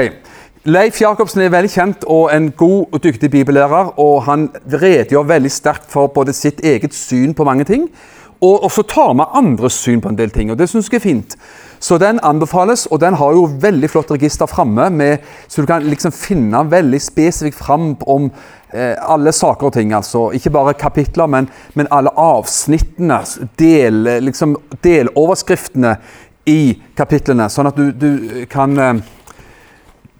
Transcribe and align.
Leif 0.64 0.96
Jacobsen 0.96 1.42
er 1.44 1.50
veldig 1.52 1.68
kjent 1.68 2.04
og 2.08 2.30
en 2.32 2.46
god 2.56 2.94
og 2.96 3.00
dyktig 3.04 3.28
bibellærer. 3.30 3.90
og 4.00 4.22
Han 4.24 4.46
redegjør 4.72 5.26
veldig 5.28 5.50
sterkt 5.52 5.90
for 5.92 6.08
både 6.08 6.32
sitt 6.32 6.62
eget 6.64 6.94
syn 6.96 7.34
på 7.36 7.44
mange 7.44 7.64
ting, 7.68 7.90
og 8.40 8.64
også 8.64 8.82
tar 8.88 9.12
med 9.12 9.28
andres 9.36 9.76
syn 9.76 10.00
på 10.00 10.08
en 10.08 10.16
del 10.16 10.30
ting. 10.30 10.50
og 10.50 10.56
Det 10.56 10.68
syns 10.68 10.88
jeg 10.88 10.96
er 10.96 11.04
fint. 11.04 11.36
Så 11.80 11.98
den 11.98 12.18
anbefales, 12.22 12.86
og 12.86 13.00
den 13.00 13.14
har 13.14 13.32
jo 13.32 13.44
veldig 13.60 13.90
flott 13.90 14.10
register 14.10 14.46
framme, 14.46 15.18
så 15.48 15.60
du 15.60 15.66
kan 15.66 15.82
liksom 15.82 16.12
finne 16.12 16.64
veldig 16.70 17.00
spesifikt 17.00 17.58
fram 17.58 17.96
om 18.06 18.30
eh, 18.72 18.96
alle 19.04 19.32
saker 19.32 19.66
og 19.66 19.72
ting. 19.72 19.92
altså. 19.92 20.30
Ikke 20.32 20.50
bare 20.50 20.72
kapitler, 20.72 21.26
men, 21.26 21.48
men 21.74 21.88
alle 21.90 22.08
avsnittene, 22.16 23.20
del, 23.58 24.00
liksom 24.24 24.56
deloverskriftene 24.82 25.98
i 26.46 26.80
kapitlene. 26.96 27.50
Sånn 27.50 27.68
at 27.68 27.76
du, 27.76 27.92
du 27.92 28.46
kan 28.48 28.78
eh, 28.78 28.94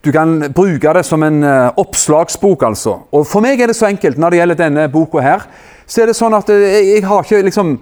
du 0.05 0.13
kan 0.13 0.37
bruke 0.55 0.93
det 0.97 1.05
som 1.07 1.23
en 1.25 1.43
eh, 1.45 1.73
oppslagsbok, 1.81 2.63
altså. 2.69 2.99
Og 3.13 3.27
for 3.27 3.45
meg 3.45 3.61
er 3.61 3.71
det 3.71 3.79
så 3.79 3.89
enkelt 3.89 4.21
når 4.21 4.35
det 4.35 4.41
gjelder 4.41 4.61
denne 4.61 4.89
boka 4.93 5.23
her. 5.25 5.45
Så 5.87 6.03
er 6.03 6.11
det 6.11 6.17
sånn 6.19 6.37
at 6.37 6.51
eh, 6.53 6.81
jeg, 6.95 7.05
har 7.09 7.25
ikke 7.25 7.45
liksom 7.49 7.77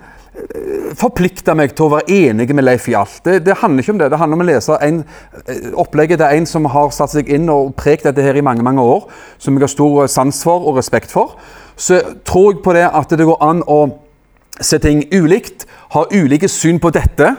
forplikta 0.96 1.52
meg 1.52 1.74
til 1.76 1.86
å 1.86 1.92
være 1.92 2.14
enig 2.30 2.46
med 2.56 2.64
Leif 2.64 2.86
i 2.88 2.94
alt. 2.96 3.18
Det, 3.24 3.42
det 3.44 3.58
handler 3.60 3.84
ikke 3.84 3.92
om 3.92 3.98
det. 4.00 4.08
Det 4.12 4.20
handler 4.20 4.38
om 4.38 4.44
å 4.44 4.48
lese 4.48 4.78
en, 4.86 5.02
eh, 5.44 5.66
opplegget 5.82 6.22
til 6.22 6.38
en 6.38 6.48
som 6.48 6.68
har 6.72 6.94
satt 6.94 7.12
seg 7.12 7.28
inn 7.32 7.50
og 7.52 7.74
prekt 7.76 8.08
dette 8.08 8.24
her 8.24 8.38
i 8.38 8.44
mange 8.44 8.64
mange 8.64 8.80
år, 8.80 9.04
som 9.42 9.58
jeg 9.58 9.66
har 9.66 9.72
stor 9.74 10.06
sans 10.08 10.42
for 10.46 10.64
og 10.70 10.80
respekt 10.80 11.12
for. 11.12 11.36
Så 11.76 12.00
tror 12.24 12.52
jeg 12.52 12.62
på 12.64 12.74
det 12.76 12.86
at 12.88 13.12
det 13.12 13.28
går 13.28 13.44
an 13.44 13.60
å 13.68 13.80
se 14.62 14.78
ting 14.80 15.04
ulikt, 15.12 15.66
ha 15.92 16.06
ulike 16.12 16.48
syn 16.48 16.80
på 16.80 16.92
dette. 16.94 17.34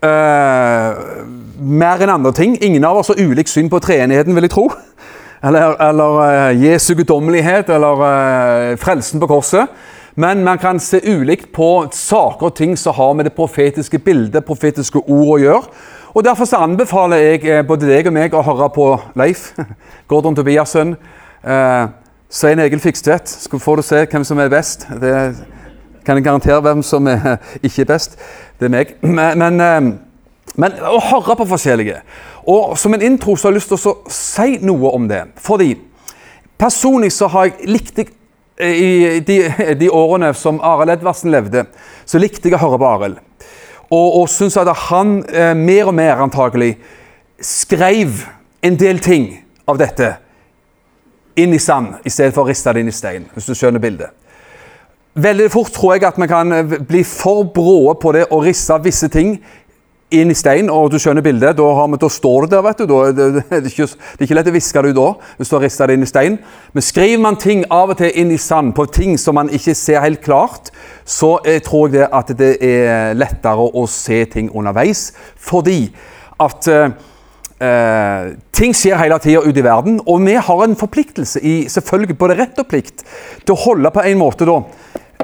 Eh, 0.00 1.00
mer 1.60 2.00
enn 2.00 2.12
andre 2.14 2.32
ting. 2.32 2.56
Ingen 2.64 2.84
av 2.88 2.96
oss 2.96 3.10
har 3.12 3.20
ulikt 3.20 3.52
syn 3.52 3.68
på 3.70 3.82
treenigheten, 3.84 4.34
vil 4.34 4.48
jeg 4.48 4.54
tro. 4.54 4.70
Eller, 5.44 5.74
eller 5.80 6.18
uh, 6.20 6.64
Jesu 6.64 6.94
guddommelighet, 6.94 7.70
eller 7.72 8.02
uh, 8.04 8.76
frelsen 8.80 9.20
på 9.20 9.28
korset. 9.28 9.68
Men 10.20 10.44
man 10.44 10.58
kan 10.58 10.80
se 10.80 11.00
ulikt 11.00 11.52
på 11.56 11.86
saker 11.96 12.50
og 12.50 12.56
ting 12.56 12.74
som 12.76 12.96
har 12.96 13.14
med 13.16 13.28
det 13.28 13.32
profetiske 13.36 13.98
bildet, 14.04 14.44
profetiske 14.44 15.00
ord 15.00 15.32
å 15.36 15.38
gjøre. 15.40 15.62
Og 16.10 16.24
Derfor 16.26 16.48
så 16.48 16.60
anbefaler 16.64 17.22
jeg 17.22 17.66
både 17.68 17.88
deg 17.88 18.10
og 18.10 18.16
meg 18.16 18.34
å 18.34 18.42
høre 18.44 18.68
på 18.74 18.90
Leif, 19.16 19.52
Gordon 20.10 20.36
Tobiassen, 20.36 20.96
eh, 21.44 21.84
Svein 22.28 22.60
Egil 22.60 22.82
Fikstvedt. 22.82 23.30
Så 23.30 23.62
får 23.62 23.80
du 23.80 23.86
se 23.86 24.02
hvem 24.10 24.26
som 24.26 24.42
er 24.42 24.50
best. 24.52 24.88
Det 25.00 25.14
kan 26.04 26.18
jeg 26.18 26.24
garantere 26.24 26.62
hvem 26.64 26.82
som 26.86 27.08
er, 27.10 27.38
ikke 27.62 27.84
er 27.84 27.90
best. 27.92 28.16
Det 28.60 28.68
er 28.68 28.74
meg. 28.74 28.94
Men, 29.02 29.38
men, 29.38 29.60
eh, 29.60 29.80
men 30.60 30.78
å 30.86 30.98
høre 31.10 31.36
på 31.38 31.48
forskjellige. 31.50 32.00
Og 32.50 32.76
som 32.80 32.94
en 32.96 33.04
intro 33.04 33.36
så 33.36 33.48
har 33.48 33.54
jeg 33.54 33.60
lyst 33.60 33.72
til 33.72 33.90
å 33.90 33.96
si 34.12 34.58
noe 34.64 34.94
om 34.96 35.08
det. 35.10 35.24
Fordi 35.40 35.74
personlig 36.60 37.12
så 37.16 37.28
har 37.32 37.50
jeg 37.50 37.70
likt 37.70 38.00
eh, 38.04 38.70
I 38.70 39.20
de, 39.26 39.40
de 39.80 39.90
årene 39.90 40.32
som 40.36 40.60
Arild 40.64 40.96
Edvardsen 40.96 41.32
levde, 41.32 41.66
så 42.04 42.20
likte 42.20 42.48
jeg 42.48 42.58
å 42.58 42.64
høre 42.64 42.80
på 42.80 42.88
Arild. 42.94 43.20
Og, 43.90 44.22
og 44.22 44.26
syns 44.30 44.58
at 44.60 44.70
han 44.88 45.20
eh, 45.34 45.54
mer 45.58 45.90
og 45.90 45.96
mer 45.98 46.22
antagelig 46.22 46.76
skrev 47.40 48.26
en 48.62 48.76
del 48.76 49.00
ting 49.02 49.32
av 49.66 49.78
dette 49.80 50.12
inn 51.40 51.54
i 51.54 51.58
sand, 51.58 51.94
i 52.04 52.10
stedet 52.12 52.34
for 52.34 52.44
å 52.44 52.50
riste 52.50 52.72
det 52.74 52.82
inn 52.82 52.90
i 52.90 52.94
stein. 52.94 53.28
hvis 53.34 53.48
du 53.48 53.54
skjønner 53.54 53.82
bildet. 53.82 54.12
Veldig 55.20 55.48
fort 55.52 55.72
tror 55.74 55.96
jeg 55.96 56.06
at 56.06 56.18
vi 56.20 56.28
kan 56.30 56.52
eh, 56.54 56.76
bli 56.86 57.02
for 57.06 57.48
bråe 57.54 57.96
på 58.00 58.12
det 58.16 58.28
å 58.30 58.40
risse 58.44 58.76
visse 58.84 59.10
ting 59.12 59.38
inn 60.10 60.32
i 60.32 60.34
stein, 60.34 60.66
og 60.74 60.88
du 60.90 60.96
skjønner 60.98 61.22
bildet. 61.22 61.54
Da, 61.58 61.66
har 61.76 61.90
da 62.02 62.08
står 62.10 62.46
det 62.46 62.56
der, 62.56 62.62
vet 62.66 62.80
du. 62.80 62.86
Da, 62.90 63.00
det, 63.14 63.26
det, 63.36 63.42
det, 63.50 63.58
er 63.58 63.68
ikke, 63.70 63.86
det 63.86 64.18
er 64.18 64.26
ikke 64.26 64.38
lett 64.38 64.50
å 64.50 64.54
viske 64.54 64.82
det 64.82 64.92
ut 64.92 64.98
da, 64.98 65.08
hvis 65.38 65.50
du 65.50 65.56
har 65.56 65.64
rista 65.66 65.86
det 65.86 65.98
inn 65.98 66.06
i 66.06 66.10
stein. 66.10 66.38
Men 66.74 66.86
skriver 66.86 67.22
man 67.22 67.38
ting 67.42 67.66
av 67.74 67.94
og 67.94 68.00
til 68.00 68.22
inn 68.22 68.32
i 68.34 68.40
sand, 68.40 68.74
på 68.78 68.86
ting 68.90 69.18
som 69.20 69.38
man 69.38 69.52
ikke 69.54 69.76
ser 69.78 70.02
helt 70.02 70.22
klart, 70.24 70.72
så 71.04 71.36
eh, 71.44 71.60
tror 71.66 71.94
jeg 71.94 72.10
at 72.10 72.34
det 72.38 72.56
er 72.64 73.14
lettere 73.18 73.70
å 73.70 73.86
se 73.90 74.24
ting 74.32 74.50
underveis. 74.54 75.10
Fordi 75.50 75.82
at 76.40 76.70
eh, 76.70 76.90
Eh, 77.60 78.28
ting 78.56 78.72
skjer 78.72 78.96
hele 78.96 79.18
tida 79.20 79.42
ute 79.44 79.60
i 79.60 79.64
verden, 79.64 79.98
og 80.08 80.22
vi 80.24 80.32
har 80.32 80.62
en 80.64 80.76
forpliktelse 80.80 81.42
i 81.44 81.66
selvfølgelig 81.68 82.16
både 82.16 82.36
rett 82.38 82.60
og 82.62 82.70
plikt 82.70 83.02
til 83.44 83.52
å 83.52 83.60
holde 83.66 83.90
på 83.92 84.00
en 84.00 84.16
måte 84.16 84.46
da 84.48 84.54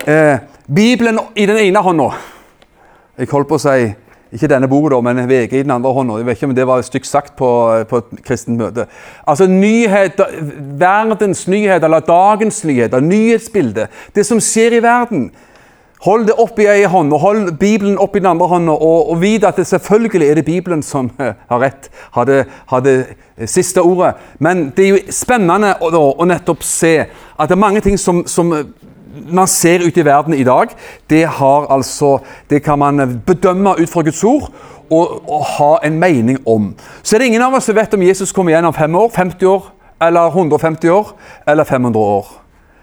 eh, 0.07 0.39
Bibelen 0.67 1.19
i 1.37 1.47
den 1.47 1.59
ene 1.59 1.83
hånda. 1.83 2.11
Jeg 3.19 3.31
holdt 3.33 3.49
på 3.49 3.59
å 3.59 3.63
si 3.63 3.95
ikke 4.37 4.51
denne 4.51 4.69
boka, 4.69 4.91
da, 4.93 5.01
men 5.07 5.29
VG 5.29 5.61
i 5.61 5.65
den 5.65 5.73
andre 5.73 5.93
hånda. 5.95 6.19
Jeg 6.19 6.27
vet 6.27 6.39
ikke 6.39 6.49
om 6.51 6.55
det 6.57 6.67
var 6.69 6.85
stygt 6.85 7.09
sagt 7.09 7.37
på, 7.39 7.49
på 7.89 8.01
et 8.03 8.23
kristent 8.27 8.59
møte. 8.59 8.89
Altså 9.29 9.47
nyheter, 9.49 10.33
Verdens 10.81 11.47
nyheter, 11.49 11.87
eller 11.87 12.05
dagens 12.05 12.65
nyheter, 12.67 13.01
nyhetsbildet. 13.01 13.93
Det 14.15 14.27
som 14.27 14.43
skjer 14.43 14.77
i 14.77 14.83
verden. 14.85 15.29
Hold 16.05 16.27
det 16.29 16.35
opp 16.43 16.59
i 16.61 16.67
ei 16.69 16.83
hånd, 16.91 17.15
og 17.15 17.23
hold 17.23 17.53
Bibelen 17.57 17.97
opp 18.03 18.19
i 18.19 18.21
den 18.21 18.29
andre 18.29 18.51
hånda, 18.51 18.75
og, 18.75 19.13
og 19.15 19.21
vit 19.23 19.47
at 19.49 19.57
det 19.57 19.65
selvfølgelig 19.67 20.27
er 20.29 20.37
det 20.37 20.45
Bibelen 20.45 20.83
som 20.85 21.09
eh, 21.23 21.33
har 21.49 21.63
rett, 21.63 21.89
har 22.13 22.29
det, 22.29 22.43
har 22.69 22.83
det 22.85 22.99
siste 23.49 23.81
ordet. 23.81 24.13
Men 24.39 24.69
det 24.77 24.85
er 24.85 24.93
jo 24.93 25.15
spennende 25.15 25.73
å, 25.81 25.89
å 26.13 26.29
nettopp 26.29 26.67
se 26.67 26.99
at 27.07 27.49
det 27.49 27.57
er 27.57 27.63
mange 27.63 27.81
ting 27.87 27.97
som, 27.99 28.27
som 28.29 28.53
man 29.25 29.49
ser 29.51 29.85
ute 29.87 30.01
i 30.01 30.05
verden 30.07 30.35
i 30.35 30.45
dag, 30.45 30.73
det, 31.11 31.25
altså, 31.41 32.19
det 32.51 32.63
kan 32.65 32.79
man 32.79 33.23
bedømme 33.27 33.77
ut 33.81 33.91
fra 33.91 34.03
Guds 34.03 34.25
ord 34.25 34.51
og, 34.91 35.31
og 35.31 35.45
ha 35.57 35.73
en 35.85 35.99
mening 35.99 36.39
om. 36.47 36.75
Så 37.03 37.17
er 37.17 37.19
det 37.19 37.27
ingen 37.33 37.43
av 37.43 37.55
oss 37.55 37.69
som 37.69 37.77
vet 37.77 37.95
om 37.95 38.03
Jesus 38.03 38.33
kommer 38.33 38.53
igjen 38.55 38.69
om 38.69 38.75
fem 38.75 38.95
år, 38.95 39.11
50 39.15 39.47
år, 39.51 39.71
eller 40.03 40.29
150 40.29 40.91
år, 40.91 41.13
eller 41.47 41.65
500 41.65 42.01
år. 42.01 42.27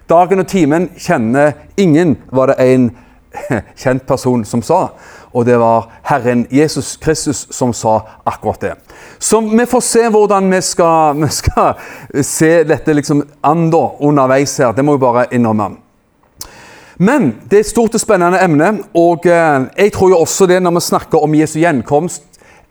Dagen 0.10 0.44
og 0.44 0.48
timen 0.48 0.90
kjenner 1.00 1.54
ingen, 1.78 2.18
var 2.32 2.52
det 2.52 2.74
en 2.74 2.90
kjent 3.84 4.06
person 4.08 4.44
som 4.46 4.62
sa. 4.62 4.88
Og 5.34 5.46
det 5.48 5.56
var 5.58 5.88
Herren 6.06 6.46
Jesus 6.52 6.96
Kristus 7.02 7.48
som 7.52 7.74
sa 7.74 8.02
akkurat 8.24 8.62
det. 8.62 8.74
Så 9.20 9.40
vi 9.42 9.66
får 9.66 9.82
se 9.82 10.10
hvordan 10.10 10.52
vi 10.52 10.62
skal, 10.62 11.18
vi 11.24 11.32
skal 11.32 11.74
se 12.24 12.52
dette 12.68 12.94
liksom 12.94 13.24
an 13.42 13.72
underveis 13.74 14.58
her. 14.58 14.74
Det 14.74 14.86
må 14.86 14.98
vi 14.98 15.06
bare 15.06 15.26
innrømme. 15.32 15.83
Men 16.98 17.34
det 17.50 17.58
er 17.58 17.66
et 17.66 17.70
stort 17.70 17.96
og 17.96 18.02
spennende 18.02 18.42
emne, 18.44 18.84
og 18.94 19.26
eh, 19.26 19.66
jeg 19.78 19.94
tror 19.94 20.10
jo 20.10 20.20
også 20.22 20.46
det 20.50 20.62
når 20.62 20.76
vi 20.78 20.86
snakker 20.86 21.24
om 21.24 21.36
Jesu 21.36 21.60
gjenkomst, 21.60 22.24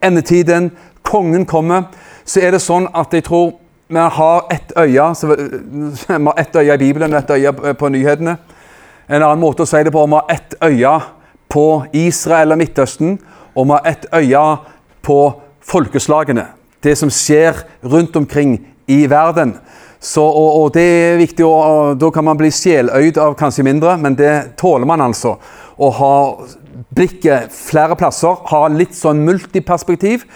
endetiden, 0.02 0.70
kongen 1.02 1.46
kommer, 1.46 1.90
så 2.24 2.40
er 2.40 2.54
det 2.54 2.62
sånn 2.62 2.86
at 2.94 3.14
jeg 3.14 3.26
tror 3.26 3.56
vi 3.92 4.00
har 4.16 4.46
ett 4.50 4.72
øye 4.78 5.08
så, 5.14 5.34
vi 5.36 6.24
har 6.24 6.38
ett 6.40 6.56
øye 6.56 6.74
i 6.74 6.78
Bibelen 6.78 7.12
og 7.12 7.18
ett 7.18 7.30
øye 7.30 7.74
på 7.74 7.88
nyhetene. 7.92 8.36
En 9.08 9.22
annen 9.22 9.42
måte 9.42 9.66
å 9.66 9.68
si 9.68 9.82
det 9.84 9.92
på 9.92 10.06
vi 10.06 10.16
har 10.16 10.30
ett 10.32 10.54
øye 10.62 10.94
på 11.52 11.66
Israel 11.92 12.54
og 12.54 12.62
Midtøsten, 12.62 13.18
og 13.54 13.66
vi 13.66 13.74
har 13.76 13.90
ett 13.90 14.06
øye 14.14 14.44
på 15.02 15.18
folkeslagene. 15.60 16.46
Det 16.82 16.96
som 16.98 17.10
skjer 17.10 17.58
rundt 17.84 18.16
omkring 18.16 18.56
i 18.86 19.04
verden. 19.10 19.56
Så, 20.02 20.22
og, 20.24 20.48
og, 20.58 20.72
det 20.74 20.82
er 20.82 21.20
viktig, 21.20 21.44
og, 21.46 21.58
og 21.62 21.98
Da 22.00 22.10
kan 22.10 22.26
man 22.26 22.38
bli 22.40 22.50
sjeløyd 22.50 23.20
av 23.22 23.36
kanskje 23.38 23.64
mindre, 23.68 23.94
men 24.02 24.16
det 24.18 24.56
tåler 24.58 24.88
man 24.88 25.04
altså. 25.04 25.36
Å 25.78 25.90
ha 25.98 26.14
blikket 26.92 27.52
flere 27.54 27.94
plasser, 27.98 28.34
ha 28.50 28.62
litt 28.72 28.96
sånn 28.98 29.22
multiperspektiv. 29.26 30.26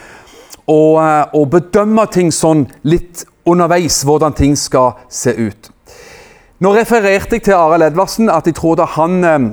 Og, 0.67 0.99
eh, 1.03 1.35
og 1.35 1.49
bedømme 1.51 2.07
ting 2.11 2.31
sånn 2.31 2.65
litt 2.87 3.25
underveis, 3.47 4.01
hvordan 4.07 4.35
ting 4.35 4.55
skal 4.59 4.95
se 5.11 5.35
ut. 5.35 5.69
Nå 6.63 6.73
refererte 6.73 7.37
jeg 7.37 7.45
til 7.45 7.55
Arild 7.55 7.85
Edvardsen, 7.91 8.31
at 8.33 8.47
jeg 8.49 8.57
tror 8.57 8.79
da 8.79 8.87
han 8.95 9.19
eh, 9.23 9.45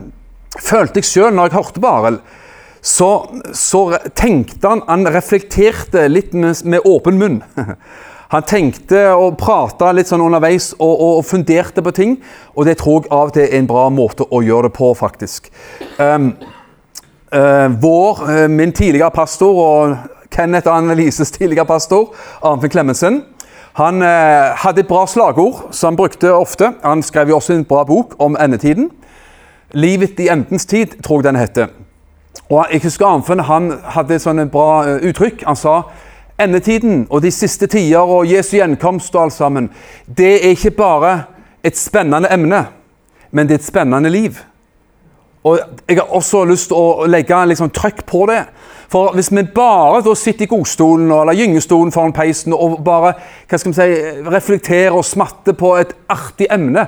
følte 0.62 1.02
jeg 1.02 1.10
sjøl 1.10 1.34
når 1.34 1.50
jeg 1.50 1.58
hørte 1.58 1.82
på 1.82 1.90
Arild. 1.90 2.24
Så, 2.84 3.10
så, 3.56 3.78
tenkte 4.12 4.68
han 4.68 4.82
Han 4.84 5.06
reflekterte 5.08 6.02
litt 6.10 6.34
med, 6.36 6.58
med 6.68 6.84
åpen 6.84 7.16
munn. 7.16 7.38
Han 8.34 8.42
tenkte 8.42 9.12
og 9.14 9.36
prata 9.38 9.92
litt 9.94 10.08
sånn 10.10 10.24
underveis 10.24 10.72
og, 10.80 10.90
og, 10.90 11.10
og, 11.20 11.26
funderte 11.28 11.82
på 11.86 11.92
ting. 11.94 12.16
Og 12.58 12.66
det 12.66 12.80
tror 12.80 13.04
jeg 13.04 13.12
av 13.14 13.28
og 13.30 13.36
til 13.36 13.44
er 13.46 13.60
en 13.60 13.68
bra 13.70 13.84
måte 13.94 14.26
å 14.26 14.40
gjøre 14.42 14.66
det 14.66 14.74
på, 14.74 14.88
faktisk. 14.98 15.52
Um, 16.00 16.32
uh, 17.30 17.68
vår, 17.78 18.24
uh, 18.26 18.40
min 18.50 18.74
tidligere 18.74 19.14
pastor 19.14 19.60
og 19.62 19.94
Kenneth 20.34 20.66
og 20.66 20.80
Annelises 20.80 21.30
tidligere 21.30 21.68
pastor, 21.68 22.10
Arnfinn 22.42 22.72
Klemetsen, 22.74 23.20
han 23.78 24.02
uh, 24.02 24.50
hadde 24.64 24.82
et 24.82 24.90
bra 24.90 25.04
slagord 25.10 25.68
som 25.70 25.92
han 25.92 25.98
brukte 25.98 26.32
ofte. 26.34 26.72
Han 26.82 27.04
skrev 27.06 27.30
jo 27.30 27.38
også 27.38 27.54
en 27.54 27.66
bra 27.70 27.84
bok 27.86 28.16
om 28.18 28.38
endetiden. 28.40 28.90
'Livet 29.74 30.20
i 30.22 30.28
endens 30.30 30.66
tid', 30.66 30.98
tror 31.02 31.22
jeg 31.22 31.24
den 31.24 31.38
heter. 31.38 31.70
Og 32.50 32.66
jeg 32.70 32.82
husker 32.82 33.06
Arnfinn 33.06 33.42
han 33.46 33.72
hadde 33.94 34.14
et 34.14 34.22
sånn 34.22 34.42
bra 34.50 34.98
uttrykk. 35.02 35.42
Han 35.46 35.58
sa 35.58 35.80
endetiden 36.40 37.06
og 37.10 37.22
de 37.22 37.30
siste 37.30 37.66
tider 37.70 37.98
og 38.00 38.26
Jesu 38.30 38.56
gjenkomst 38.56 39.14
og 39.14 39.26
alt 39.26 39.36
sammen, 39.36 39.70
det 40.06 40.34
er 40.40 40.54
ikke 40.54 40.70
bare 40.70 41.12
et 41.64 41.78
spennende 41.78 42.32
emne, 42.32 42.66
men 43.30 43.48
det 43.48 43.54
er 43.54 43.62
et 43.62 43.70
spennende 43.70 44.10
liv. 44.10 44.38
Og 45.44 45.58
Jeg 45.88 45.96
har 45.96 46.14
også 46.16 46.44
lyst 46.44 46.70
til 46.70 46.76
å 46.76 47.06
legge 47.06 47.46
liksom, 47.46 47.70
trøkk 47.70 48.06
på 48.06 48.24
det. 48.30 48.44
For 48.88 49.12
hvis 49.12 49.32
vi 49.32 49.42
bare 49.54 50.00
da 50.04 50.14
sitter 50.16 50.46
i 50.46 50.48
godstolen 50.48 51.10
eller 51.12 51.36
gyngestolen 51.36 51.92
foran 51.92 52.14
peisen 52.16 52.54
og 52.54 52.78
bare 52.84 53.14
hva 53.48 53.58
skal 53.58 53.72
vi 53.72 53.76
si, 53.76 53.88
reflekterer 54.30 54.96
og 54.96 55.04
smatter 55.04 55.56
på 55.58 55.74
et 55.80 55.92
artig 56.08 56.46
emne, 56.52 56.86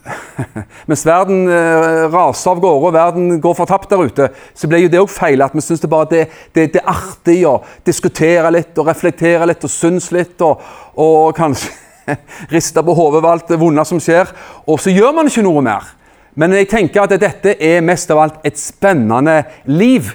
Mens 0.88 1.04
verden 1.06 1.44
eh, 1.50 2.06
raser 2.12 2.52
av 2.52 2.60
gårde 2.62 2.88
og 2.88 2.94
verden 2.94 3.40
går 3.42 3.56
fortapt 3.56 3.90
der 3.92 4.02
ute, 4.02 4.28
så 4.54 4.68
blir 4.70 4.84
jo 4.84 4.92
det 4.92 5.00
òg 5.02 5.12
feil. 5.12 5.44
At 5.44 5.54
vi 5.56 5.64
syns 5.64 5.82
det 5.82 5.90
bare 5.92 6.10
det, 6.10 6.22
det, 6.54 6.68
det, 6.74 6.82
er 6.82 6.92
artig 6.92 7.38
å 7.48 7.58
diskutere 7.86 8.52
litt 8.54 8.78
og 8.80 8.88
reflektere 8.90 9.48
litt 9.48 9.64
og 9.66 9.72
synes 9.72 10.10
litt. 10.14 10.40
Og, 10.44 10.62
og 11.00 11.34
kanskje 11.38 11.74
riste 12.54 12.82
på 12.82 12.96
hodet 12.96 13.20
over 13.20 13.34
alt 13.34 13.52
det 13.52 13.60
vonde 13.60 13.84
som 13.88 14.00
skjer. 14.02 14.32
Og 14.66 14.80
så 14.82 14.94
gjør 14.94 15.14
man 15.18 15.30
ikke 15.30 15.44
noe 15.46 15.64
mer. 15.64 15.92
Men 16.34 16.54
jeg 16.56 16.70
tenker 16.70 17.04
at 17.04 17.12
dette 17.20 17.58
er 17.60 17.84
mest 17.84 18.10
av 18.10 18.22
alt 18.22 18.46
et 18.48 18.58
spennende 18.58 19.42
liv. 19.68 20.14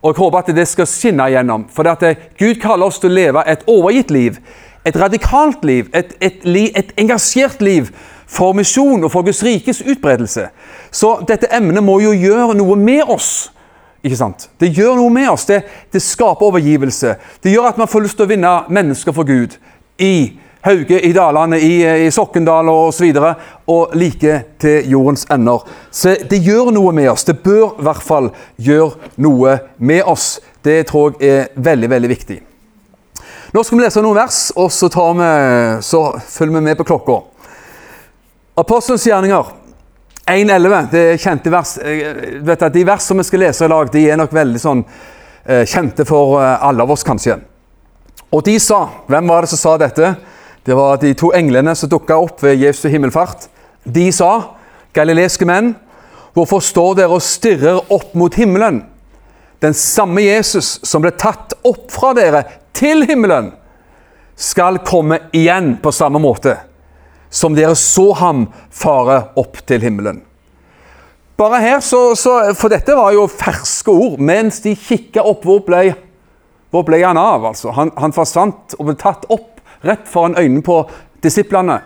Og 0.00 0.14
jeg 0.14 0.22
håper 0.22 0.40
at 0.40 0.54
det 0.56 0.64
skal 0.68 0.88
skinne 0.88 1.26
igjennom. 1.28 1.66
For 1.72 1.88
at 1.90 2.02
Gud 2.40 2.56
kaller 2.62 2.88
oss 2.88 3.00
til 3.02 3.12
å 3.12 3.18
leve 3.18 3.44
et 3.44 3.66
overgitt 3.68 4.12
liv. 4.14 4.40
Et 4.88 4.96
radikalt 4.96 5.60
liv. 5.68 5.90
Et, 5.92 6.16
et, 6.24 6.46
et 6.80 6.94
engasjert 7.04 7.60
liv 7.60 7.92
for 8.30 8.54
misjon 8.56 9.02
og 9.04 9.10
for 9.12 9.26
Guds 9.26 9.42
rikes 9.44 9.82
utbredelse. 9.82 10.48
Så 10.90 11.16
dette 11.28 11.50
emnet 11.52 11.82
må 11.84 11.98
jo 12.02 12.12
gjøre 12.14 12.54
noe 12.58 12.76
med 12.78 13.10
oss. 13.10 13.50
Ikke 14.00 14.16
sant? 14.16 14.48
Det 14.60 14.70
gjør 14.72 14.96
noe 14.96 15.12
med 15.12 15.28
oss. 15.32 15.44
Det, 15.48 15.60
det 15.92 16.02
skaper 16.02 16.46
overgivelse. 16.48 17.16
Det 17.42 17.52
gjør 17.52 17.72
at 17.72 17.80
man 17.80 17.90
får 17.90 18.06
lyst 18.06 18.16
til 18.20 18.28
å 18.28 18.30
vinne 18.30 18.52
mennesker 18.72 19.16
for 19.16 19.28
Gud. 19.28 19.58
I 20.00 20.38
Hauge, 20.64 21.00
i 21.00 21.12
Dalane, 21.16 21.58
i, 21.60 21.74
i 22.06 22.10
Sokkendal 22.12 22.68
osv. 22.72 23.10
Og, 23.16 23.42
og 23.72 23.96
like 23.98 24.38
til 24.60 24.88
jordens 24.92 25.26
ender. 25.32 25.66
Så 25.92 26.14
det 26.30 26.40
gjør 26.44 26.70
noe 26.76 26.94
med 26.96 27.10
oss. 27.12 27.26
Det 27.28 27.40
bør 27.44 27.80
i 27.80 27.88
hvert 27.88 28.04
fall 28.04 28.30
gjøre 28.60 29.12
noe 29.20 29.58
med 29.76 30.06
oss. 30.08 30.38
Det 30.64 30.84
tror 30.88 31.18
jeg 31.20 31.50
er 31.50 31.52
veldig, 31.56 31.90
veldig 31.92 32.12
viktig. 32.14 32.38
Nå 33.50 33.62
skal 33.66 33.80
vi 33.80 33.82
lese 33.82 34.02
noen 34.04 34.14
vers, 34.20 34.38
og 34.54 34.68
så, 34.70 34.86
vi, 34.86 35.30
så 35.82 36.02
følger 36.22 36.60
vi 36.60 36.64
med 36.68 36.76
på 36.78 36.86
klokka. 36.86 37.18
Apostelens 38.60 39.06
gjerninger 39.06 39.44
1.11, 40.26 40.88
det 40.92 41.00
er 41.00 41.20
kjente 41.20 41.50
vers. 41.52 41.78
Vet 42.44 42.64
at 42.66 42.74
de 42.74 42.82
versene 42.84 43.22
vi 43.22 43.28
skal 43.30 43.40
lese 43.46 43.64
i 43.64 43.72
dag, 43.72 43.88
de 43.94 44.02
er 44.04 44.20
nok 44.20 44.34
veldig 44.36 44.60
sånn 44.60 44.82
eh, 44.84 45.62
kjente 45.64 46.04
for 46.04 46.36
eh, 46.42 46.66
alle 46.68 46.84
av 46.84 46.92
oss, 46.92 47.04
kanskje. 47.06 47.38
Og 48.30 48.44
de 48.46 48.58
sa 48.62 48.82
Hvem 49.08 49.32
var 49.32 49.42
det 49.42 49.52
som 49.54 49.62
sa 49.62 49.74
dette? 49.80 50.12
Det 50.66 50.76
var 50.76 51.00
de 51.00 51.14
to 51.16 51.32
englene 51.34 51.72
som 51.74 51.88
dukka 51.88 52.20
opp 52.20 52.44
ved 52.44 52.60
Jesu 52.60 52.84
himmelfart. 52.92 53.48
De 53.82 54.10
sa, 54.12 54.30
galileiske 54.92 55.48
menn, 55.48 55.72
hvorfor 56.36 56.60
står 56.60 57.00
dere 57.00 57.16
og 57.16 57.24
stirrer 57.24 57.80
opp 57.88 58.12
mot 58.12 58.36
himmelen? 58.36 58.84
Den 59.64 59.72
samme 59.76 60.20
Jesus 60.26 60.76
som 60.84 61.00
ble 61.00 61.16
tatt 61.16 61.56
opp 61.64 61.88
fra 61.92 62.12
dere 62.18 62.44
til 62.76 63.08
himmelen, 63.08 63.54
skal 64.36 64.82
komme 64.84 65.24
igjen 65.36 65.78
på 65.80 65.92
samme 65.92 66.20
måte 66.20 66.60
som 67.30 67.54
dere 67.54 67.76
så 67.78 68.10
ham 68.18 68.48
fare 68.74 69.22
opp 69.38 69.62
til 69.66 69.82
himmelen. 69.86 70.24
Bare 71.40 71.60
her, 71.62 71.80
så, 71.80 72.16
så, 72.16 72.34
For 72.54 72.68
dette 72.68 72.92
var 72.96 73.14
jo 73.16 73.24
ferske 73.30 73.92
ord. 73.94 74.18
Mens 74.20 74.60
de 74.60 74.74
kikka 74.76 75.24
opp, 75.24 75.46
hvor 75.48 75.62
ble, 75.64 75.94
hvor 76.74 76.84
ble 76.84 77.00
han 77.00 77.16
av? 77.16 77.46
altså? 77.52 77.72
Han, 77.78 77.94
han, 77.96 78.12
forsvant 78.12 78.76
og 78.76 78.90
ble 78.90 78.96
tatt 79.00 79.24
opp 79.32 79.62
rett 79.86 80.04
foran 80.10 80.36
øynene 80.36 80.60
på 80.66 80.82
disiplene. 81.24 81.78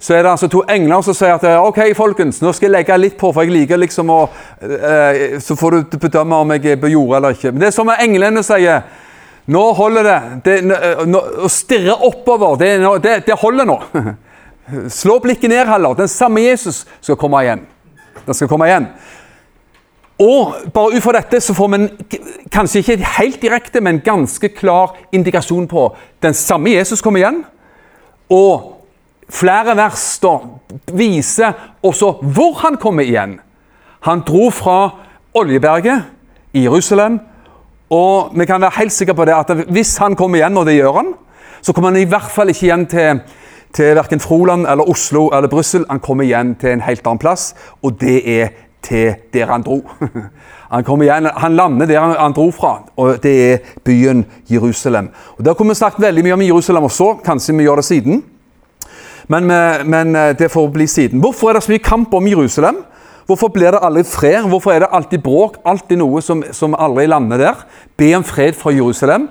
Så 0.00 0.14
er 0.14 0.22
det 0.22 0.30
altså 0.30 0.48
to 0.48 0.62
engler 0.70 1.02
som 1.04 1.16
sier 1.16 1.34
at 1.34 1.44
OK, 1.58 1.82
folkens, 1.98 2.38
nå 2.40 2.54
skal 2.54 2.70
jeg 2.70 2.76
legge 2.76 3.00
litt 3.02 3.18
på, 3.20 3.32
for 3.34 3.44
jeg 3.44 3.52
liker 3.52 3.82
liksom 3.82 4.14
å 4.14 4.20
eh, 4.62 5.36
Så 5.42 5.58
får 5.58 5.76
du 5.76 5.98
bedømme 6.00 6.38
om 6.40 6.54
jeg 6.54 6.76
er 6.76 6.80
på 6.80 6.94
jordet 6.94 7.18
eller 7.18 7.36
ikke. 7.36 7.50
Men 7.52 7.64
det 7.64 7.72
er 7.72 7.76
som 7.76 7.90
englene 7.98 8.46
sier. 8.46 8.86
Nå 9.50 9.66
holder 9.74 10.06
det. 10.06 10.18
det 10.46 10.56
nå, 11.10 11.20
å 11.42 11.50
stirre 11.50 11.98
oppover, 12.06 12.60
det, 12.62 12.74
det, 13.02 13.22
det 13.26 13.42
holder 13.42 13.66
nå. 13.66 13.80
Slå 14.88 15.18
blikket 15.18 15.50
ned 15.50 15.66
heller. 15.66 15.94
Den 15.94 16.08
samme 16.08 16.42
Jesus 16.44 16.84
skal 17.00 17.16
komme 17.16 17.42
igjen. 17.44 17.64
Den 18.26 18.34
skal 18.34 18.48
komme 18.48 18.68
igjen. 18.68 18.88
Og 20.20 20.54
bare 20.74 20.96
ut 20.96 21.02
fra 21.02 21.14
dette 21.16 21.40
så 21.40 21.54
får 21.56 21.70
vi 21.72 22.18
kanskje 22.52 22.82
ikke 22.82 23.12
helt 23.16 23.40
direkte, 23.40 23.80
men 23.80 24.02
ganske 24.04 24.50
klar 24.52 24.98
indikasjon 25.12 25.68
på 25.68 25.86
den 26.22 26.36
samme 26.36 26.74
Jesus 26.74 27.00
kommer 27.00 27.22
igjen. 27.22 27.40
Og 28.30 28.84
flere 29.32 29.76
vers 29.78 30.18
da 30.20 30.36
viser 30.92 31.56
også 31.82 32.12
hvor 32.20 32.60
han 32.66 32.76
kommer 32.76 33.08
igjen. 33.08 33.38
Han 34.04 34.20
dro 34.26 34.50
fra 34.52 34.90
Oljeberget 35.34 36.04
i 36.52 36.66
Jerusalem, 36.66 37.20
og 37.90 38.34
vi 38.36 38.46
kan 38.46 38.60
være 38.60 38.76
helt 38.76 38.92
sikre 38.92 39.14
på 39.14 39.24
det 39.24 39.34
at 39.34 39.50
hvis 39.70 39.96
han 40.02 40.16
kommer 40.16 40.40
igjen, 40.40 40.56
og 40.56 40.66
det 40.66 40.76
gjør 40.76 40.98
han, 41.00 41.14
så 41.62 41.72
kommer 41.72 41.90
han 41.90 42.00
i 42.00 42.08
hvert 42.08 42.30
fall 42.32 42.52
ikke 42.52 42.66
igjen 42.66 42.86
til 42.90 43.22
til 43.72 43.94
verken 43.96 44.20
Froland 44.20 44.66
eller 44.66 44.88
Oslo 44.90 45.28
eller 45.28 45.48
Brussel. 45.48 45.84
Han 45.90 46.00
kommer 46.00 46.24
igjen 46.24 46.54
til 46.60 46.74
en 46.74 46.84
helt 46.84 47.06
annen 47.06 47.22
plass, 47.22 47.54
og 47.82 48.00
det 48.00 48.18
er 48.24 48.48
til 48.82 49.14
der 49.32 49.52
han 49.52 49.62
dro. 49.62 49.82
Han, 50.70 50.84
igjen, 51.02 51.26
han 51.36 51.56
lander 51.58 51.86
der 51.86 51.98
han, 52.14 52.32
dro 52.32 52.44
fra, 52.54 52.84
og 52.96 53.16
det 53.22 53.52
er 53.52 53.56
byen 53.84 54.20
Jerusalem. 54.46 55.08
Og 55.38 55.44
Der 55.44 55.54
kunne 55.54 55.68
vi 55.68 55.74
snakket 55.74 56.04
veldig 56.04 56.22
mye 56.22 56.32
om 56.32 56.42
Jerusalem 56.42 56.86
også, 56.86 57.08
kanskje 57.24 57.56
vi 57.56 57.64
gjør 57.66 57.80
det 57.80 57.84
siden. 57.84 58.22
Men, 59.28 59.50
men, 59.90 60.16
eh, 60.16 60.38
det 60.38 60.50
får 60.50 60.68
bli 60.70 60.86
siden. 60.86 61.20
Hvorfor 61.20 61.48
er 61.48 61.52
det 61.52 61.62
så 61.62 61.72
mye 61.72 61.82
kamp 61.82 62.14
om 62.14 62.28
Jerusalem? 62.28 62.76
Hvorfor 63.26 63.48
blir 63.48 63.70
det 63.70 63.80
aldri 63.82 64.02
fred? 64.04 64.46
Hvorfor 64.48 64.72
er 64.72 64.78
det 64.78 64.88
alltid 64.92 65.18
bråk? 65.22 65.58
Alltid 65.64 65.98
noe 65.98 66.22
som, 66.22 66.44
som 66.52 66.74
aldri 66.78 67.04
lander 67.06 67.38
der? 67.38 67.66
Be 67.98 68.14
om 68.14 68.24
fred 68.24 68.56
fra 68.58 68.70
Jerusalem. 68.74 69.28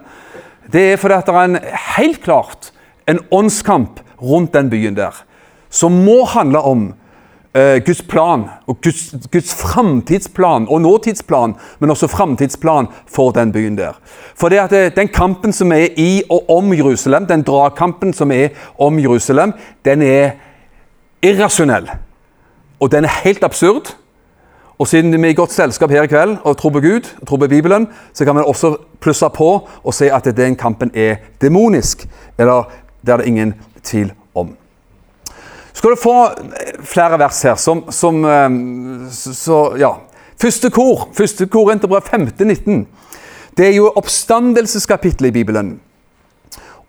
Det 0.71 0.83
er 0.91 1.01
fordi 1.01 1.17
at 1.17 1.27
det 1.27 1.35
er 1.35 1.49
en, 1.49 1.57
helt 1.97 2.21
klart 2.23 2.71
en 3.07 3.19
åndskamp 3.31 3.99
rundt 4.21 4.53
den 4.53 4.69
byen 4.69 4.95
der, 4.95 5.23
som 5.69 5.91
må 5.91 6.23
handle 6.25 6.61
om 6.61 6.93
eh, 7.53 7.81
Guds 7.85 8.01
plan, 8.01 8.43
og 8.67 8.81
Guds, 8.81 9.15
Guds 9.31 9.53
framtidsplan 9.53 10.67
og 10.69 10.81
nåtidsplan, 10.81 11.55
men 11.79 11.89
også 11.89 12.07
framtidsplan 12.07 12.87
for 13.07 13.31
den 13.31 13.51
byen 13.51 13.77
der. 13.77 13.99
For 14.35 14.49
det 14.49 14.59
at 14.59 14.69
det, 14.69 14.95
den 14.95 15.07
kampen 15.07 15.53
som 15.53 15.71
er 15.71 15.87
i 15.97 16.21
og 16.29 16.49
om 16.49 16.73
Jerusalem, 16.73 17.25
den 17.25 17.41
dragkampen 17.43 18.13
som 18.13 18.31
er 18.31 18.49
om 18.79 18.99
Jerusalem, 18.99 19.53
den 19.85 20.01
er 20.01 20.31
irrasjonell. 21.21 21.89
Og 22.79 22.91
den 22.91 23.03
er 23.03 23.21
helt 23.23 23.43
absurd. 23.43 23.95
Og 24.79 24.87
siden 24.87 25.11
vi 25.11 25.27
er 25.27 25.33
i 25.33 25.35
godt 25.35 25.51
selskap 25.51 25.91
her 25.91 26.05
i 26.05 26.07
kveld 26.07 26.37
og 26.47 26.57
tror 26.57 26.69
på 26.69 26.79
Gud, 26.79 27.09
og 27.21 27.27
tror 27.27 27.37
på 27.37 27.47
Bibelen, 27.47 27.87
så 28.13 28.25
kan 28.25 28.35
vi 28.35 28.45
også 28.45 28.77
plusse 29.01 29.27
på 29.35 29.49
og 29.83 29.93
si 29.93 30.07
at 30.07 30.29
den 30.37 30.55
kampen 30.55 30.91
er 30.95 31.15
demonisk. 31.41 32.07
Eller 32.37 32.71
det 33.05 33.13
er 33.13 33.21
ingen 33.27 33.53
tvil 33.83 34.11
om. 34.35 34.55
Skal 35.73 35.95
du 35.95 36.01
få 36.01 36.15
flere 36.83 37.19
vers 37.19 37.41
her 37.47 37.55
som, 37.55 37.85
som 37.93 38.23
eh, 38.25 38.49
så, 39.13 39.63
ja, 39.79 39.95
Første 40.39 40.69
kor, 40.71 41.09
første 41.11 41.49
kor 41.51 41.67
Interbrev 41.73 42.07
19. 42.15 42.85
Det 43.57 43.65
er 43.65 43.73
jo 43.75 43.89
oppstandelseskapittelet 43.99 45.33
i 45.33 45.35
Bibelen. 45.41 45.73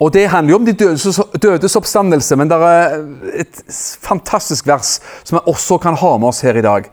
Og 0.00 0.12
Det 0.12 0.28
handler 0.28 0.50
jo 0.50 0.56
om 0.56 0.66
de 0.66 0.72
dødes, 0.72 1.20
dødes 1.42 1.76
oppstandelse, 1.76 2.36
men 2.36 2.48
det 2.48 2.56
er 2.56 2.94
et 3.42 3.62
fantastisk 4.02 4.66
vers 4.66 5.00
som 5.24 5.36
vi 5.38 5.50
også 5.50 5.78
kan 5.78 5.98
ha 5.98 6.16
med 6.16 6.28
oss 6.28 6.40
her 6.40 6.56
i 6.56 6.62
dag. 6.62 6.86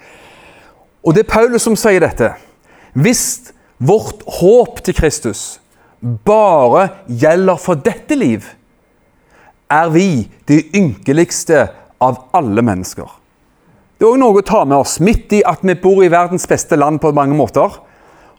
Og 1.06 1.14
Det 1.14 1.24
er 1.24 1.32
Paulus 1.32 1.62
som 1.62 1.76
sier 1.76 2.02
dette. 2.02 2.34
Hvis 2.94 3.54
vårt 3.78 4.26
håp 4.42 4.82
til 4.84 4.98
Kristus 4.98 5.60
bare 6.26 6.90
gjelder 7.08 7.56
for 7.62 7.76
dette 7.76 8.16
liv, 8.16 8.44
er 9.72 9.90
vi 9.92 10.10
de 10.48 10.62
ynkeligste 10.76 11.68
av 12.04 12.28
alle 12.36 12.64
mennesker. 12.64 13.08
Det 13.98 14.06
er 14.06 14.14
òg 14.14 14.20
noe 14.22 14.42
å 14.42 14.46
ta 14.46 14.62
med 14.68 14.78
oss, 14.78 15.00
midt 15.02 15.34
i 15.34 15.42
at 15.48 15.64
vi 15.66 15.74
bor 15.82 16.04
i 16.06 16.12
verdens 16.14 16.46
beste 16.50 16.78
land 16.78 17.02
på 17.02 17.12
mange 17.18 17.36
måter. 17.38 17.80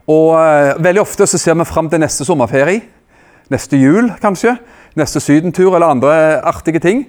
Og 0.09 0.29
uh, 0.33 0.77
Veldig 0.79 1.03
ofte 1.03 1.27
så 1.27 1.39
ser 1.41 1.57
vi 1.59 1.67
fram 1.67 1.89
til 1.91 2.01
neste 2.01 2.25
sommerferie. 2.25 2.85
Neste 3.51 3.77
jul, 3.77 4.07
kanskje. 4.21 4.55
Neste 4.97 5.21
sydentur 5.21 5.75
eller 5.75 5.91
andre 5.91 6.13
artige 6.47 6.81
ting. 6.81 7.03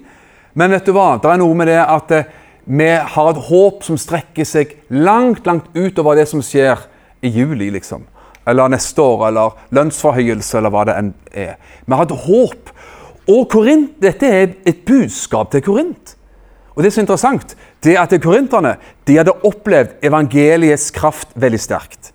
Men 0.58 0.74
vet 0.74 0.88
du 0.88 0.92
hva? 0.96 1.14
det 1.22 1.30
er 1.30 1.38
noe 1.40 1.56
med 1.56 1.70
det 1.70 1.78
at 1.78 2.10
uh, 2.16 2.32
vi 2.70 2.90
har 2.90 3.30
et 3.30 3.44
håp 3.46 3.84
som 3.86 3.98
strekker 3.98 4.46
seg 4.46 4.74
langt, 4.90 5.46
langt 5.46 5.70
utover 5.74 6.18
det 6.18 6.26
som 6.30 6.42
skjer 6.44 6.82
i 7.22 7.30
juli, 7.30 7.70
liksom. 7.70 8.04
Eller 8.50 8.70
neste 8.72 9.02
år, 9.02 9.28
eller 9.28 9.56
lønnsforhøyelse, 9.74 10.58
eller 10.58 10.74
hva 10.74 10.84
det 10.88 10.98
enn 10.98 11.14
er. 11.30 11.56
Vi 11.86 11.96
har 11.96 12.06
et 12.06 12.22
håp. 12.26 12.74
Og 13.30 13.46
Korint, 13.50 13.92
dette 14.02 14.26
er 14.26 14.56
et 14.66 14.82
budskap 14.86 15.52
til 15.52 15.62
Korint. 15.62 16.16
Og 16.74 16.84
det 16.84 16.92
som 16.92 17.02
er 17.02 17.04
interessant, 17.04 17.56
det 17.84 17.94
er 17.94 18.02
at 18.02 18.14
korinterne 18.22 18.76
de 19.06 19.18
hadde 19.18 19.34
opplevd 19.44 19.98
evangeliets 20.06 20.90
kraft 20.94 21.34
veldig 21.34 21.60
sterkt. 21.60 22.12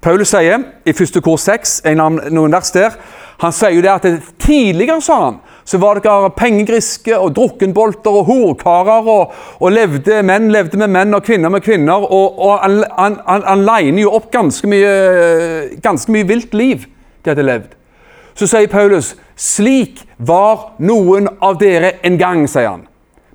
Paulus 0.00 0.30
sier 0.30 0.62
i 0.86 0.94
første 0.94 1.20
kor 1.20 1.36
6, 1.42 1.80
noen 1.98 2.54
vers 2.54 2.70
der, 2.72 2.94
han 3.42 3.54
sier 3.54 3.74
jo 3.74 3.82
det 3.82 3.90
at 3.92 4.06
tidligere 4.42 5.02
sa 5.02 5.18
han, 5.24 5.40
så 5.68 5.78
var 5.82 6.00
det 6.00 6.12
pengegriske 6.38 7.12
og 7.18 7.34
drukkenbolter 7.36 8.14
og 8.16 8.30
horkarer. 8.30 9.10
Og, 9.12 9.34
og 9.60 9.74
levde, 9.74 10.22
menn 10.24 10.48
levde 10.50 10.80
med 10.80 10.90
menn 10.94 11.14
og 11.14 11.26
kvinner 11.26 11.52
med 11.52 11.62
kvinner. 11.62 12.06
Og, 12.08 12.38
og 12.38 12.54
han, 12.62 12.78
han, 12.96 13.18
han, 13.26 13.44
han 13.44 13.66
liner 13.66 14.06
jo 14.06 14.14
opp 14.16 14.30
ganske 14.32 14.70
mye, 14.70 14.94
ganske 15.84 16.14
mye 16.14 16.28
vilt 16.30 16.56
liv 16.56 16.88
de 16.88 17.34
hadde 17.34 17.44
levd. 17.44 17.76
Så 18.38 18.46
sier 18.46 18.70
Paulus 18.70 19.14
slik 19.38 20.04
var 20.16 20.76
noen 20.78 21.26
av 21.42 21.58
dere 21.58 21.96
en 22.06 22.18
gang, 22.20 22.44
sier 22.50 22.70
han. 22.70 22.84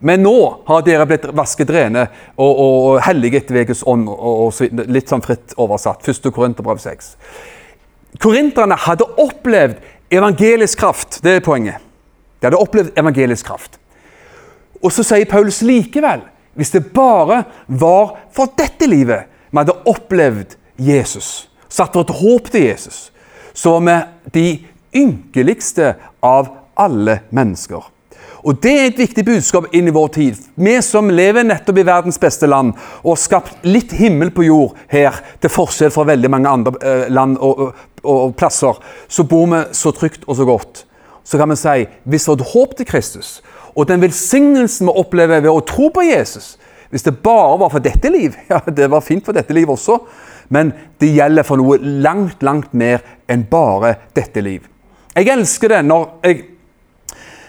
Men 0.04 0.24
nå 0.24 0.36
har 0.68 0.84
dere 0.84 1.08
blitt 1.08 1.26
vasket 1.36 1.72
rene 1.72 2.06
og, 2.36 2.50
og, 2.50 2.78
og 2.88 3.02
hellige 3.06 3.40
etter 3.40 3.56
Veges 3.56 3.84
ånd. 3.88 4.10
Og, 4.12 4.48
og, 4.48 4.80
litt 4.92 5.12
sånn 5.12 5.24
fritt 5.24 5.56
oversatt. 5.60 6.04
1. 6.08 6.28
Korinterbrev 6.36 6.82
6. 6.84 7.14
Korinterne 8.24 8.76
hadde 8.84 9.08
opplevd 9.24 9.80
evangelisk 10.14 10.80
kraft. 10.84 11.22
Det 11.24 11.38
er 11.38 11.46
poenget. 11.46 11.80
De 12.40 12.50
hadde 12.50 12.60
opplevd 12.60 13.00
evangelisk 13.00 13.48
kraft. 13.48 13.80
Og 14.84 14.92
så 14.92 15.06
sier 15.08 15.28
Paulus 15.32 15.62
likevel, 15.64 16.26
hvis 16.60 16.74
det 16.76 16.86
bare 16.94 17.46
var 17.68 18.18
for 18.36 18.52
dette 18.60 18.88
livet 18.88 19.32
vi 19.54 19.62
hadde 19.62 19.80
opplevd 19.88 20.56
Jesus, 20.84 21.48
satt 21.72 21.96
vårt 21.96 22.12
håp 22.20 22.52
til 22.52 22.68
Jesus, 22.68 23.08
så 23.54 23.78
var 23.78 23.84
vi 23.88 23.98
de 24.36 24.46
ynkeligste 24.96 25.96
av 26.24 26.52
alle 26.80 27.20
mennesker. 27.30 27.94
Og 28.44 28.60
Det 28.60 28.72
er 28.72 28.90
et 28.90 28.98
viktig 29.00 29.24
budskap 29.26 29.70
inn 29.72 29.88
i 29.88 29.94
vår 29.96 30.10
tid. 30.18 30.40
Vi 30.56 30.74
som 30.84 31.08
lever 31.10 31.46
nettopp 31.48 31.78
i 31.80 31.86
verdens 31.88 32.20
beste 32.20 32.48
land 32.50 32.74
og 33.02 33.14
har 33.14 33.22
skapt 33.22 33.64
litt 33.64 33.94
himmel 33.96 34.34
på 34.36 34.44
jord 34.50 34.74
her, 34.92 35.16
til 35.40 35.52
forskjell 35.52 35.94
fra 35.96 36.04
veldig 36.10 36.32
mange 36.32 36.52
andre 36.52 36.74
eh, 36.84 37.06
land 37.08 37.38
og, 37.40 37.62
og, 37.62 37.86
og, 38.04 38.34
plasser, 38.36 38.82
så 39.08 39.24
bor 39.24 39.48
vi 39.54 39.62
så 39.72 39.94
trygt 39.96 40.28
og 40.28 40.36
så 40.36 40.48
godt. 40.50 40.84
Så 41.24 41.40
kan 41.40 41.54
vi 41.54 41.60
si 41.62 41.78
hvis 42.04 42.28
vi 42.28 42.36
har 42.36 42.52
håp 42.52 42.76
til 42.76 42.90
Kristus, 42.90 43.38
og 43.80 43.88
den 43.88 44.04
velsignelsen 44.04 44.92
vi 44.92 44.98
opplever 45.00 45.40
ved 45.40 45.52
å 45.54 45.64
tro 45.66 45.88
på 45.90 46.04
Jesus 46.06 46.58
Hvis 46.94 47.08
det 47.08 47.16
bare 47.26 47.56
var 47.58 47.72
for 47.74 47.82
dette 47.82 48.12
liv, 48.12 48.36
ja, 48.52 48.60
det 48.68 48.92
var 48.92 49.02
fint 49.02 49.24
for 49.26 49.34
dette 49.34 49.56
liv 49.56 49.72
også, 49.72 50.02
men 50.54 50.76
det 51.00 51.16
gjelder 51.16 51.48
for 51.48 51.58
noe 51.58 51.80
langt, 51.80 52.44
langt 52.44 52.76
mer 52.76 53.02
enn 53.32 53.48
bare 53.50 53.96
dette 54.14 54.44
liv. 54.44 54.68
Jeg 55.14 55.30
elsker 55.30 55.70
det 55.70 55.82
når 55.86 56.20
jeg 56.26 56.44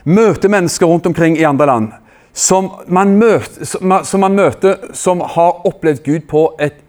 møter 0.05 0.53
mennesker 0.53 0.87
rundt 0.87 1.07
omkring 1.07 1.39
i 1.39 1.47
andre 1.49 1.67
land 1.67 1.93
som 2.35 2.71
man 2.91 3.15
møter 3.15 3.65
som, 3.65 4.21
man 4.21 4.35
møter, 4.35 4.91
som 4.93 5.23
har 5.23 5.63
opplevd 5.69 6.03
Gud 6.05 6.27
på 6.29 6.49
et 6.59 6.81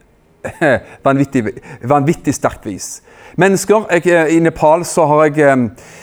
vanvittig, 1.06 1.46
vanvittig 1.86 2.34
sterkt 2.34 2.66
vis. 2.66 3.00
Mennesker 3.38 3.86
jeg, 3.94 4.08
eh, 4.10 4.36
I 4.36 4.42
Nepal 4.42 4.86
så 4.90 5.06
har 5.10 5.30
jeg 5.30 5.54
møtte 5.62 6.02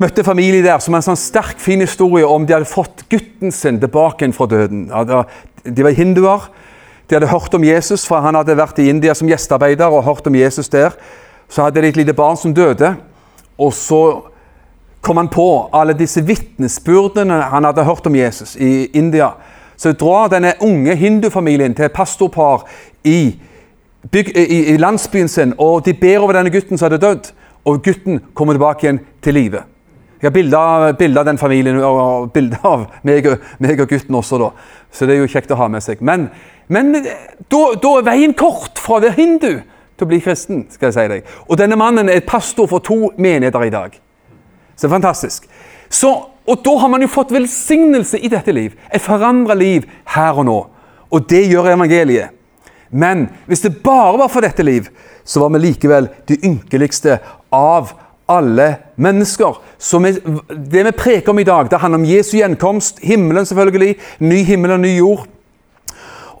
møtt 0.00 0.18
en 0.18 0.26
familie 0.26 0.64
der 0.64 0.80
som 0.82 0.96
har 0.96 1.04
en 1.04 1.10
sånn 1.12 1.20
sterk, 1.20 1.60
fin 1.62 1.80
historie 1.84 2.26
om 2.26 2.46
de 2.46 2.56
hadde 2.56 2.68
fått 2.68 3.04
gutten 3.12 3.52
sin 3.54 3.78
tilbake 3.80 4.26
fra 4.34 4.48
døden. 4.50 4.88
De 5.64 5.84
var 5.86 5.96
hinduer. 5.96 6.48
De 7.06 7.14
hadde 7.14 7.28
hørt 7.30 7.54
om 7.54 7.64
Jesus, 7.64 8.06
for 8.08 8.24
han 8.24 8.34
hadde 8.34 8.56
vært 8.56 8.80
i 8.80 8.88
India 8.90 9.14
som 9.14 9.28
gjestearbeider 9.28 9.92
og 9.92 10.06
hørt 10.08 10.26
om 10.26 10.34
Jesus 10.34 10.72
der. 10.72 10.96
Så 11.48 11.62
hadde 11.62 11.84
de 11.84 11.92
et 11.92 12.00
lite 12.00 12.16
barn 12.16 12.36
som 12.40 12.52
døde. 12.56 12.94
Og 13.58 13.72
så 13.74 14.00
kom 15.04 15.16
han 15.16 15.28
på 15.28 15.48
alle 15.72 15.92
disse 15.96 16.22
vitnesbyrdene 16.24 17.42
han 17.52 17.66
hadde 17.68 17.84
hørt 17.84 18.06
om 18.08 18.16
Jesus 18.16 18.56
i 18.56 18.86
India. 18.96 19.34
Så 19.76 19.92
drar 19.92 20.30
denne 20.32 20.54
unge 20.64 20.94
hindufamilien 20.96 21.74
til 21.74 21.88
et 21.88 21.94
pastorpar 21.94 22.64
i, 23.04 23.34
byg, 24.10 24.30
i, 24.32 24.60
i, 24.72 24.76
landsbyen 24.80 25.28
sin, 25.28 25.52
og 25.58 25.84
de 25.84 25.94
ber 25.98 26.22
over 26.22 26.38
denne 26.38 26.52
gutten 26.54 26.78
som 26.78 26.88
hadde 26.88 27.02
dødd. 27.02 27.30
Og 27.64 27.82
gutten 27.84 28.20
kommer 28.34 28.56
tilbake 28.56 28.86
igjen 28.86 29.00
til 29.24 29.36
live. 29.36 29.64
Jeg 30.22 30.30
har 30.30 30.92
bilder 30.96 31.20
av 31.20 31.26
den 31.28 31.38
familien 31.40 31.82
og 31.84 32.30
bilde 32.32 32.56
av 32.64 32.86
meg, 33.04 33.26
meg, 33.60 33.80
og 33.80 33.90
gutten 33.90 34.16
også, 34.16 34.38
da. 34.40 34.50
Så 34.92 35.04
det 35.04 35.18
er 35.18 35.24
jo 35.24 35.28
kjekt 35.28 35.52
å 35.52 35.58
ha 35.60 35.68
med 35.68 35.84
seg. 35.84 36.00
Men, 36.00 36.30
men 36.72 36.94
da, 36.96 37.60
da 37.76 37.90
er 37.98 38.06
veien 38.06 38.32
kort 38.36 38.80
fra 38.80 38.96
å 38.96 39.04
være 39.04 39.18
hindu 39.18 39.50
til 39.96 40.06
å 40.06 40.10
bli 40.10 40.20
kristen. 40.20 40.66
skal 40.70 40.90
jeg 40.90 40.96
si 40.96 41.08
deg. 41.08 41.32
Og 41.48 41.58
denne 41.58 41.78
mannen 41.78 42.10
er 42.10 42.26
pastor 42.26 42.68
for 42.70 42.84
to 42.84 43.12
menigheter 43.16 43.64
i 43.64 43.72
dag. 43.74 43.98
Så 44.74 44.86
det 44.86 44.90
er 44.90 44.96
fantastisk. 44.96 45.48
Så, 45.88 46.10
og 46.46 46.62
da 46.64 46.76
har 46.80 46.90
man 46.90 47.02
jo 47.02 47.10
fått 47.10 47.32
velsignelse 47.34 48.18
i 48.18 48.30
dette 48.32 48.52
liv. 48.52 48.74
Et 48.92 49.02
forandra 49.02 49.54
liv 49.54 49.86
her 50.16 50.40
og 50.40 50.48
nå. 50.48 50.60
Og 51.14 51.28
det 51.30 51.44
gjør 51.46 51.74
evangeliet. 51.74 52.34
Men 52.94 53.28
hvis 53.46 53.64
det 53.64 53.82
bare 53.82 54.18
var 54.18 54.30
for 54.30 54.44
dette 54.44 54.62
liv, 54.62 54.88
så 55.24 55.40
var 55.42 55.54
vi 55.54 55.64
likevel 55.64 56.08
de 56.28 56.38
ynkeligste 56.46 57.18
av 57.54 57.94
alle 58.30 58.68
mennesker. 58.96 59.56
Så 59.78 59.98
vi, 59.98 60.12
det 60.50 60.84
vi 60.86 60.92
preker 60.96 61.32
om 61.32 61.38
i 61.38 61.46
dag, 61.46 61.70
det 61.70 61.80
handler 61.82 62.02
om 62.02 62.08
Jesu 62.08 62.36
gjenkomst, 62.38 63.02
himmelen 63.02 63.46
selvfølgelig, 63.46 63.96
ny 64.18 64.42
himmel 64.46 64.76
og 64.76 64.84
ny 64.84 64.92
jord. 64.96 65.26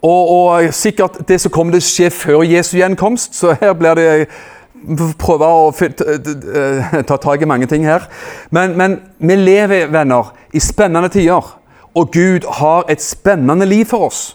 Og, 0.04 0.30
og 0.30 0.74
sikkert 0.76 1.22
det 1.28 1.38
som 1.40 1.52
kommer 1.52 1.74
til 1.74 1.80
å 1.80 1.88
skje 1.88 2.10
før 2.12 2.44
Jesu 2.44 2.76
gjenkomst. 2.76 3.34
Så 3.38 3.54
her 3.60 3.72
blir 3.78 3.96
det 3.96 4.08
prøve 5.16 5.48
å 5.48 5.70
ta 7.08 7.16
tak 7.16 7.42
i 7.42 7.48
mange 7.48 7.68
ting 7.70 7.86
her. 7.88 8.04
Men, 8.52 8.76
men, 8.76 8.98
vi 9.18 9.38
lever, 9.40 9.88
venner, 9.92 10.34
i 10.52 10.60
spennende 10.60 11.08
tider. 11.08 11.54
Og 11.96 12.12
Gud 12.12 12.44
har 12.60 12.84
et 12.92 13.02
spennende 13.02 13.66
liv 13.66 13.88
for 13.88 14.10
oss. 14.10 14.34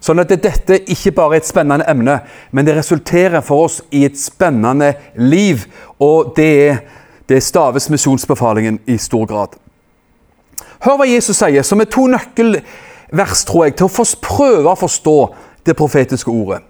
Sånn 0.00 0.22
at 0.22 0.30
dette 0.30 0.78
ikke 0.88 1.12
bare 1.16 1.36
er 1.36 1.42
et 1.42 1.48
spennende 1.48 1.84
emne, 1.90 2.20
men 2.56 2.64
det 2.64 2.78
resulterer 2.78 3.42
for 3.44 3.66
oss 3.66 3.80
i 3.92 4.06
et 4.06 4.16
spennende 4.16 4.94
liv. 5.18 5.66
Og 6.00 6.32
det 6.38 6.54
det 7.30 7.40
staves 7.40 7.90
misjonsbefalingen 7.90 8.80
i 8.86 8.96
stor 8.98 9.26
grad. 9.26 9.52
Hør 10.82 10.96
hva 10.98 11.06
Jesus 11.06 11.38
sier, 11.38 11.62
som 11.62 11.78
er 11.78 11.86
to 11.86 12.08
nøkkelvers, 13.10 13.44
tror 13.44 13.64
jeg, 13.64 13.76
til 13.76 13.86
å 13.86 14.04
prøve 14.22 14.70
å 14.70 14.78
forstå 14.78 15.16
det 15.66 15.76
profetiske 15.76 16.30
ordet. 16.30 16.62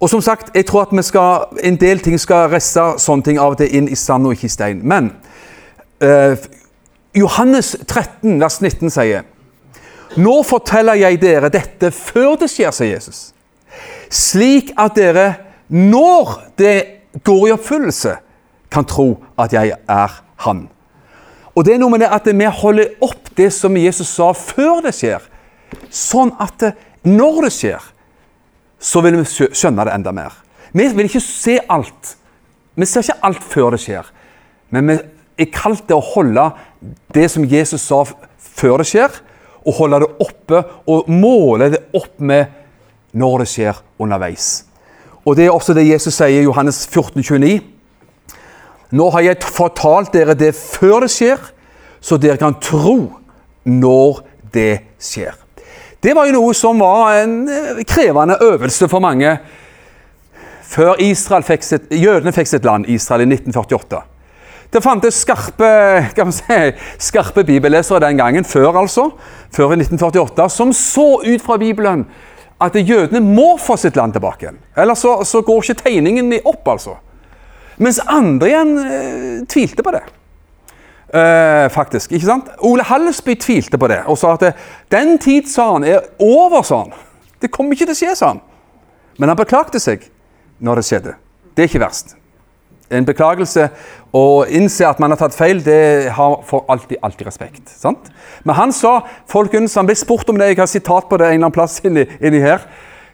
Og 0.00 0.10
som 0.10 0.20
sagt, 0.20 0.50
jeg 0.54 0.66
tror 0.66 0.82
at 0.82 1.04
skal, 1.04 1.46
en 1.62 1.76
del 1.76 2.00
ting 2.00 2.18
skal 2.20 2.50
resse 2.50 2.82
sånne 2.98 3.22
ting 3.22 3.38
av 3.38 3.54
og 3.54 3.58
til 3.58 3.70
inn 3.74 3.88
i 3.88 3.96
sand 3.96 4.26
og 4.26 4.34
ikke 4.34 4.50
i 4.50 4.52
stein. 4.52 4.82
Men 4.82 5.12
eh, 6.02 6.36
Johannes 7.14 7.76
13, 7.86 8.40
vers 8.40 8.60
19 8.60 8.90
sier 8.90 9.24
Nå 10.16 10.42
forteller 10.46 10.94
jeg 10.94 11.18
dere 11.22 11.48
dette 11.50 11.90
før 11.90 12.36
det 12.38 12.50
skjer, 12.52 12.70
sier 12.70 12.92
Jesus. 12.92 13.32
Slik 14.10 14.70
at 14.78 14.94
dere, 14.94 15.24
når 15.68 16.36
det 16.58 16.76
går 17.24 17.48
i 17.48 17.54
oppfyllelse, 17.54 18.12
kan 18.70 18.86
tro 18.86 19.08
at 19.38 19.52
jeg 19.54 19.72
er 19.74 20.20
Han. 20.44 20.68
Og 21.54 21.64
det 21.64 21.74
er 21.74 21.78
noe 21.78 21.90
med 21.90 22.02
det 22.02 22.10
at 22.12 22.26
vi 22.26 22.46
holder 22.46 22.94
opp 23.02 23.30
det 23.38 23.52
som 23.54 23.76
Jesus 23.78 24.10
sa 24.10 24.32
før 24.34 24.82
det 24.84 24.94
skjer, 24.94 25.22
sånn 25.90 26.32
at 26.42 26.70
når 27.04 27.46
det 27.46 27.52
skjer, 27.54 27.90
så 28.84 29.00
vil 29.04 29.20
vi 29.20 29.48
skjønne 29.56 29.86
det 29.86 29.94
enda 29.94 30.12
mer. 30.14 30.32
Vi 30.74 30.88
vil 30.96 31.08
ikke 31.08 31.22
se 31.22 31.58
alt. 31.70 32.16
Vi 32.74 32.86
ser 32.88 33.04
ikke 33.04 33.28
alt 33.28 33.44
før 33.52 33.74
det 33.74 33.82
skjer. 33.84 34.08
Men 34.74 34.90
vi 34.90 34.98
er 35.44 35.52
kalt 35.54 35.86
til 35.86 35.98
å 35.98 36.08
holde 36.14 36.48
det 37.14 37.28
som 37.32 37.46
Jesus 37.48 37.86
sa 37.86 38.02
før 38.54 38.82
det 38.82 38.88
skjer, 38.90 39.14
og 39.64 39.78
holde 39.78 40.02
det 40.02 40.10
oppe 40.20 40.60
og 40.90 41.08
måle 41.08 41.70
det 41.72 41.80
opp 41.96 42.18
med 42.20 42.52
når 43.16 43.44
det 43.44 43.50
skjer 43.52 43.78
underveis. 44.02 44.48
Og 45.24 45.38
det 45.38 45.46
er 45.46 45.54
også 45.54 45.72
det 45.76 45.86
Jesus 45.86 46.18
sier 46.18 46.42
i 46.42 46.44
Johannes 46.44 46.82
14, 46.84 47.22
29. 47.22 47.62
Nå 48.94 49.06
har 49.14 49.24
jeg 49.24 49.46
fortalt 49.48 50.12
dere 50.12 50.36
det 50.36 50.52
før 50.58 51.06
det 51.06 51.12
skjer, 51.14 51.40
så 52.04 52.18
dere 52.20 52.36
kan 52.40 52.58
tro 52.60 52.98
når 53.64 54.20
det 54.52 54.82
skjer. 55.00 55.43
Det 56.04 56.12
var 56.12 56.26
jo 56.28 56.34
noe 56.36 56.52
som 56.52 56.80
var 56.84 57.14
en 57.22 57.36
eh, 57.48 57.78
krevende 57.88 58.36
øvelse 58.44 58.88
for 58.92 59.00
mange 59.00 59.38
før 60.68 60.98
fikk 61.46 61.62
sitt, 61.64 61.86
jødene 61.88 62.32
fikk 62.32 62.50
sitt 62.50 62.64
land, 62.64 62.84
Israel, 62.92 63.22
i 63.24 63.30
1948. 63.30 64.00
Det 64.74 64.82
fantes 64.82 65.20
skarpe, 65.22 65.70
si, 66.34 66.58
skarpe 66.98 67.44
bibellesere 67.44 68.02
den 68.02 68.18
gangen, 68.18 68.44
før 68.44 68.82
altså, 68.82 69.06
før 69.54 69.72
i 69.72 69.80
1948, 69.80 70.48
som 70.50 70.72
så 70.72 71.22
ut 71.24 71.44
fra 71.44 71.56
Bibelen 71.56 72.04
at 72.60 72.76
jødene 72.76 73.22
må 73.24 73.54
få 73.56 73.76
sitt 73.80 73.96
land 73.96 74.12
tilbake 74.12 74.48
igjen. 74.48 74.60
Ellers 74.76 75.04
så, 75.06 75.22
så 75.24 75.40
går 75.46 75.62
ikke 75.62 75.86
tegningen 75.86 76.34
opp, 76.44 76.68
altså. 76.68 76.98
Mens 77.78 78.02
andre 78.04 78.50
igjen 78.50 78.76
eh, 78.82 79.40
tvilte 79.48 79.82
på 79.86 79.94
det. 79.94 80.04
Eh, 81.14 81.70
faktisk, 81.70 82.12
ikke 82.12 82.26
sant? 82.26 82.48
Ole 82.66 82.82
Hallesby 82.82 83.36
tvilte 83.38 83.78
på 83.78 83.86
det 83.86 84.00
og 84.10 84.18
sa 84.18 84.32
at 84.34 84.42
det, 84.42 84.52
den 84.90 85.14
tid 85.22 85.46
sa 85.46 85.68
han, 85.76 85.84
er 85.86 86.08
over. 86.18 86.62
sa 86.62 86.80
han. 86.82 86.92
Det 87.42 87.52
kommer 87.54 87.76
ikke 87.76 87.86
til 87.86 87.94
å 87.94 88.00
skje, 88.00 88.16
sa 88.18 88.32
han. 88.32 88.40
Men 89.18 89.30
han 89.30 89.38
beklagte 89.38 89.78
seg 89.78 90.08
når 90.58 90.80
det 90.80 90.86
skjedde. 90.88 91.14
Det 91.54 91.62
er 91.62 91.70
ikke 91.70 91.84
verst. 91.84 92.16
En 92.90 93.06
beklagelse 93.06 93.68
og 94.14 94.50
innse 94.50 94.86
at 94.86 94.98
man 95.00 95.14
har 95.14 95.20
tatt 95.22 95.36
feil, 95.36 95.62
det 95.64 96.10
har 96.16 96.40
for 96.46 96.66
alltid, 96.68 96.98
alltid 97.02 97.26
respekt. 97.26 97.70
sant? 97.70 98.10
Men 98.42 98.58
han 98.58 98.74
sa, 98.74 99.00
folkens, 99.30 99.74
han 99.78 99.86
ble 99.86 99.94
spurt 99.98 100.28
om 100.28 100.38
det, 100.38 100.50
jeg 100.50 100.58
har 100.58 100.70
sitat 100.70 101.06
på 101.08 101.16
det 101.16 101.28
en 101.28 101.36
eller 101.36 101.46
annen 101.46 101.54
plass 101.54 101.78
inni, 101.84 102.08
inni 102.20 102.42
her. 102.42 102.66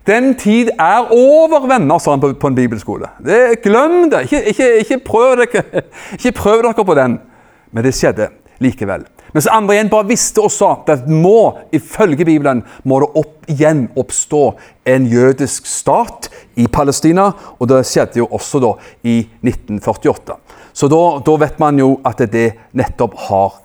Den 0.08 0.32
tid 0.40 0.72
er 0.80 1.12
over, 1.12 1.68
venner, 1.68 2.00
sa 2.00 2.16
han 2.16 2.22
på, 2.22 2.32
på 2.32 2.48
en 2.48 2.56
bibelskole. 2.56 3.12
Det, 3.24 3.60
glem 3.62 4.08
det! 4.10 4.24
Ikke, 4.28 4.42
ikke, 4.54 4.70
ikke, 4.84 4.98
prøv 5.04 5.36
dere, 5.42 5.84
ikke 6.16 6.32
prøv 6.32 6.64
dere 6.64 6.84
på 6.84 6.96
den. 6.96 7.20
Men 7.70 7.86
det 7.86 7.94
skjedde 7.96 8.30
likevel. 8.60 9.06
Mens 9.32 9.46
andre 9.46 9.76
igjen 9.76 9.90
bare 9.92 10.08
visste 10.08 10.42
og 10.42 10.50
sa 10.50 10.72
at 10.90 11.06
må, 11.06 11.54
ifølge 11.72 12.26
Bibelen 12.26 12.64
må 12.82 12.98
det 13.02 13.10
opp, 13.20 13.34
igjen 13.50 13.84
oppstå 13.98 14.42
en 14.90 15.06
jødisk 15.06 15.68
stat 15.70 16.28
i 16.58 16.66
Palestina. 16.66 17.30
Og 17.58 17.70
det 17.70 17.84
skjedde 17.86 18.22
jo 18.22 18.26
også 18.26 18.62
da 18.62 18.74
i 19.06 19.20
1948. 19.46 20.36
Så 20.72 20.90
da, 20.90 21.02
da 21.26 21.36
vet 21.44 21.58
man 21.62 21.78
jo 21.78 21.92
at 22.06 22.22
det 22.32 22.52
nettopp 22.72 23.18
har 23.28 23.58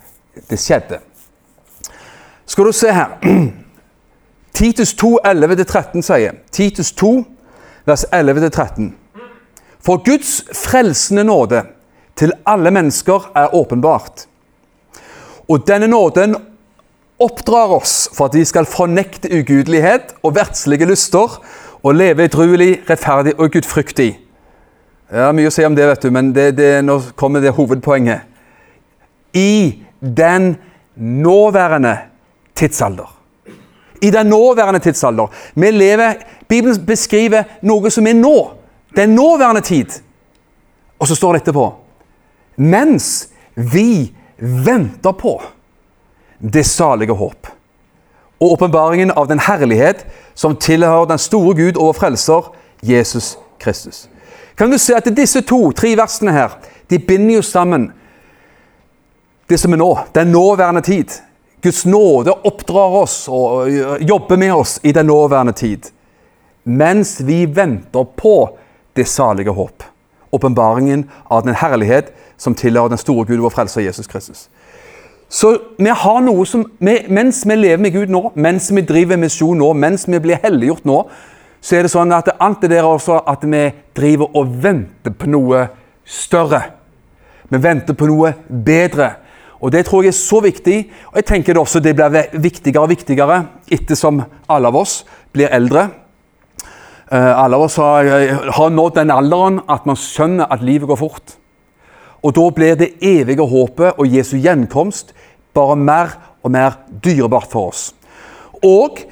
Det 0.50 0.58
skjedde. 0.60 0.98
Skal 2.46 2.66
du 2.68 2.74
se 2.76 2.92
her 2.92 3.14
Titus 4.60 4.92
2, 5.00 5.20
11-13 5.24 6.04
sier 6.04 6.36
Titus 6.52 6.92
2, 6.92 7.12
vers 7.88 8.04
11-13. 8.12 8.90
For 9.80 10.04
Guds 10.04 10.44
frelsende 10.52 11.24
nåde 11.24 11.62
til 12.16 12.32
alle 12.48 12.72
mennesker 12.72 13.32
er 13.36 13.56
åpenbart 13.56 14.28
og 15.48 15.66
denne 15.68 15.88
nåden 15.88 16.36
oppdrar 17.22 17.74
oss 17.78 18.10
for 18.16 18.30
at 18.30 18.36
vi 18.38 18.44
skal 18.48 18.68
fornekte 18.70 19.30
ugudelighet 19.32 20.16
og 20.26 20.36
verdslige 20.36 20.88
lyster 20.90 21.38
og 21.86 21.96
leve 21.96 22.26
edruelig, 22.26 22.82
rettferdig 22.90 23.36
og 23.38 23.52
gudfryktig. 23.54 24.10
Det 25.06 25.22
er 25.22 25.36
mye 25.38 25.52
å 25.52 25.54
si 25.54 25.66
om 25.68 25.76
det, 25.78 25.86
vet 25.86 26.08
du, 26.08 26.10
men 26.12 26.32
det, 26.34 26.48
det, 26.58 26.72
nå 26.82 26.98
kommer 27.16 27.44
det 27.44 27.54
hovedpoenget. 27.54 28.26
I 29.38 29.84
den 30.02 30.56
nåværende 30.96 31.94
tidsalder. 32.58 33.12
I 34.02 34.10
den 34.12 34.28
nåværende 34.34 34.82
tidsalder. 34.82 35.30
Vi 35.54 35.72
lever, 35.72 36.18
Bibelen 36.50 36.82
beskriver 36.88 37.46
noe 37.62 37.92
som 37.94 38.08
er 38.10 38.18
nå. 38.18 38.36
Den 38.98 39.14
nåværende 39.16 39.62
tid. 39.62 40.02
Og 41.00 41.08
så 41.08 41.16
står 41.16 41.36
det 41.36 41.46
etterpå 41.46 41.70
Mens 42.56 43.28
vi 43.54 44.14
venter 44.38 45.12
på 45.12 45.42
det 46.40 46.64
salige 46.68 47.16
håp 47.16 47.48
og 48.40 48.52
åpenbaringen 48.52 49.12
av 49.12 49.28
den 49.28 49.40
herlighet 49.40 50.06
som 50.34 50.58
tilhører 50.60 51.08
den 51.10 51.22
store 51.22 51.56
Gud 51.56 51.78
og 51.80 51.96
frelser, 51.96 52.52
Jesus 52.84 53.38
Kristus. 53.60 54.10
Kan 54.56 54.72
du 54.72 54.78
se 54.80 54.96
at 54.96 55.08
disse 55.16 55.42
to, 55.48 55.72
tre 55.72 55.96
versene 55.98 56.34
her, 56.36 56.58
de 56.90 57.00
binder 57.00 57.40
jo 57.40 57.46
sammen 57.46 57.90
det 59.50 59.60
som 59.62 59.74
er 59.74 59.80
nå, 59.80 59.92
den 60.14 60.32
nåværende 60.34 60.82
tid. 60.82 61.12
Guds 61.62 61.86
nåde 61.86 62.34
oppdrar 62.46 63.00
oss 63.02 63.26
og 63.30 63.70
jobber 64.02 64.38
med 64.38 64.54
oss 64.54 64.80
i 64.84 64.92
den 64.94 65.08
nåværende 65.08 65.54
tid. 65.54 65.90
Mens 66.64 67.20
vi 67.22 67.46
venter 67.46 68.06
på 68.18 68.36
det 68.98 69.08
salige 69.08 69.54
håp. 69.54 69.84
Åpenbaringen 70.34 71.06
av 71.30 71.46
den 71.46 71.56
herlighet 71.56 72.12
som 72.38 72.56
tilhører 72.56 72.94
den 72.94 73.02
store 73.02 73.26
Gud, 73.26 73.42
vår 73.44 73.54
frelser 73.54 73.86
Jesus 73.86 74.08
Kristus. 74.08 74.48
Så 75.30 75.58
vi 75.78 75.90
har 75.90 76.22
noe 76.22 76.46
som, 76.46 76.66
Mens 76.80 77.44
vi 77.48 77.56
lever 77.56 77.82
med 77.82 77.94
Gud 77.94 78.12
nå, 78.14 78.32
mens 78.36 78.70
vi 78.72 78.82
driver 78.86 79.18
misjon 79.18 79.58
nå, 79.58 79.72
mens 79.74 80.06
vi 80.08 80.20
blir 80.22 80.42
helliggjort 80.44 80.86
nå, 80.86 81.00
så 81.62 81.76
er 81.76 81.86
det 81.86 81.94
sånn 81.96 82.14
at 82.14 82.30
alt 82.40 82.62
det 82.62 82.76
der 82.76 82.86
også 82.86 83.24
at 83.26 83.44
vi 83.50 83.64
driver 83.98 84.36
og 84.38 84.52
venter 84.62 85.16
på 85.18 85.30
noe 85.34 85.64
større. 86.06 86.62
Vi 87.50 87.58
venter 87.62 87.98
på 87.98 88.06
noe 88.10 88.36
bedre. 88.48 89.16
Og 89.66 89.72
Det 89.72 89.86
tror 89.86 90.04
jeg 90.04 90.14
er 90.14 90.20
så 90.20 90.40
viktig. 90.44 90.92
og 91.10 91.16
jeg 91.16 91.26
tenker 91.26 91.54
det 91.54 91.62
også 91.62 91.80
det 91.80 91.96
blir 91.96 92.40
viktigere 92.40 92.84
og 92.84 92.90
viktigere 92.90 93.46
ettersom 93.72 94.22
alle 94.50 94.68
av 94.68 94.76
oss 94.76 95.06
blir 95.34 95.50
eldre. 95.50 95.90
Uh, 97.12 97.44
alle 97.44 97.56
av 97.56 97.62
oss 97.62 97.76
har, 97.76 98.06
har 98.52 98.70
nådd 98.70 98.96
den 98.96 99.12
alderen 99.12 99.60
at 99.70 99.86
man 99.86 99.96
skjønner 99.96 100.46
at 100.52 100.62
livet 100.62 100.88
går 100.88 100.96
fort. 101.02 101.38
Og 102.26 102.34
da 102.34 102.50
blir 102.50 102.78
det 102.80 102.96
evige 103.06 103.46
håpet 103.46 104.00
og 104.02 104.10
Jesu 104.10 104.38
gjenkomst 104.42 105.14
bare 105.54 105.78
mer 105.78 106.16
og 106.44 106.52
mer 106.52 106.80
dyrebart 107.04 107.52
for 107.52 107.70
oss. 107.70 107.92
Og 108.66 109.04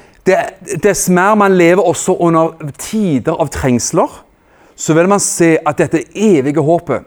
dess 0.82 1.08
mer 1.12 1.34
man 1.38 1.54
lever 1.54 1.82
også 1.82 2.16
under 2.18 2.54
tider 2.78 3.36
av 3.38 3.52
trengsler, 3.54 4.10
så 4.74 4.94
vil 4.96 5.08
man 5.08 5.22
se 5.22 5.54
at 5.62 5.78
dette 5.78 6.02
evige 6.18 6.62
håpet, 6.64 7.04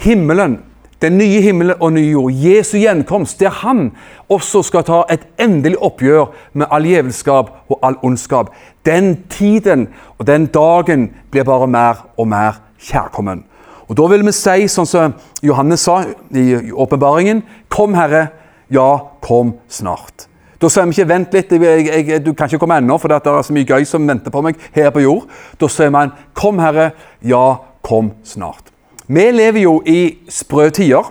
himmelen, 0.00 0.62
den 1.02 1.18
nye 1.18 1.40
himmelen 1.44 1.76
og 1.80 1.92
nye 1.92 2.14
jord, 2.14 2.32
Jesu 2.32 2.78
gjenkomst, 2.80 3.40
der 3.40 3.52
han 3.60 3.90
også 4.32 4.62
skal 4.64 4.86
ta 4.88 5.02
et 5.12 5.26
endelig 5.42 5.76
oppgjør 5.84 6.30
med 6.54 6.70
all 6.72 6.86
djevelskap 6.88 7.50
og 7.68 7.82
all 7.84 7.98
ondskap. 8.02 8.54
Den 8.86 9.18
tiden 9.28 9.90
og 10.16 10.26
den 10.26 10.46
dagen 10.46 11.10
blir 11.30 11.44
bare 11.44 11.68
mer 11.68 12.06
og 12.16 12.30
mer 12.32 12.62
kjærkommen. 12.80 13.44
Og 13.88 13.96
Da 13.96 14.06
vil 14.08 14.24
vi 14.24 14.32
si, 14.32 14.68
sånn 14.68 14.88
som 14.88 15.14
Johannes 15.42 15.84
sa 15.84 16.02
i 16.32 16.72
åpenbaringen, 16.72 17.42
Kom, 17.68 17.94
Herre, 17.94 18.28
ja, 18.70 18.98
kom 19.20 19.54
snart. 19.68 20.28
Da 20.60 20.68
sier 20.70 20.86
vi 20.86 20.94
ikke 20.94 21.08
'vent 21.08 21.34
litt, 21.34 21.50
jeg, 21.52 21.86
jeg, 22.08 22.24
du 22.24 22.32
kan 22.32 22.48
ikke 22.48 22.58
komme 22.58 22.78
ennå, 22.78 22.96
for 22.98 23.08
det 23.08 23.26
er 23.26 23.42
så 23.42 23.52
mye 23.52 23.66
gøy 23.68 23.84
som 23.84 24.06
venter 24.08 24.30
på 24.30 24.40
meg 24.40 24.56
her 24.72 24.90
på 24.90 25.02
jord'. 25.02 25.26
Da 25.60 25.68
sier 25.68 25.90
man 25.90 26.12
'Kom, 26.34 26.58
Herre, 26.58 26.92
ja, 27.22 27.56
kom 27.82 28.12
snart'. 28.24 28.72
Vi 29.06 29.30
lever 29.30 29.60
jo 29.60 29.82
i 29.84 30.16
sprø 30.28 30.70
tider. 30.70 31.04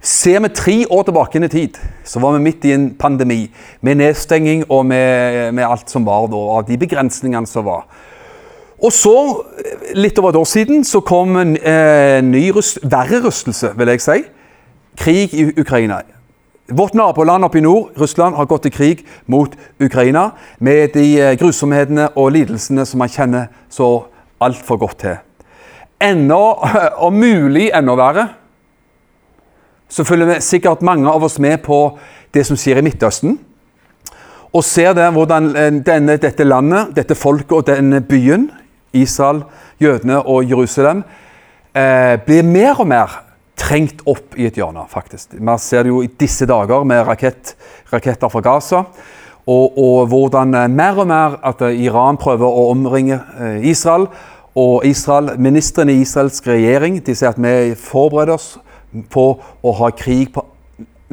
Ser 0.00 0.40
vi 0.40 0.48
tre 0.48 0.86
år 0.90 1.02
tilbake 1.02 1.44
i 1.44 1.48
tid, 1.48 1.78
så 2.04 2.20
var 2.20 2.32
vi 2.32 2.44
midt 2.44 2.64
i 2.64 2.72
en 2.72 2.90
pandemi 2.94 3.50
med 3.82 3.96
nedstenging 3.96 4.64
og 4.70 4.86
med, 4.86 5.52
med 5.52 5.64
alt 5.64 5.90
som 5.90 6.06
var 6.06 6.28
da, 6.28 6.36
av 6.36 6.66
de 6.68 6.78
begrensningene 6.78 7.46
som 7.46 7.64
var. 7.64 7.84
Og 8.78 8.92
så, 8.94 9.14
litt 9.98 10.18
over 10.20 10.30
et 10.30 10.38
år 10.38 10.46
siden, 10.46 10.84
så 10.86 11.00
kom 11.02 11.34
en 11.40 11.56
eh, 11.56 12.20
ny 12.22 12.44
rust, 12.54 12.78
verre 12.86 13.18
rystelse, 13.24 13.72
vil 13.74 13.90
jeg 13.90 14.04
si. 14.04 14.18
Krig 14.98 15.34
i 15.34 15.48
Ukraina. 15.58 15.98
Vårt 16.70 16.94
naboland 16.94 17.44
oppe 17.44 17.58
i 17.58 17.64
nord, 17.64 17.96
Russland, 17.98 18.36
har 18.36 18.46
gått 18.46 18.68
til 18.68 18.74
krig 18.74 19.02
mot 19.26 19.54
Ukraina 19.82 20.28
med 20.60 20.92
de 20.94 21.06
eh, 21.16 21.34
grusomhetene 21.40 22.10
og 22.14 22.30
lidelsene 22.36 22.84
som 22.86 23.02
man 23.02 23.10
kjenner 23.10 23.48
så 23.72 23.88
altfor 24.44 24.78
godt 24.78 24.98
til. 25.02 25.18
Enda, 25.98 26.38
om 27.06 27.18
mulig 27.18 27.72
enda 27.74 27.98
verre, 27.98 28.28
så 29.88 30.04
følger 30.04 30.34
vi 30.34 30.38
sikkert 30.44 30.84
mange 30.86 31.10
av 31.10 31.24
oss 31.24 31.40
med 31.42 31.64
på 31.64 31.80
det 32.36 32.46
som 32.46 32.58
skjer 32.60 32.78
i 32.78 32.86
Midtøsten. 32.86 33.38
Og 34.52 34.62
ser 34.64 34.94
der 34.94 35.10
hvordan 35.10 35.50
eh, 35.56 35.72
denne, 35.82 36.14
dette 36.22 36.46
landet, 36.46 36.94
dette 36.94 37.18
folket 37.18 37.58
og 37.58 37.66
denne 37.72 38.04
byen 38.06 38.50
Israel, 38.92 39.42
jødene 39.80 40.22
og 40.22 40.48
Jerusalem, 40.48 41.02
eh, 41.74 42.16
blir 42.26 42.42
mer 42.42 42.80
og 42.80 42.88
mer 42.88 43.22
trengt 43.58 44.02
opp 44.08 44.36
i 44.38 44.46
et 44.48 44.58
hjørne, 44.58 44.84
faktisk. 44.88 45.36
Man 45.42 45.58
ser 45.58 45.84
det 45.84 45.92
jo 45.92 46.02
i 46.04 46.10
disse 46.20 46.46
dager 46.48 46.84
med 46.86 47.04
rakett, 47.08 47.54
raketter 47.92 48.30
fra 48.32 48.42
Gaza. 48.44 48.84
Og, 49.48 49.78
og, 49.78 50.08
hvordan 50.10 50.54
eh, 50.54 50.68
mer 50.70 50.98
og 51.00 51.08
mer 51.08 51.38
at 51.46 51.62
eh, 51.64 51.80
Iran 51.86 52.18
prøver 52.20 52.46
å 52.46 52.68
omringe 52.72 53.16
eh, 53.16 53.64
Israel. 53.70 54.08
Og 54.58 54.84
Israel, 54.86 55.32
ministrene 55.40 55.94
i 55.94 56.02
Israels 56.04 56.42
regjering 56.44 56.98
de 57.04 57.14
sier 57.16 57.30
at 57.30 57.40
vi 57.40 57.74
forbereder 57.78 58.34
oss 58.34 58.56
på 59.12 59.24
å 59.38 59.74
ha 59.80 59.90
krig 59.96 60.32
på 60.34 60.44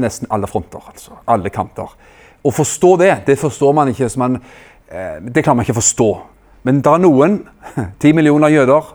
nesten 0.01 0.27
alle 0.33 0.49
fronter. 0.51 0.83
altså 0.91 1.15
Alle 1.31 1.51
kanter. 1.53 1.91
Å 2.45 2.53
forstå 2.53 2.95
det, 3.01 3.11
det 3.27 3.38
forstår 3.39 3.75
man 3.75 3.91
ikke. 3.91 4.09
Man, 4.21 4.39
det 4.85 5.43
klarer 5.43 5.57
man 5.57 5.65
ikke 5.65 5.75
å 5.77 5.81
forstå 5.81 6.09
Men 6.65 6.82
det 6.86 6.91
er 6.91 7.04
noen, 7.04 7.39
ti 8.01 8.13
millioner 8.17 8.54
jøder, 8.54 8.93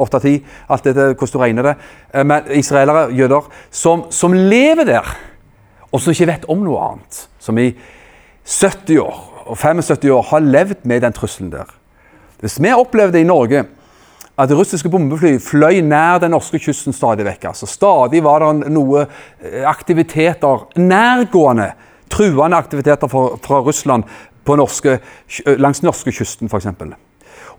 åtte 0.00 0.20
av 0.20 0.24
ti, 0.24 0.36
alt 0.70 0.86
dette 0.86 1.10
hvordan 1.12 1.34
du 1.34 1.42
regner 1.42 1.68
det, 1.70 1.74
eh, 2.14 2.26
men 2.26 2.52
israelere, 2.56 3.08
jøder, 3.16 3.50
som, 3.70 4.06
som 4.14 4.36
lever 4.36 4.88
der, 4.88 5.10
og 5.90 5.98
som 6.00 6.14
ikke 6.14 6.30
vet 6.30 6.46
om 6.52 6.62
noe 6.64 6.86
annet. 6.86 7.24
Som 7.42 7.58
i 7.58 7.72
70 8.46 9.02
år 9.02 9.18
og 9.50 9.58
75 9.58 10.14
år 10.14 10.24
har 10.30 10.46
levd 10.46 10.86
med 10.88 11.02
den 11.02 11.14
trusselen 11.16 11.50
der. 11.52 11.68
Hvis 12.40 12.60
vi 12.62 12.72
opplevde 12.72 13.20
i 13.20 13.26
Norge 13.26 13.66
at 14.40 14.52
russiske 14.56 14.88
bombefly 14.88 15.34
fløy 15.42 15.82
nær 15.84 16.20
den 16.22 16.32
norske 16.32 16.60
kysten 16.62 16.94
stadig 16.96 17.26
vekk. 17.26 17.50
Altså, 17.50 17.68
stadig 17.68 18.22
var 18.24 18.40
det 18.44 18.70
noe 18.72 19.04
eh, 19.04 19.64
aktiviteter, 19.68 20.66
nærgående, 20.80 21.72
truende 22.10 22.56
aktiviteter 22.56 23.10
fra, 23.10 23.26
fra 23.42 23.60
Russland 23.66 24.06
norske, 24.58 24.98
eh, 25.44 25.58
langs 25.60 25.82
norskekysten 25.84 26.50
f.eks. 26.50 26.66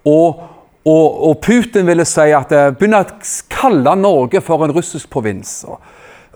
Og, 0.06 0.42
og, 0.86 1.08
og 1.30 1.40
Putin 1.44 1.88
ville 1.88 2.06
si 2.10 2.28
at 2.36 2.52
eh, 2.56 2.70
begynne 2.76 3.04
å 3.06 3.18
kalle 3.52 3.96
Norge 4.00 4.42
for 4.44 4.66
en 4.66 4.76
russisk 4.76 5.10
provins. 5.14 5.62
og 5.70 5.80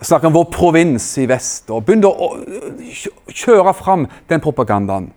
Snakke 0.04 0.28
om 0.28 0.34
vår 0.36 0.50
provins 0.52 1.04
i 1.18 1.26
vest. 1.28 1.70
og 1.70 1.86
Begynne 1.86 2.10
å 2.10 2.32
kjøre 3.32 3.72
fram 3.76 4.04
den 4.28 4.42
propagandaen. 4.44 5.10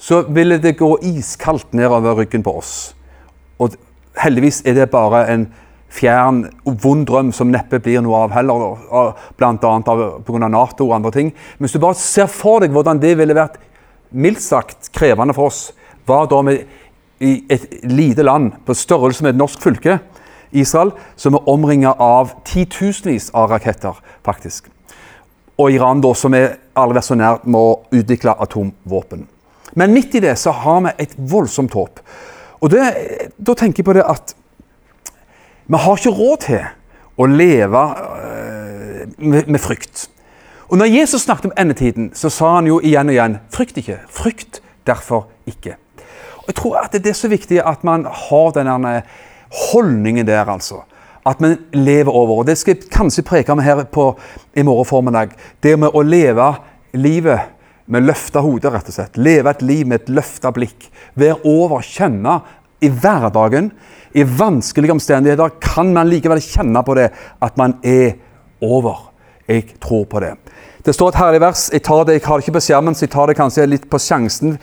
Så 0.00 0.24
ville 0.34 0.58
det 0.58 0.78
gå 0.78 0.90
iskaldt 1.06 1.76
nedover 1.76 2.16
ryggen 2.22 2.42
på 2.42 2.56
oss. 2.58 2.94
Og 3.62 3.76
heldigvis 4.18 4.62
er 4.66 4.74
det 4.78 4.90
bare 4.90 5.26
en 5.32 5.46
fjern, 5.94 6.44
vond 6.64 7.04
drøm 7.06 7.30
som 7.34 7.52
neppe 7.52 7.78
blir 7.82 8.02
noe 8.02 8.24
av 8.24 8.34
heller, 8.34 8.64
bl.a. 9.38 9.54
pga. 9.60 10.48
Nato 10.48 10.88
og 10.88 10.96
andre 10.96 11.12
ting. 11.14 11.30
Men 11.30 11.66
hvis 11.66 11.76
du 11.76 11.82
bare 11.82 11.98
ser 12.00 12.30
for 12.30 12.64
deg 12.64 12.74
hvordan 12.74 13.00
det 13.02 13.14
ville 13.20 13.36
vært 13.36 13.60
mildt 14.14 14.42
sagt 14.42 14.92
krevende 14.94 15.34
for 15.36 15.50
oss, 15.50 15.72
var 16.06 16.28
da 16.30 16.40
vi 16.46 16.58
i 17.24 17.34
et 17.52 17.66
lite 17.88 18.24
land 18.26 18.52
på 18.66 18.76
størrelse 18.76 19.24
med 19.24 19.34
et 19.34 19.40
norsk 19.40 19.62
fylke, 19.62 19.98
Israel, 20.54 20.92
som 21.18 21.34
er 21.34 21.48
omringa 21.50 21.96
av 21.98 22.30
titusenvis 22.46 23.32
av 23.34 23.50
raketter, 23.50 23.98
faktisk. 24.26 24.68
Og 25.58 25.74
Iran, 25.74 26.02
da, 26.02 26.12
som 26.14 26.34
er 26.34 26.56
aldri 26.78 26.98
vært 26.98 27.08
så 27.08 27.16
nær 27.18 27.42
med 27.46 27.58
å 27.58 27.74
utvikle 27.94 28.36
atomvåpen. 28.42 29.26
Men 29.74 29.94
midt 29.94 30.14
i 30.14 30.22
det 30.22 30.36
så 30.38 30.54
har 30.54 30.80
vi 30.86 30.94
et 31.02 31.14
voldsomt 31.18 31.74
håp. 31.74 32.00
Og 32.62 32.70
det, 32.70 32.84
da 33.36 33.54
tenker 33.58 33.82
jeg 33.82 33.88
på 33.88 33.96
det 33.96 34.06
at 34.06 34.34
vi 35.66 35.80
har 35.80 35.98
ikke 35.98 36.14
råd 36.14 36.42
til 36.44 36.64
å 37.16 37.26
leve 37.30 37.82
øh, 38.18 39.04
med, 39.18 39.46
med, 39.48 39.60
frykt. 39.62 40.08
Og 40.74 40.78
når 40.80 40.90
Jesus 40.90 41.22
snakket 41.22 41.52
om 41.52 41.52
endetiden, 41.54 42.08
så 42.18 42.26
sa 42.34 42.56
han 42.56 42.66
jo 42.66 42.80
igjen 42.82 43.06
og 43.06 43.14
igjen 43.14 43.34
frykt 43.54 43.76
ikke. 43.78 44.00
Frykt 44.10 44.56
derfor 44.88 45.28
ikke. 45.46 45.76
Og 46.40 46.48
Jeg 46.48 46.56
tror 46.58 46.78
at 46.80 46.96
det 46.98 47.12
er 47.12 47.14
så 47.14 47.28
viktig 47.30 47.60
at 47.62 47.84
man 47.86 48.02
har 48.10 48.48
denne 48.56 49.02
holdningen 49.70 50.26
der, 50.26 50.50
altså. 50.50 50.80
At 51.24 51.40
man 51.40 51.60
lever 51.72 52.10
over. 52.10 52.40
Og 52.40 52.46
Det 52.46 52.58
skal 52.58 52.74
jeg 52.74 52.90
kanskje 52.90 53.22
preke 53.22 53.52
om 53.52 53.62
her 53.62 53.84
på, 53.84 54.18
i 54.56 54.62
morgen 54.62 54.84
formiddag. 54.84 55.36
Det 55.62 55.78
med 55.78 55.94
å 55.94 56.02
leve 56.02 56.48
livet 56.92 57.54
med 57.86 58.02
løfta 58.02 58.42
hode, 58.42 58.66
rett 58.74 58.90
og 58.90 58.96
slett. 58.98 59.16
Leve 59.16 59.50
et 59.54 59.62
liv 59.62 59.86
med 59.86 60.02
et 60.02 60.10
løfta 60.10 60.50
blikk. 60.50 60.90
Være 61.14 61.38
over, 61.44 61.86
kjenne 61.86 62.40
i 62.82 62.90
hverdagen. 62.90 63.70
I 64.10 64.26
vanskelige 64.26 64.98
omstendigheter 64.98 65.54
kan 65.62 65.94
man 65.94 66.10
likevel 66.10 66.42
kjenne 66.42 66.82
på 66.82 66.98
det 66.98 67.12
at 67.38 67.56
man 67.56 67.78
er 67.84 68.18
over. 68.60 69.12
Jeg 69.46 69.78
tror 69.78 70.08
på 70.10 70.18
det. 70.18 70.34
Det 70.84 70.92
står 70.92 71.14
et 71.14 71.16
herlig 71.16 71.40
vers. 71.40 71.68
Jeg, 71.72 71.80
tar 71.86 72.02
det, 72.04 72.18
jeg 72.18 72.26
har 72.26 72.36
det 72.36 72.44
ikke 72.44 72.58
på 72.58 72.60
skjermen, 72.66 72.96
så 72.96 73.06
jeg 73.06 73.12
tar 73.14 73.30
det 73.30 73.38
kanskje 73.38 73.64
litt 73.72 73.86
på 73.88 74.00
sjansen. 74.02 74.58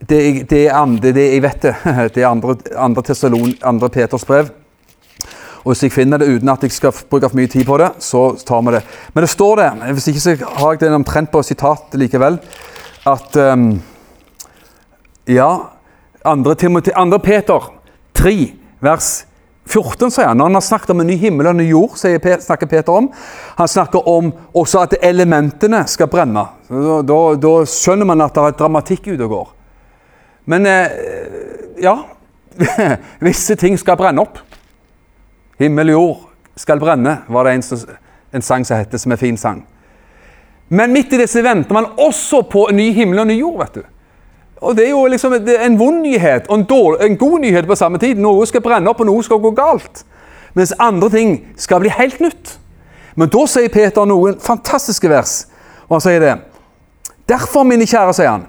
Det, 0.00 0.20
det 0.48 0.62
er 0.62 0.78
andre, 0.78 1.10
det 1.12 1.26
jeg 1.26 1.42
vet 1.44 1.66
det. 1.66 1.74
Det 2.14 2.22
er 2.22 2.30
andre, 2.30 2.54
andre, 2.72 3.04
Tessalon, 3.04 3.52
andre 3.66 3.90
Peters 3.92 4.24
brev. 4.24 4.48
Og 5.66 5.74
Hvis 5.74 5.82
jeg 5.84 5.92
finner 5.92 6.22
det 6.22 6.30
uten 6.30 6.48
at 6.48 6.64
jeg 6.64 6.72
skal 6.72 6.94
bruke 7.10 7.28
for 7.28 7.36
mye 7.36 7.50
tid 7.52 7.66
på 7.68 7.76
det, 7.82 7.90
så 8.00 8.30
tar 8.48 8.64
vi 8.64 8.78
det. 8.78 8.82
Men 9.12 9.26
det 9.26 9.30
står 9.34 9.60
det, 9.60 9.68
hvis 9.98 10.08
ikke 10.08 10.24
så 10.24 10.36
har 10.40 10.72
jeg 10.72 10.80
det 10.86 10.92
omtrent 10.96 11.32
på 11.34 11.42
sitat 11.44 11.98
likevel, 12.00 12.40
at 13.04 13.36
um, 13.36 13.70
Ja, 15.28 15.50
andre, 16.24 16.54
Timothy, 16.54 16.94
andre 16.96 17.18
Peter 17.20 17.72
3, 18.16 18.54
vers 18.80 19.26
14, 19.68 20.10
sier 20.10 20.30
han. 20.30 20.38
Når 20.40 20.48
han 20.48 20.58
har 20.58 20.64
snakket 20.64 20.90
om 20.94 21.02
en 21.02 21.10
ny 21.10 21.16
himmel 21.20 21.46
og 21.46 21.54
en 21.54 21.60
ny 21.62 21.68
jord, 21.68 21.96
snakker 22.00 22.70
Peter 22.70 22.92
om. 22.94 23.10
Han 23.58 23.68
snakker 23.68 24.08
om 24.08 24.32
også 24.56 24.84
at 24.86 24.98
elementene 25.04 25.82
skal 25.90 26.08
brenne. 26.10 26.46
Da, 26.68 27.00
da, 27.06 27.18
da 27.40 27.54
skjønner 27.68 28.08
man 28.08 28.24
at 28.24 28.36
det 28.36 28.44
er 28.44 28.58
dramatikk 28.62 29.10
ute 29.12 29.24
og 29.26 29.34
går. 29.34 29.50
Men 30.48 30.66
eh, 30.66 30.86
ja 31.84 31.96
Visse 33.26 33.54
ting 33.60 33.76
skal 33.78 33.98
brenne 34.00 34.22
opp. 34.24 34.40
Himmel 35.60 35.92
og 35.92 35.98
jord 35.98 36.24
skal 36.58 36.80
brenne, 36.82 37.20
var 37.28 37.46
det 37.46 37.58
en, 37.58 37.98
en 38.34 38.42
sang 38.42 38.64
som 38.66 38.80
heter, 38.80 38.98
som 38.98 39.14
er 39.14 39.20
fin 39.20 39.36
sang. 39.38 39.60
Men 40.68 40.92
midt 40.92 41.14
i 41.14 41.20
disse 41.22 41.42
venter 41.44 41.74
man 41.74 41.92
også 41.96 42.42
på 42.50 42.66
en 42.70 42.76
ny 42.76 42.90
himmel 42.96 43.20
og 43.20 43.28
en 43.28 43.32
ny 43.32 43.38
jord. 43.38 43.60
vet 43.62 43.78
du. 43.78 43.86
Og 44.60 44.76
Det 44.76 44.86
er 44.86 44.90
jo 44.90 45.06
liksom 45.06 45.34
en 45.38 45.78
vond 45.78 46.00
nyhet 46.02 46.48
og 46.48 46.58
en, 46.58 46.64
dårlig, 46.64 47.06
en, 47.06 47.16
god 47.16 47.40
nyhet 47.40 47.66
på 47.66 47.76
samme 47.78 47.98
tid. 47.98 48.18
Noe 48.18 48.46
skal 48.46 48.62
brenne 48.62 48.90
opp, 48.90 49.00
og 49.00 49.06
noe 49.06 49.22
skal 49.22 49.38
gå 49.42 49.52
galt. 49.54 50.02
Mens 50.58 50.74
andre 50.82 51.10
ting 51.10 51.36
skal 51.56 51.80
bli 51.80 51.92
helt 51.94 52.20
nytt. 52.20 52.56
Men 53.14 53.30
da 53.30 53.44
sier 53.50 53.70
Peter 53.70 54.06
noen 54.06 54.38
fantastiske 54.42 55.10
vers. 55.10 55.44
Og 55.86 55.98
han 55.98 56.04
sier 56.04 56.22
det. 56.22 56.34
Derfor, 57.28 57.66
mine 57.68 57.86
kjære, 57.86 58.14
sier 58.16 58.32
han, 58.32 58.48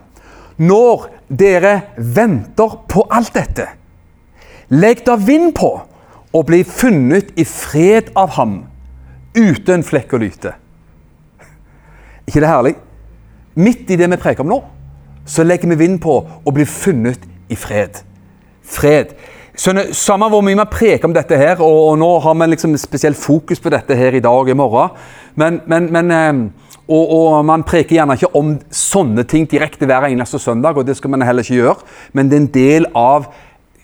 når 0.58 1.10
dere 1.30 1.76
venter 1.98 2.80
på 2.90 3.06
alt 3.12 3.34
dette, 3.36 3.68
legg 4.70 5.04
da 5.06 5.16
vind 5.20 5.54
på 5.58 5.72
og 6.30 6.46
bli 6.46 6.64
funnet 6.64 7.34
i 7.40 7.46
fred 7.48 8.12
av 8.18 8.34
ham, 8.38 8.62
uten 9.38 9.86
flekk 9.86 10.14
og 10.18 10.24
lyte. 10.24 10.54
ikke 12.28 12.42
det 12.42 12.50
herlig? 12.50 12.76
Midt 13.60 13.90
i 13.92 13.98
det 14.00 14.10
vi 14.10 14.22
preker 14.22 14.46
om 14.46 14.54
nå, 14.54 14.60
så 15.30 15.46
legger 15.46 15.70
vi 15.70 15.82
vind 15.84 16.00
på 16.02 16.16
å 16.26 16.54
bli 16.56 16.66
funnet 16.66 17.26
i 17.50 17.58
fred. 17.58 18.02
Fred. 18.66 19.14
Skjønner, 19.60 19.92
samme 19.98 20.30
hvor 20.32 20.44
mye 20.46 20.56
vi 20.56 20.66
preker 20.72 21.10
om 21.10 21.14
dette 21.14 21.38
her, 21.38 21.60
og, 21.60 21.80
og 21.92 21.98
nå 22.00 22.10
har 22.24 22.38
vi 22.40 22.48
liksom 22.54 22.78
spesielt 22.80 23.20
fokus 23.20 23.60
på 23.60 23.72
dette 23.74 23.98
her 23.98 24.16
i 24.16 24.24
dag 24.24 24.40
og 24.40 24.50
i 24.50 24.56
morgen, 24.58 24.96
men, 25.40 25.60
men, 25.68 25.90
men 25.94 26.14
eh, 26.16 26.70
og, 26.90 27.04
og, 27.04 27.26
man 27.46 27.66
preker 27.68 28.00
gjerne 28.00 28.16
ikke 28.18 28.32
om 28.40 28.56
sånne 28.74 29.26
ting 29.30 29.46
direkte 29.50 29.86
hver 29.90 30.08
eneste 30.08 30.40
søndag, 30.42 30.80
og 30.80 30.88
det 30.88 30.96
skal 30.98 31.14
man 31.14 31.26
heller 31.28 31.46
ikke 31.46 31.60
gjøre, 31.60 31.90
men 32.18 32.32
det 32.32 32.38
er 32.38 32.42
en 32.42 32.54
del 32.56 32.90
av 32.98 33.30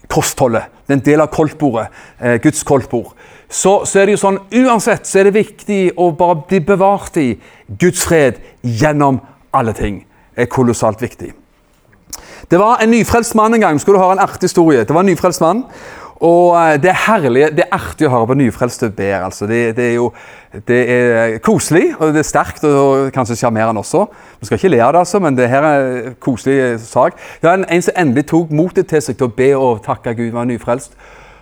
kostholdet. 0.10 0.72
Det 0.86 0.94
er 0.94 1.00
en 1.00 1.06
del 1.06 1.22
av 1.26 1.30
koldtbordet, 1.34 1.86
eh, 2.20 2.40
Guds 2.42 2.64
koldtbord. 2.66 3.14
Så, 3.50 3.84
så, 3.86 4.00
er 4.00 4.08
det 4.08 4.16
jo 4.16 4.24
sånn, 4.24 4.42
uansett 4.64 5.06
så 5.06 5.22
er 5.22 5.30
det 5.30 5.38
viktig 5.38 5.80
å 6.02 6.10
bare 6.18 6.42
bli 6.50 6.64
bevart 6.66 7.18
i 7.22 7.30
Guds 7.68 8.08
fred 8.08 8.42
gjennom 8.62 9.20
alle 9.56 9.76
ting. 9.78 10.02
Er 10.36 10.50
kolossalt 10.52 11.02
viktig. 11.02 11.34
Det 12.52 12.60
var 12.60 12.82
en 12.84 12.92
nyfrelst 12.92 13.36
mann 13.36 13.54
en 13.54 13.62
gang. 13.62 13.82
Skulle 13.82 13.98
du 13.98 14.04
høre 14.04 14.18
en 14.18 14.26
artig 14.26 14.50
historie? 14.50 14.84
Det 14.84 14.94
var 14.94 15.06
en 15.06 15.10
nyfrelst 15.10 15.42
mann. 15.42 15.64
Og 16.24 16.56
eh, 16.56 16.76
det 16.80 16.90
er 16.90 17.02
herlig, 17.10 17.44
det 17.58 17.66
er 17.66 17.76
artig 17.76 18.08
å 18.08 18.12
høre 18.14 18.30
på 18.30 18.38
nyfrelste 18.40 18.90
ber. 18.96 19.26
altså. 19.28 19.48
Det, 19.50 19.76
det, 19.76 19.90
er 19.90 19.96
jo 19.98 20.12
det 20.68 20.80
er 20.92 21.38
koselig, 21.44 21.90
og 22.00 22.14
det 22.16 22.22
er 22.22 22.30
sterkt 22.30 22.64
og 22.70 23.10
kanskje 23.16 23.36
sjarmerende 23.42 23.84
også. 23.84 24.06
Vi 24.40 24.48
skal 24.48 24.60
ikke 24.60 24.72
le 24.72 24.82
av 24.86 24.94
det, 24.96 25.04
altså, 25.04 25.20
men 25.20 25.36
det 25.38 25.50
her 25.52 25.68
er 25.68 25.90
en 25.92 26.16
koselig 26.24 26.80
sak. 26.86 27.20
Det 27.42 27.50
var 27.50 27.60
en, 27.60 27.68
en 27.68 27.84
som 27.84 28.00
endelig 28.00 28.28
tok 28.32 28.54
motet 28.56 28.88
til 28.92 29.04
seg 29.04 29.20
til 29.20 29.28
å 29.28 29.36
be 29.36 29.52
og 29.60 29.84
takke 29.86 30.16
Gud, 30.16 30.32
var 30.36 30.48
nyfrelst. 30.48 30.96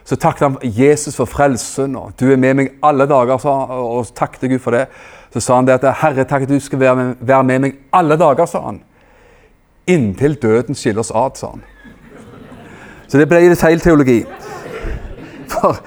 Så 0.04 0.18
takket 0.20 0.48
han 0.48 0.58
Jesus 0.64 1.16
for 1.16 1.30
frelsen, 1.30 1.96
og 1.96 2.12
'du 2.20 2.32
er 2.32 2.38
med 2.38 2.54
meg 2.54 2.74
alle 2.84 3.06
dager', 3.08 3.46
og 3.46 4.08
takket 4.16 4.50
Gud 4.50 4.60
for 4.60 4.72
det. 4.72 4.88
Så 5.34 5.40
sa 5.40 5.56
han 5.56 5.66
det 5.66 5.80
at 5.80 5.96
'Herre, 5.98 6.24
takk 6.24 6.42
at 6.42 6.50
du 6.50 6.60
skal 6.60 6.80
være 6.80 6.96
med, 6.96 7.16
være 7.20 7.44
med 7.44 7.60
meg 7.60 7.74
alle 7.94 8.18
dager', 8.18 8.46
sa 8.46 8.62
han. 8.62 8.82
'Inntil 9.88 10.36
døden 10.42 10.76
skiller 10.76 11.00
oss 11.00 11.12
ad', 11.16 11.38
sa 11.38 11.48
han. 11.48 11.64
Så 13.08 13.18
det 13.18 13.28
ble 13.30 13.50
litt 13.50 13.60
feil 13.62 13.80
teologi. 13.80 14.24
For 15.48 15.78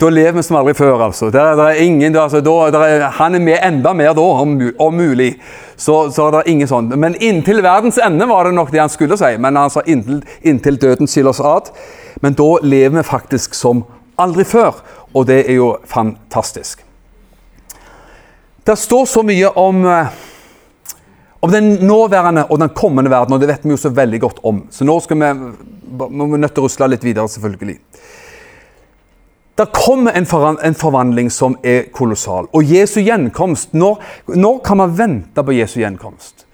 da 0.00 0.08
lever 0.10 0.32
vi 0.32 0.42
som 0.42 0.56
aldri 0.56 0.74
før, 0.74 1.02
altså. 1.06 1.30
Der, 1.30 1.54
der 1.56 1.64
er 1.64 1.82
ingen, 1.82 2.16
altså 2.16 2.40
da, 2.40 2.54
er, 2.82 3.04
han 3.18 3.34
er 3.34 3.38
med 3.38 3.58
enda 3.62 3.92
mer 3.92 4.12
da, 4.12 4.20
om, 4.20 4.56
om 4.78 4.94
mulig. 4.94 5.34
Så, 5.76 6.10
så 6.10 6.30
det 6.30 6.40
er 6.40 6.50
ingen 6.50 6.70
sånn. 6.70 6.90
Men 6.98 7.14
inntil 7.22 7.62
verdens 7.62 7.98
ende 8.02 8.26
var 8.26 8.44
det 8.44 8.54
nok 8.54 8.72
det 8.72 8.82
han 8.82 8.90
skulle 8.90 9.18
si. 9.18 9.36
Men 9.38 9.56
han 9.56 9.70
sa 9.70 9.82
inntil, 9.86 10.24
inntil 10.42 10.80
døden 10.82 11.10
skiller 11.10 11.30
oss 11.30 11.40
ad. 11.40 11.70
Men 12.22 12.34
da 12.38 12.48
lever 12.62 12.98
vi 12.98 13.06
faktisk 13.06 13.54
som 13.54 13.84
aldri 14.18 14.46
før, 14.46 14.82
og 15.14 15.26
det 15.30 15.44
er 15.44 15.58
jo 15.58 15.76
fantastisk. 15.90 16.82
Det 18.64 18.76
står 18.80 19.06
så 19.06 19.22
mye 19.22 19.48
om, 19.60 19.84
eh, 19.86 20.06
om 21.40 21.50
den 21.52 21.74
nåværende 21.84 22.46
og 22.50 22.58
den 22.58 22.68
kommende 22.68 23.10
verden, 23.10 23.34
og 23.34 23.40
det 23.40 23.48
vet 23.48 23.64
vi 23.64 23.70
jo 23.70 23.76
så 23.76 23.90
veldig 23.92 24.20
godt 24.20 24.38
om. 24.42 24.62
Så 24.70 24.84
nå 24.84 25.00
skal 25.00 25.20
vi, 25.20 25.32
må 26.08 26.26
vi 26.26 26.38
nødt 26.38 26.54
til 26.54 26.64
å 26.64 26.64
rusle 26.64 26.88
litt 26.88 27.04
videre, 27.04 27.28
selvfølgelig. 27.28 27.76
Det 29.58 29.68
kommer 29.72 30.16
en, 30.16 30.26
forvandling 30.74 31.30
som 31.30 31.58
er 31.62 31.90
kolossal. 31.92 32.48
Og 32.52 32.64
Jesu 32.64 33.00
gjenkomst 33.00 33.74
når, 33.76 34.00
når, 34.34 34.58
kan 34.64 34.80
man 34.80 34.96
vente 34.98 35.44
på 35.44 35.54
Jesu 35.54 35.78
gjenkomst? 35.78 36.46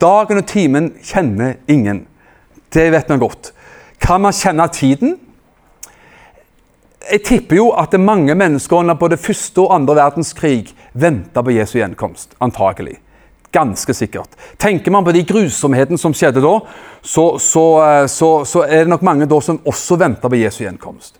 Dagen 0.00 0.40
og 0.40 0.46
timen 0.46 0.94
kjenner 1.04 1.60
ingen. 1.68 2.06
Det 2.74 2.90
vet 2.90 3.08
man 3.08 3.20
godt. 3.22 3.52
Kan 4.00 4.24
man 4.24 4.32
kjenne 4.32 4.66
tiden? 4.72 5.18
Jeg 7.08 7.22
tipper 7.24 7.56
jo 7.56 7.68
at 7.72 7.94
mange 8.00 8.34
mennesker 8.36 8.76
under 8.76 8.96
både 8.98 9.16
første 9.16 9.62
og 9.62 9.74
andre 9.74 9.94
verdenskrig 9.96 10.74
venta 10.92 11.40
på 11.42 11.54
Jesu 11.56 11.78
gjenkomst. 11.78 12.34
Antagelig. 12.40 12.98
Ganske 13.52 13.94
sikkert. 13.96 14.34
Tenker 14.60 14.92
man 14.92 15.06
på 15.06 15.14
de 15.16 15.22
grusomhetene 15.24 15.96
som 15.98 16.12
skjedde 16.12 16.42
da, 16.44 16.52
så, 17.00 17.24
så, 17.40 17.64
eh, 17.86 18.04
så, 18.12 18.28
så 18.44 18.66
er 18.66 18.84
det 18.84 18.92
nok 18.92 19.06
mange 19.08 19.28
da 19.30 19.40
som 19.40 19.60
også 19.64 19.96
venter 20.02 20.28
på 20.28 20.40
Jesu 20.42 20.60
gjenkomst. 20.66 21.16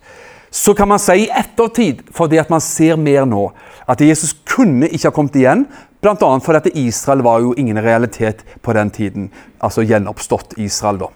Så 0.51 0.74
kan 0.77 0.88
man 0.88 1.01
si 1.01 1.24
i 1.24 1.31
ettertid, 1.33 2.05
fordi 2.12 2.40
at 2.40 2.53
man 2.53 2.61
ser 2.64 3.01
mer 3.01 3.24
nå, 3.29 3.48
at 3.88 4.01
Jesus 4.05 4.35
kunne 4.48 4.88
ikke 4.88 5.09
ha 5.09 5.14
kommet 5.16 5.37
igjen. 5.40 5.64
Bl.a. 6.01 6.39
fordi 6.39 6.71
Israel 6.87 7.23
var 7.27 7.41
jo 7.41 7.55
ingen 7.59 7.79
realitet 7.83 8.45
på 8.63 8.73
den 8.73 8.91
tiden. 8.91 9.31
Altså 9.61 9.83
gjenoppstått 9.83 10.55
Israel, 10.57 10.99
da. 10.99 11.09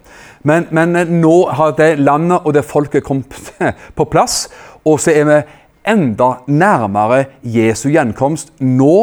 Men, 0.43 0.67
men 0.71 0.95
eh, 0.95 1.07
nå 1.07 1.49
har 1.55 1.75
det 1.77 1.99
landet 1.99 2.43
og 2.43 2.53
det 2.53 2.65
folket 2.67 3.03
kommet 3.03 3.53
på 3.97 4.05
plass, 4.05 4.49
og 4.83 4.99
så 4.99 5.13
er 5.15 5.29
vi 5.29 5.39
enda 5.87 6.33
nærmere 6.47 7.25
Jesu 7.43 7.89
gjenkomst 7.91 8.51
nå 8.59 8.97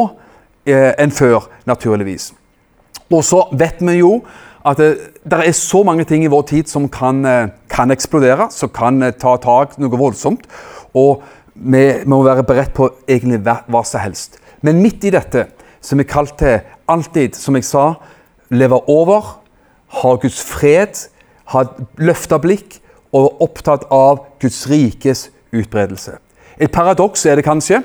eh, 0.65 0.93
enn 1.01 1.13
før, 1.13 1.49
naturligvis. 1.65 2.31
Og 3.11 3.25
så 3.27 3.43
vet 3.57 3.81
vi 3.81 3.99
jo 3.99 4.19
at 4.65 4.77
det, 4.77 4.91
det, 5.25 5.39
er 5.41 5.57
så 5.57 5.81
mange 5.83 6.05
ting 6.05 6.23
i 6.23 6.31
vår 6.31 6.43
tid 6.51 6.69
som 6.69 6.87
kan, 6.89 7.23
eh, 7.25 7.49
kan 7.69 7.91
eksplodere, 7.91 8.49
som 8.53 8.69
kan 8.73 9.01
eh, 9.03 9.15
ta 9.17 9.35
tak 9.41 9.77
noe 9.81 9.97
voldsomt. 9.99 10.45
Og 10.97 11.23
vi 11.53 11.85
må 12.09 12.21
være 12.25 12.45
beredt 12.47 12.73
på 12.77 12.89
egentlig 13.09 13.41
hva, 13.45 13.61
hva 13.69 13.83
som 13.87 14.03
helst. 14.03 14.39
Men 14.61 14.81
midt 14.81 15.03
i 15.07 15.13
dette, 15.13 15.47
som 15.81 15.99
er 15.99 16.09
kalt 16.09 16.37
til 16.39 16.59
alltid, 16.89 17.35
som 17.35 17.55
jeg 17.57 17.65
sa, 17.65 17.93
leve 18.49 18.79
over, 18.89 19.37
ha 20.01 20.15
Guds 20.21 20.41
fred, 20.43 21.07
ha 21.51 21.65
løfta 21.99 22.39
blikk 22.41 22.79
og 23.11 23.25
være 23.25 23.47
opptatt 23.47 23.87
av 23.91 24.25
Guds 24.41 24.63
rikes 24.71 25.29
utbredelse. 25.51 26.15
Et 26.61 26.71
paradoks 26.71 27.25
er 27.25 27.39
det 27.39 27.47
kanskje 27.47 27.81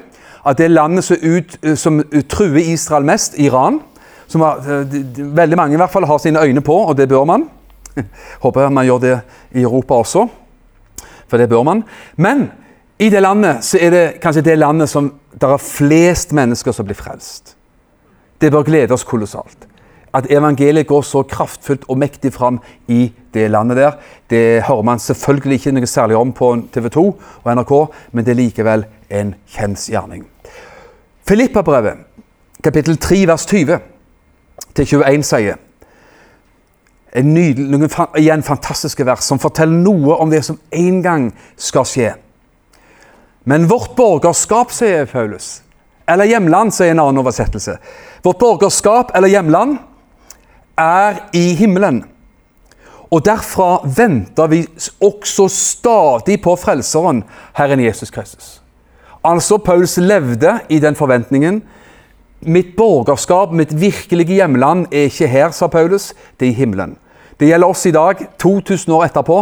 at 0.47 0.59
det 0.59 0.71
landet 0.71 1.05
som, 1.05 1.17
ut, 1.23 1.57
som 1.75 2.03
truer 2.31 2.63
Israel 2.63 3.07
mest, 3.07 3.39
Iran 3.39 3.81
som 4.27 4.43
har, 4.43 4.63
veldig 5.17 5.59
mange 5.59 5.77
i 5.77 5.81
hvert 5.81 5.93
fall 5.93 6.07
har 6.07 6.19
sine 6.23 6.43
øyne 6.43 6.63
på, 6.65 6.75
og 6.75 6.97
det 6.99 7.09
bør 7.09 7.25
man. 7.25 7.49
Håper 8.45 8.69
man 8.69 8.87
gjør 8.87 9.03
det 9.03 9.19
i 9.55 9.63
Europa 9.63 9.95
også, 10.03 10.27
for 11.29 11.39
det 11.39 11.49
bør 11.49 11.63
man. 11.63 11.85
Men 12.17 12.49
i 12.99 13.11
det 13.11 13.23
landet 13.23 13.65
så 13.65 13.79
er 13.81 13.91
det 13.91 14.05
kanskje 14.23 14.45
det 14.47 14.59
landet 14.59 14.91
som 14.91 15.13
der 15.41 15.53
er 15.53 15.63
flest 15.63 16.33
mennesker 16.33 16.73
som 16.73 16.87
blir 16.87 16.97
frelst. 16.97 17.56
Det 18.40 18.53
bør 18.53 18.66
glede 18.66 18.94
oss 18.94 19.05
kolossalt. 19.05 19.66
At 20.14 20.31
evangeliet 20.33 20.87
går 20.88 21.03
så 21.05 21.22
kraftfullt 21.29 21.85
og 21.88 21.99
mektig 21.99 22.33
fram 22.33 22.61
i 22.88 23.12
det 23.35 23.51
landet 23.51 23.77
der. 23.77 23.99
Det 24.31 24.62
hører 24.64 24.83
man 24.83 25.03
selvfølgelig 25.03 25.59
ikke 25.61 25.75
noe 25.77 25.90
særlig 25.90 26.16
om 26.16 26.33
på 26.33 26.53
TV 26.72 26.88
2 26.88 27.05
og 27.44 27.51
NRK, 27.57 27.75
men 28.12 28.25
det 28.25 28.33
er 28.33 28.40
likevel 28.40 28.87
en 29.11 29.35
kjensgjerning. 29.53 30.25
Filippa-brevet, 31.29 32.07
kapittel 32.64 32.96
3, 32.96 33.27
vers 33.29 33.46
20 33.46 33.79
til 34.77 34.87
21 34.87 35.25
sier 35.27 35.62
en 37.16 37.33
nydelig, 37.33 37.66
noen 37.72 37.88
igjen 38.20 38.44
fantastiske 38.44 39.05
vers 39.09 39.25
som 39.25 39.40
forteller 39.40 39.79
noe 39.81 40.18
om 40.20 40.33
det 40.33 40.42
som 40.44 40.59
en 40.75 40.99
gang 41.05 41.31
skal 41.57 41.87
skje. 41.88 42.11
Men 43.49 43.68
vårt 43.70 43.94
borgerskap, 43.96 44.72
sier 44.75 45.07
Paulus, 45.09 45.61
eller 46.11 46.29
hjemland, 46.29 46.75
sier 46.75 46.92
en 46.92 47.03
annen 47.03 47.22
oversettelse. 47.22 47.79
Vårt 48.27 48.39
borgerskap 48.39 49.12
eller 49.15 49.31
hjemland 49.31 49.77
er 50.75 51.21
i 51.33 51.53
himmelen. 51.55 52.01
Og 53.07 53.23
derfra 53.23 53.85
venter 53.87 54.49
vi 54.51 54.65
også 54.99 55.47
stadig 55.53 56.41
på 56.43 56.57
Frelseren, 56.59 57.21
Herren 57.55 57.85
Jesus 57.85 58.11
Kristus. 58.11 58.57
Altså, 59.23 59.61
Paulus 59.62 59.95
levde 59.97 60.59
i 60.69 60.81
den 60.83 60.99
forventningen 60.99 61.62
Mitt 62.41 62.75
borgerskap, 62.77 63.53
mitt 63.53 63.73
virkelige 63.81 64.37
hjemland, 64.37 64.87
er 64.93 65.07
ikke 65.09 65.27
her, 65.31 65.55
sa 65.57 65.67
Paulus. 65.73 66.11
Det 66.39 66.49
er 66.49 66.51
i 66.51 66.59
himmelen. 66.59 66.97
Det 67.41 67.49
gjelder 67.49 67.73
oss 67.73 67.87
i 67.87 67.95
dag, 67.95 68.21
2000 68.39 68.93
år 68.93 69.07
etterpå. 69.07 69.39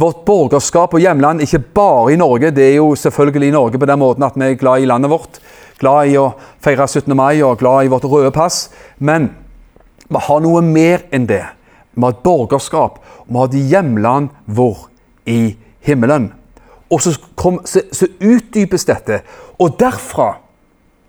Vårt 0.00 0.22
borgerskap 0.24 0.94
og 0.94 1.02
hjemland 1.02 1.42
ikke 1.42 1.58
bare 1.58 2.12
i 2.12 2.20
Norge. 2.20 2.52
Det 2.54 2.68
er 2.68 2.76
jo 2.78 2.94
selvfølgelig 2.94 3.48
i 3.48 3.56
Norge 3.56 3.80
på 3.80 3.88
den 3.88 3.98
måten 4.00 4.24
at 4.28 4.38
vi 4.38 4.46
er 4.46 4.60
glad 4.60 4.84
i 4.84 4.88
landet 4.88 5.10
vårt. 5.10 5.40
Glad 5.80 6.10
i 6.12 6.18
å 6.20 6.26
feire 6.60 6.86
17. 6.86 7.14
mai 7.16 7.40
og 7.42 7.58
glad 7.62 7.86
i 7.86 7.92
vårt 7.92 8.04
røde 8.04 8.32
pass. 8.34 8.68
Men 8.98 9.30
vi 10.08 10.20
har 10.26 10.42
noe 10.44 10.60
mer 10.64 11.06
enn 11.14 11.28
det. 11.28 11.44
Vi 11.94 12.04
har 12.04 12.12
et 12.12 12.22
borgerskap. 12.24 13.00
Vi 13.26 13.38
har 13.38 13.48
et 13.48 13.72
hjemland 13.72 14.28
vår 14.44 14.86
I 15.26 15.56
himmelen. 15.86 16.32
Og 16.90 17.02
så, 17.02 17.14
kom, 17.38 17.60
så, 17.64 17.84
så 17.92 18.08
utdypes 18.18 18.84
dette. 18.88 19.22
Og 19.62 19.78
derfra, 19.80 20.34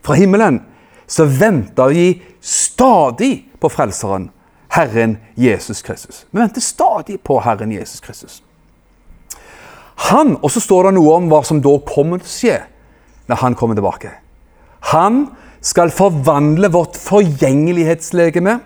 fra 0.05 0.17
himmelen, 0.17 0.61
så 1.07 1.25
venter 1.25 1.91
vi 1.91 2.05
stadig 2.41 3.33
på 3.59 3.69
Frelseren, 3.69 4.29
Herren 4.71 5.17
Jesus 5.35 5.81
Kristus. 5.81 6.25
Vi 6.31 6.39
venter 6.39 6.63
stadig 6.63 7.19
på 7.25 7.39
Herren 7.43 7.71
Jesus 7.71 7.99
Kristus. 7.99 8.39
Han, 10.11 10.37
Og 10.41 10.51
så 10.51 10.59
står 10.59 10.87
det 10.87 10.95
noe 10.97 11.17
om 11.17 11.27
hva 11.29 11.43
som 11.45 11.59
da 11.61 11.75
kommer 11.85 12.21
til 12.21 12.29
å 12.29 12.37
skje 12.37 12.59
når 13.29 13.41
han 13.43 13.55
kommer 13.55 13.77
tilbake. 13.77 14.20
Han 14.89 15.27
skal 15.61 15.93
forvandle 15.93 16.71
vårt 16.73 16.97
forgjengelighetslegeme. 16.97 18.57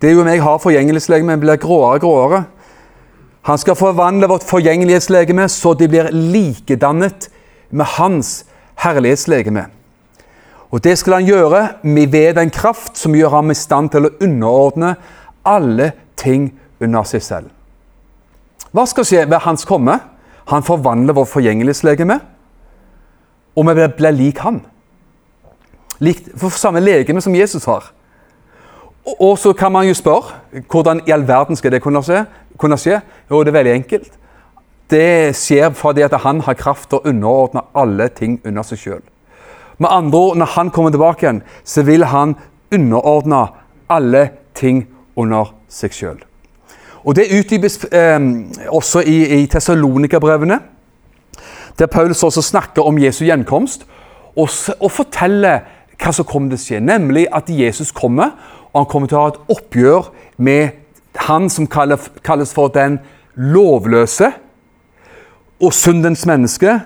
Det 0.00 0.08
er 0.08 0.14
jo 0.14 0.22
om 0.22 0.30
jeg 0.30 0.42
har 0.44 0.62
forgjengelighetslegeme, 0.62 1.36
blir 1.42 1.60
gråere 1.60 1.98
og 1.98 2.04
gråere. 2.04 2.44
Han 3.48 3.58
skal 3.58 3.76
forvandle 3.76 4.28
vårt 4.30 4.46
forgjengelighetslegeme 4.48 5.48
så 5.50 5.74
det 5.74 5.90
blir 5.90 6.10
likedannet 6.12 7.28
med 7.70 7.86
hans 7.96 8.44
herlighetslegeme. 8.80 9.66
Og 10.70 10.82
det 10.84 10.94
skal 11.00 11.18
han 11.18 11.26
gjøre 11.26 11.62
ved 11.82 12.36
den 12.38 12.50
kraft 12.54 12.96
som 12.96 13.14
gjør 13.16 13.40
ham 13.40 13.50
i 13.50 13.58
stand 13.58 13.90
til 13.90 14.06
å 14.06 14.12
underordne 14.22 14.94
alle 15.42 15.90
ting 16.20 16.52
under 16.80 17.02
seg 17.08 17.24
selv. 17.24 17.48
Hva 18.70 18.84
skal 18.86 19.06
skje 19.08 19.24
ved 19.26 19.42
hans 19.42 19.66
komme? 19.66 19.98
Han 20.50 20.62
forvandler 20.66 21.16
vårt 21.16 21.32
forgjengelighetslegeme, 21.32 22.20
og 23.56 23.66
vi 23.66 23.88
blir 23.96 24.14
lik 24.16 24.38
han. 24.44 24.60
Likt, 26.00 26.30
for 26.36 26.48
samme 26.56 26.80
legeme 26.80 27.20
som 27.20 27.34
Jesus 27.34 27.64
har. 27.64 27.90
Og, 29.04 29.16
og, 29.20 29.38
så 29.38 29.52
kan 29.52 29.72
man 29.72 29.88
jo 29.88 29.94
spørre 29.94 30.62
hvordan 30.70 31.02
i 31.06 31.12
all 31.12 31.26
verden 31.28 31.56
skal 31.56 31.72
det 31.72 31.82
kunne 31.82 32.02
skje? 32.04 32.24
Kunne 32.58 32.78
skje? 32.78 33.00
Jo, 33.30 33.42
det 33.42 33.52
er 33.52 33.58
veldig 33.58 33.74
enkelt. 33.74 34.12
Det 34.90 35.36
skjer 35.36 35.70
fordi 35.76 36.02
at 36.02 36.16
han 36.24 36.40
har 36.40 36.58
kraft 36.58 36.90
til 36.90 37.00
å 37.00 37.08
underordne 37.12 37.62
alle 37.74 38.08
ting 38.08 38.40
under 38.44 38.66
seg 38.66 38.78
sjøl. 38.78 39.04
Med 39.78 39.88
andre 39.90 40.18
ord, 40.18 40.36
når 40.36 40.46
han 40.56 40.70
kommer 40.70 40.90
tilbake 40.90 41.24
igjen, 41.24 41.42
så 41.64 41.82
vil 41.82 42.04
han 42.04 42.34
underordne 42.72 43.46
alle 43.88 44.28
ting 44.54 44.84
under 45.16 45.54
seg 45.68 45.94
sjøl. 45.96 46.18
Og 47.04 47.16
Det 47.16 47.30
utdypes 47.32 47.84
eh, 47.92 48.20
også 48.68 49.00
i, 49.08 49.40
i 49.40 49.46
Tessalonika-brevene, 49.48 50.58
der 51.80 51.88
Paulus 51.90 52.22
også 52.22 52.42
snakker 52.44 52.84
om 52.86 52.98
Jesu 53.00 53.24
gjenkomst 53.24 53.86
og, 54.36 54.48
og 54.80 54.90
forteller 54.92 55.64
hva 56.00 56.12
som 56.16 56.28
kommer 56.28 56.52
til 56.52 56.60
å 56.60 56.64
skje. 56.64 56.80
Nemlig 56.84 57.26
at 57.32 57.48
Jesus 57.52 57.92
kommer, 57.92 58.36
og 58.72 58.82
han 58.82 58.90
kommer 58.92 59.10
til 59.10 59.18
å 59.18 59.24
ha 59.24 59.32
et 59.32 59.40
oppgjør 59.56 60.12
med 60.40 60.78
han 61.26 61.50
som 61.50 61.66
kalles 61.66 62.54
for 62.54 62.72
den 62.72 63.00
lovløse 63.34 64.30
og 65.60 65.74
syndens 65.76 66.22
menneske, 66.28 66.78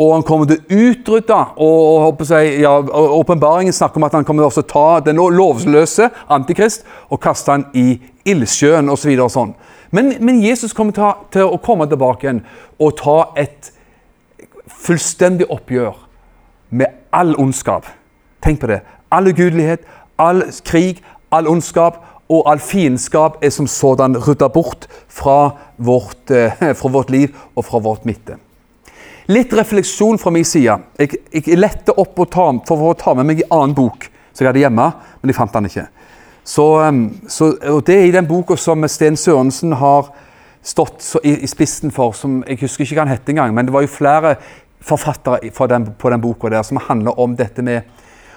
og 0.00 0.14
han 0.16 0.24
kommer 0.26 0.48
til 0.48 0.58
å 0.58 0.78
utrydde 0.88 1.36
og 1.62 2.22
ja, 2.58 2.72
Åpenbaringen 3.20 3.74
snakker 3.76 4.00
om 4.00 4.06
at 4.08 4.16
han 4.16 4.24
kommer 4.26 4.48
til 4.48 4.64
å 4.64 4.70
ta 4.70 4.86
den 5.04 5.20
lovløse 5.20 6.08
antikrist 6.32 6.88
og 7.10 7.20
kaste 7.22 7.52
han 7.52 7.66
i 7.76 8.00
ildsjøen 8.26 8.90
osv. 8.90 9.12
Så 9.20 9.28
sånn. 9.36 9.52
Men, 9.92 10.14
men, 10.24 10.40
Jesus 10.42 10.72
kommer 10.72 10.96
til, 11.30 11.44
å 11.44 11.60
komme 11.62 11.86
tilbake 11.86 12.26
igjen 12.26 12.42
og 12.80 12.96
ta 12.98 13.18
et 13.38 13.70
fullstendig 14.66 15.48
oppgjør 15.50 15.96
med 16.70 16.86
all 17.12 17.34
ondskap. 17.38 17.86
Tenk 18.42 18.60
på 18.60 18.70
det. 18.70 18.80
All 19.12 19.28
ugudelighet, 19.28 19.84
all 20.18 20.44
krig, 20.64 21.02
all 21.32 21.48
ondskap 21.48 22.00
og 22.32 22.46
all 22.48 22.60
fiendskap 22.62 23.42
er 23.44 23.52
som 23.52 23.66
sådan 23.68 24.16
rydda 24.16 24.48
bort 24.48 24.86
fra 25.08 25.52
vårt, 25.76 26.30
eh, 26.30 26.74
fra 26.74 26.88
vårt 26.88 27.10
liv 27.10 27.36
og 27.56 27.64
fra 27.64 27.78
vårt 27.78 28.06
midte. 28.06 28.38
Litt 29.28 29.52
refleksjon 29.52 30.18
fra 30.18 30.30
min 30.30 30.44
side. 30.44 30.78
Jeg, 30.98 31.10
jeg 31.32 31.58
lette 31.58 31.94
opp 31.98 32.16
ta, 32.30 32.48
for 32.66 32.88
å 32.90 32.94
ta 32.98 33.14
med 33.14 33.26
meg 33.26 33.42
en 33.44 33.58
annen 33.58 33.74
bok 33.74 34.08
som 34.32 34.44
jeg 34.44 34.50
hadde 34.50 34.64
hjemme, 34.64 34.88
men 35.20 35.30
jeg 35.30 35.36
fant 35.36 35.52
den 35.52 35.68
ikke. 35.68 35.86
Så, 36.44 36.64
um, 36.88 37.04
så, 37.28 37.52
og 37.70 37.84
Det 37.86 37.94
er 37.94 38.08
i 38.08 38.14
den 38.14 38.26
boka 38.26 38.56
som 38.58 38.82
Sten 38.88 39.16
Sørensen 39.16 39.76
har 39.78 40.10
stått 40.62 41.04
i, 41.24 41.36
i, 41.42 41.46
spissen 41.50 41.90
for, 41.90 42.14
som 42.14 42.42
jeg 42.46 42.60
husker 42.62 42.84
ikke 42.84 43.00
hva 43.00 43.06
han 43.06 43.16
het 43.16 43.28
engang, 43.32 43.54
men 43.54 43.66
det 43.66 43.74
var 43.74 43.82
jo 43.84 43.90
flere 43.90 44.36
forfattere 44.82 45.50
den, 45.68 45.88
på 45.98 46.10
den 46.10 46.22
boka 46.22 46.50
der 46.50 46.62
som 46.66 46.80
handler 46.82 47.18
om 47.20 47.36
dette 47.38 47.62
med 47.62 47.82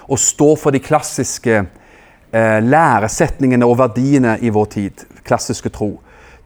å 0.08 0.18
stå 0.18 0.52
for 0.58 0.74
de 0.74 0.82
klassiske 0.82 1.56
eh, 1.56 2.58
læresetningene 2.62 3.66
og 3.66 3.78
verdiene 3.80 4.36
i 4.42 4.52
vår 4.54 4.68
tid. 4.74 5.06
Klassiske 5.26 5.72
tro. 5.74 5.96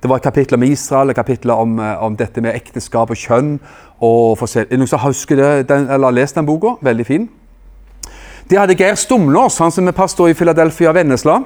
Det 0.01 0.09
var 0.09 0.16
et 0.16 0.25
kapittel 0.25 0.57
om 0.57 0.64
Israel, 0.64 1.12
et 1.12 1.16
kapittel 1.16 1.53
om, 1.53 1.79
eh, 1.81 2.05
om 2.05 2.16
dette 2.16 2.40
med 2.40 2.57
ekteskap 2.57 3.11
og 3.11 3.16
kjønn. 3.16 3.59
og 4.01 4.38
forskjell- 4.38 4.73
Er 4.73 4.77
Noen 4.79 4.88
som 4.88 4.99
husker 4.99 5.37
det, 5.37 5.69
den, 5.69 5.90
eller 5.90 6.07
har 6.07 6.12
lest 6.12 6.35
den 6.35 6.47
boka? 6.47 6.79
Veldig 6.81 7.07
fin. 7.07 7.29
Det 8.49 8.59
hadde 8.59 8.75
Geir 8.75 8.95
Stumlås, 8.95 9.59
han 9.59 9.71
som 9.71 9.87
er 9.88 9.93
pastor 9.93 10.29
i 10.29 10.33
Philadelphia 10.33 10.93
Vennesla. 10.93 11.45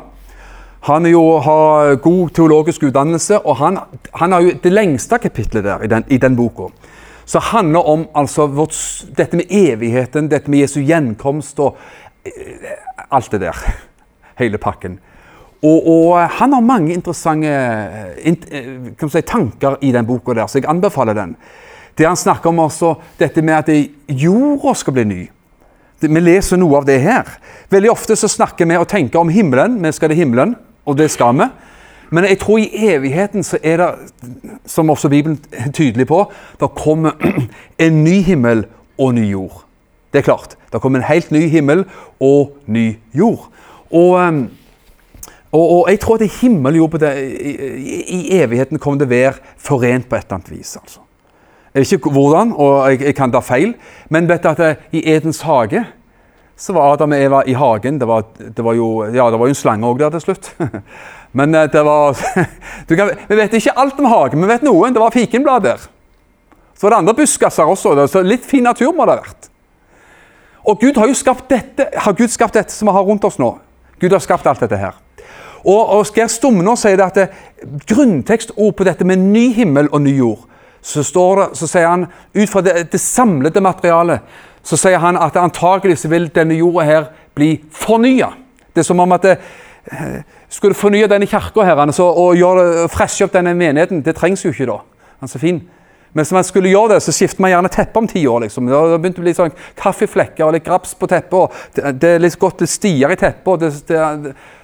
Han 0.84 1.06
jo, 1.08 1.38
har 1.40 1.94
god 2.04 2.34
teologisk 2.36 2.82
utdannelse, 2.84 3.38
og 3.40 3.56
han, 3.56 3.78
han 4.20 4.32
har 4.36 4.44
jo 4.44 4.50
det 4.62 4.72
lengste 4.72 5.16
kapittelet 5.18 5.64
der 5.64 5.84
i 5.84 5.88
den, 5.88 6.04
i 6.12 6.18
den 6.20 6.36
boka. 6.36 6.68
Som 7.24 7.40
handler 7.40 7.88
om 7.88 8.04
altså, 8.14 8.46
vårt, 8.52 8.76
dette 9.16 9.36
med 9.40 9.48
evigheten, 9.48 10.28
dette 10.28 10.50
med 10.52 10.60
Jesu 10.60 10.82
gjenkomst 10.84 11.62
og 11.64 11.78
eh, 12.28 12.74
alt 13.08 13.32
det 13.32 13.40
der. 13.46 13.62
Hele 14.42 14.60
pakken. 14.60 14.98
Og, 15.64 15.88
og 15.88 16.18
han 16.36 16.52
har 16.52 16.60
mange 16.60 16.92
interessante 16.92 17.48
eh, 17.48 18.36
eh, 18.52 19.06
si, 19.08 19.24
tanker 19.24 19.78
i 19.80 19.92
den 19.96 20.04
boka, 20.04 20.36
der, 20.36 20.46
så 20.52 20.60
jeg 20.60 20.68
anbefaler 20.68 21.16
den. 21.16 21.32
Der 21.96 22.10
han 22.10 22.20
snakker 22.20 22.52
om 22.52 22.60
også 22.66 22.92
dette 23.16 23.40
med 23.40 23.56
at 23.56 23.72
jorda 24.20 24.76
skal 24.76 24.98
bli 24.98 25.06
ny. 25.08 25.22
Vi 26.04 26.20
leser 26.20 26.60
noe 26.60 26.82
av 26.82 26.84
det 26.84 27.00
her. 27.00 27.38
Veldig 27.72 27.88
ofte 27.94 28.20
så 28.20 28.28
snakker 28.28 28.68
vi 28.68 28.76
og 28.76 28.88
tenker 28.90 29.22
om 29.22 29.32
himmelen. 29.32 29.80
Vi 29.80 29.96
skal 29.96 30.12
til 30.12 30.20
himmelen, 30.20 30.56
og 30.84 30.98
det 30.98 31.10
skal 31.10 31.36
vi. 31.38 31.48
Men 32.10 32.24
jeg 32.24 32.38
tror 32.38 32.58
i 32.58 32.70
evigheten 32.94 33.42
så 33.42 33.58
er 33.62 33.76
det, 33.76 33.88
som 34.66 34.90
også 34.90 35.08
Bibelen 35.08 35.38
er 35.52 35.70
tydelig 35.70 36.06
på, 36.06 36.24
det 36.60 36.70
kommer 36.76 37.10
en 37.86 38.04
ny 38.04 38.20
himmel 38.22 38.66
og 38.98 39.14
ny 39.14 39.30
jord. 39.30 39.64
Det 40.12 40.18
er 40.18 40.22
klart. 40.22 40.56
Det 40.72 40.80
kommer 40.80 40.98
en 40.98 41.08
helt 41.08 41.30
ny 41.34 41.48
himmel 41.50 41.84
og 42.20 42.52
ny 42.66 42.96
jord. 43.14 43.48
Og, 43.90 44.20
ehm, 44.22 44.44
og, 45.52 45.70
og 45.70 45.90
jeg 45.90 46.00
tror 46.00 46.14
at 46.22 46.30
himmel 46.40 46.72
og 46.72 46.76
jord 46.76 47.02
i, 47.02 48.02
i, 48.08 48.20
evigheten 48.38 48.78
kommer 48.78 49.02
til 49.02 49.08
å 49.08 49.14
være 49.14 49.56
forent 49.58 50.08
på 50.08 50.16
et 50.16 50.22
eller 50.22 50.38
annet 50.38 50.52
vis. 50.54 50.76
altså. 50.76 51.00
Jeg 51.74 51.80
vet 51.80 51.92
ikke 51.92 52.10
hvordan, 52.14 52.52
og 52.52 52.90
jeg, 52.90 53.00
jeg 53.02 53.14
kan 53.18 53.32
ta 53.34 53.40
feil, 53.42 53.74
men 54.08 54.28
vet 54.28 54.42
du 54.42 54.48
at 54.48 54.90
i 54.94 55.02
Edens 55.10 55.40
hage 55.42 55.82
så 56.56 56.72
var 56.72 56.92
Adam 56.92 57.12
og 57.12 57.18
Eva 57.18 57.42
i 57.46 57.54
hagen. 57.58 57.98
Det 57.98 58.06
var, 58.06 58.24
det 58.38 58.64
var 58.64 58.76
jo 58.78 58.88
ja, 59.04 59.26
det 59.30 59.38
var 59.40 59.48
jo 59.48 59.54
en 59.54 59.58
slange 59.58 59.88
òg 59.88 59.98
der 59.98 60.14
til 60.14 60.28
slutt. 60.28 60.52
Men 61.38 61.54
eh, 61.54 61.70
det 61.70 61.82
var 61.84 62.14
kan, 62.88 63.10
Vi 63.28 63.38
vet 63.38 63.56
ikke 63.58 63.74
alt 63.76 63.98
om 63.98 64.10
hagen, 64.10 64.42
vi 64.42 64.52
vet 64.52 64.66
noen. 64.66 64.94
Det 64.94 65.02
var 65.02 65.14
fikenblad 65.14 65.66
der. 65.66 65.88
Så 66.74 66.86
var 66.86 66.94
det 66.94 67.02
andre 67.02 67.16
buskaser 67.18 67.70
også. 67.70 67.96
Så 68.10 68.22
litt 68.22 68.46
fin 68.46 68.64
natur 68.66 68.92
må 68.94 69.06
det 69.06 69.16
ha 69.16 69.24
vært. 69.24 69.50
Og 70.64 70.80
Gud 70.80 70.96
har 70.96 71.10
jo 71.10 71.16
skapt 71.16 71.50
dette, 71.50 71.90
har 71.92 72.16
Gud 72.16 72.32
skapt 72.32 72.56
dette 72.56 72.72
som 72.72 72.88
vi 72.88 72.94
har 72.96 73.04
rundt 73.04 73.24
oss 73.26 73.36
nå. 73.38 73.50
Gud 74.00 74.14
har 74.14 74.22
skapt 74.22 74.46
alt 74.48 74.62
dette 74.64 74.78
her. 74.80 74.96
Og, 75.64 75.80
og 75.96 76.08
Geir 76.16 76.28
Stumner 76.32 76.76
sier 76.76 76.98
det 77.00 77.04
at 77.04 77.18
det, 77.18 77.28
grunntekstord 77.88 78.74
på 78.76 78.86
dette 78.86 79.04
med 79.08 79.20
ny 79.20 79.48
himmel 79.56 79.88
og 79.92 80.02
ny 80.04 80.16
jord, 80.18 80.42
så, 80.84 81.00
står 81.04 81.40
det, 81.40 81.46
så 81.56 81.68
sier 81.68 81.88
han 81.88 82.06
ut 82.34 82.50
fra 82.52 82.60
det, 82.64 82.74
det 82.92 83.00
samlede 83.00 83.62
materialet, 83.64 84.20
så 84.64 84.78
sier 84.80 84.98
han 85.02 85.18
at 85.20 85.36
antagelig 85.36 85.98
så 86.02 86.08
vil 86.12 86.30
denne 86.34 86.56
jorda 86.56 86.86
her 86.88 87.10
bli 87.36 87.58
fornya. 87.70 88.32
Det 88.72 88.82
er 88.82 88.88
som 88.88 89.00
om 89.00 89.12
at 89.12 89.22
det, 89.22 89.36
eh, 89.92 90.22
skulle 90.48 90.74
fornye 90.74 91.08
denne 91.10 91.26
kirka 91.26 91.64
her, 91.64 91.76
altså, 91.76 92.04
og 92.08 92.36
gjøre, 92.36 92.88
freshe 92.88 93.24
opp 93.24 93.32
denne 93.34 93.54
menigheten. 93.54 94.02
Det 94.04 94.16
trengs 94.16 94.44
jo 94.44 94.50
ikke 94.54 94.70
da. 94.70 94.80
Han 95.20 95.28
er 95.28 95.32
så 95.32 95.38
fin. 95.38 95.60
Men 96.14 96.22
hvis 96.22 96.32
man 96.32 96.44
skulle 96.46 96.70
gjøre 96.70 96.94
det, 96.94 97.02
så 97.02 97.12
skifter 97.12 97.42
man 97.42 97.50
gjerne 97.50 97.68
teppe 97.74 97.98
om 97.98 98.06
ti 98.08 98.26
år. 98.26 98.40
liksom. 98.46 98.66
Det 98.66 98.74
begynte 98.74 98.98
begynt 99.02 99.18
å 99.18 99.24
bli 99.24 99.34
sånn 99.34 99.56
kaffeflekker 99.76 100.46
og 100.46 100.52
litt 100.54 100.64
graps 100.64 100.94
på 100.94 101.08
teppet. 101.10 101.56
Det, 101.74 101.94
det 101.98 102.10
er 102.14 102.22
litt 102.22 102.38
godt 102.38 102.62
litt 102.62 102.70
stier 102.70 103.10
i 103.10 103.16
teppet. 103.18 103.64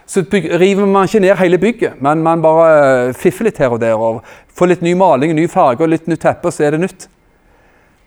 så 0.06 0.22
byg, 0.22 0.46
river 0.62 0.86
man 0.86 1.10
ikke 1.10 1.20
ned 1.20 1.36
hele 1.36 1.58
bygget, 1.58 1.98
men 2.00 2.22
man 2.22 2.42
bare 2.42 2.68
eh, 3.08 3.14
fiffer 3.18 3.48
litt 3.50 3.58
her 3.58 3.74
og 3.74 3.80
der. 3.82 3.98
og 3.98 4.22
Får 4.54 4.70
litt 4.70 4.82
ny 4.86 4.94
maling, 4.94 5.34
ny 5.34 5.48
farge 5.50 5.82
og 5.82 5.90
litt 5.90 6.06
nytt 6.06 6.22
teppe, 6.22 6.54
så 6.54 6.68
er 6.68 6.76
det 6.76 6.84
nytt. 6.86 7.08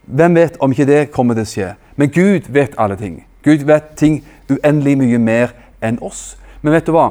Hvem 0.06 0.36
vet 0.36 0.58
om 0.60 0.72
ikke 0.72 0.88
det 0.88 1.02
kommer 1.12 1.38
til 1.38 1.46
å 1.46 1.52
skje? 1.52 1.70
Men 1.96 2.12
Gud 2.12 2.50
vet 2.54 2.76
alle 2.78 2.98
ting. 3.00 3.22
Gud 3.44 3.64
vet 3.68 3.94
ting 4.00 4.22
uendelig 4.52 4.98
mye 5.00 5.20
mer 5.20 5.54
enn 5.84 6.00
oss. 6.04 6.36
Men 6.62 6.76
vet 6.76 6.88
du 6.88 6.94
hva? 6.96 7.10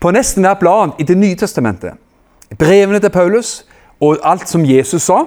På 0.00 0.12
nesten 0.12 0.44
hver 0.44 0.56
plan 0.60 0.94
i 0.98 1.04
Det 1.04 1.16
nye 1.16 1.36
testamentet, 1.36 1.94
brevene 2.58 3.00
til 3.00 3.12
Paulus 3.12 3.64
og 4.00 4.18
alt 4.24 4.48
som 4.48 4.64
Jesus 4.64 5.02
sa, 5.02 5.24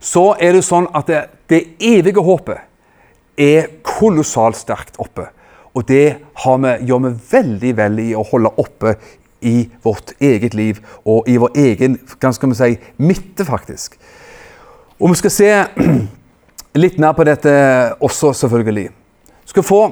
så 0.00 0.34
er 0.40 0.52
det 0.52 0.64
sånn 0.66 0.88
at 0.94 1.06
det, 1.08 1.22
det 1.48 1.62
evige 1.80 2.20
håpet 2.20 2.60
er 3.38 3.68
kolossalt 3.82 4.58
sterkt 4.58 4.98
oppe. 5.00 5.28
Og 5.72 5.86
det 5.88 6.06
vi, 6.18 6.72
gjør 6.84 7.04
vi 7.06 7.12
veldig 7.30 7.76
vel 7.76 8.00
i 8.02 8.10
å 8.14 8.24
holde 8.28 8.52
oppe 8.60 8.96
i 9.40 9.68
vårt 9.82 10.12
eget 10.20 10.54
liv 10.54 10.80
og 11.04 11.28
i 11.28 11.38
vår 11.40 11.56
egen 11.58 11.96
hva 12.20 12.32
skal 12.34 12.52
vi 12.52 12.58
si, 12.58 12.74
midte, 13.00 13.46
faktisk. 13.48 13.96
Og 15.00 15.14
vi 15.14 15.20
skal 15.22 15.34
se 15.34 15.50
litt 16.74 16.98
mer 16.98 17.12
på 17.16 17.24
dette 17.28 17.52
også, 18.00 18.32
selvfølgelig. 18.32 18.88
Skal 19.46 19.66
få 19.66 19.82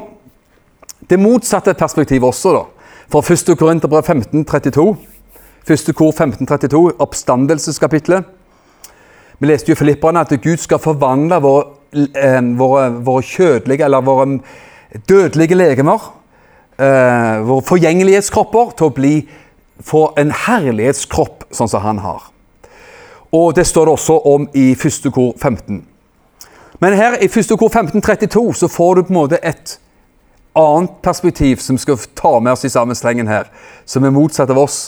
det 1.10 1.18
motsatte 1.20 1.74
perspektivet 1.74 2.28
også, 2.28 2.52
da. 2.54 2.64
Fra 3.10 3.22
1. 3.24 3.56
Korinterbrev 3.58 4.04
1532. 4.04 4.96
1. 5.66 5.94
kor 5.94 6.12
1532, 6.14 6.92
oppstandelseskapitlet. 6.98 8.24
Vi 9.38 9.48
leste 9.48 9.72
jo 9.72 9.76
Filipperne 9.76 10.20
at 10.20 10.32
Gud 10.42 10.60
skal 10.60 10.78
forvandle 10.78 11.40
våre, 11.42 11.64
eh, 12.14 12.40
våre, 12.58 12.90
våre 13.04 13.22
kjødelige, 13.22 13.84
eller 13.84 14.00
våre 14.00 14.40
dødelige 15.08 15.54
legemer, 15.54 16.00
eh, 16.78 17.40
våre 17.44 17.62
forgjengelighetskropper, 17.62 18.76
til 18.76 18.86
å 18.86 18.94
bli 18.94 19.28
få 19.82 20.12
en 20.18 20.30
herlighetskropp, 20.30 21.44
sånn 21.52 21.68
som 21.68 21.80
han 21.80 21.98
har. 21.98 22.22
Og 23.32 23.54
det 23.54 23.66
står 23.66 23.86
det 23.86 23.94
også 23.94 24.26
om 24.26 24.48
i 24.54 24.74
1. 24.74 25.10
kor 25.10 25.32
15. 25.38 25.86
Men 26.80 26.96
her 26.96 27.18
i 27.20 27.28
1. 27.28 27.32
kor 27.58 27.68
1532 27.68 28.54
så 28.54 28.68
får 28.68 28.94
du 28.94 29.02
på 29.02 29.12
en 29.12 29.18
måte 29.18 29.38
et 29.44 29.76
annet 30.56 30.94
perspektiv 31.04 31.60
som 31.60 31.78
skal 31.78 31.98
ta 32.16 32.38
med 32.40 32.52
oss 32.52 32.64
i 32.64 32.72
samme 32.72 32.94
slengen 32.96 33.28
her, 33.28 33.50
som 33.84 34.04
er 34.04 34.14
motsatt 34.14 34.50
av 34.50 34.58
oss. 34.58 34.78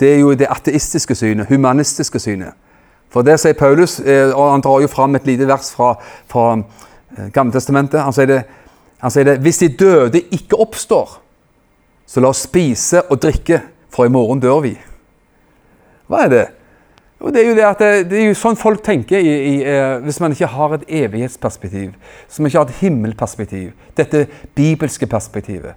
Det 0.00 0.10
er 0.14 0.18
jo 0.18 0.34
det 0.34 0.50
ateistiske 0.50 1.14
synet, 1.14 1.48
humanistiske 1.48 2.18
synet. 2.18 2.58
For 3.08 3.22
det 3.24 3.38
sier 3.40 3.56
Paulus, 3.56 4.00
eh, 4.00 4.34
og 4.34 4.50
han 4.50 4.62
drar 4.66 4.82
jo 4.82 4.90
fram 4.90 5.14
et 5.16 5.26
lite 5.26 5.46
vers 5.48 5.70
fra, 5.72 5.94
fra 6.28 6.50
eh, 6.58 7.30
Gammeltestamentet. 7.32 8.02
Han 8.02 8.12
sier, 8.12 8.28
det, 8.28 8.42
han 9.00 9.14
sier 9.14 9.30
det 9.30 9.38
Hvis 9.46 9.62
de 9.62 9.68
døde 9.68 10.22
ikke 10.34 10.58
oppstår, 10.60 11.16
så 12.06 12.20
la 12.20 12.34
oss 12.34 12.44
spise 12.48 13.06
og 13.08 13.22
drikke, 13.22 13.62
for 13.94 14.04
i 14.04 14.12
morgen 14.12 14.42
dør 14.42 14.60
vi. 14.66 14.74
Hva 16.08 16.26
er 16.26 16.34
det? 16.34 16.44
Jo, 17.20 17.32
det 17.34 17.42
er 17.42 17.48
jo 17.48 17.54
det 17.56 17.64
at 17.66 17.80
det, 17.82 18.10
det 18.10 18.18
er 18.20 18.28
jo 18.28 18.34
sånn 18.38 18.56
folk 18.58 18.82
tenker 18.86 19.18
i, 19.18 19.30
i, 19.34 19.54
eh, 19.66 19.96
hvis 20.04 20.20
man 20.22 20.34
ikke 20.34 20.50
har 20.52 20.76
et 20.76 20.84
evighetsperspektiv. 21.00 21.96
Hvis 22.26 22.38
man 22.38 22.50
ikke 22.50 22.60
har 22.60 22.68
et 22.68 22.82
himmelperspektiv. 22.82 23.72
Dette 23.98 24.26
bibelske 24.54 25.06
perspektivet. 25.10 25.74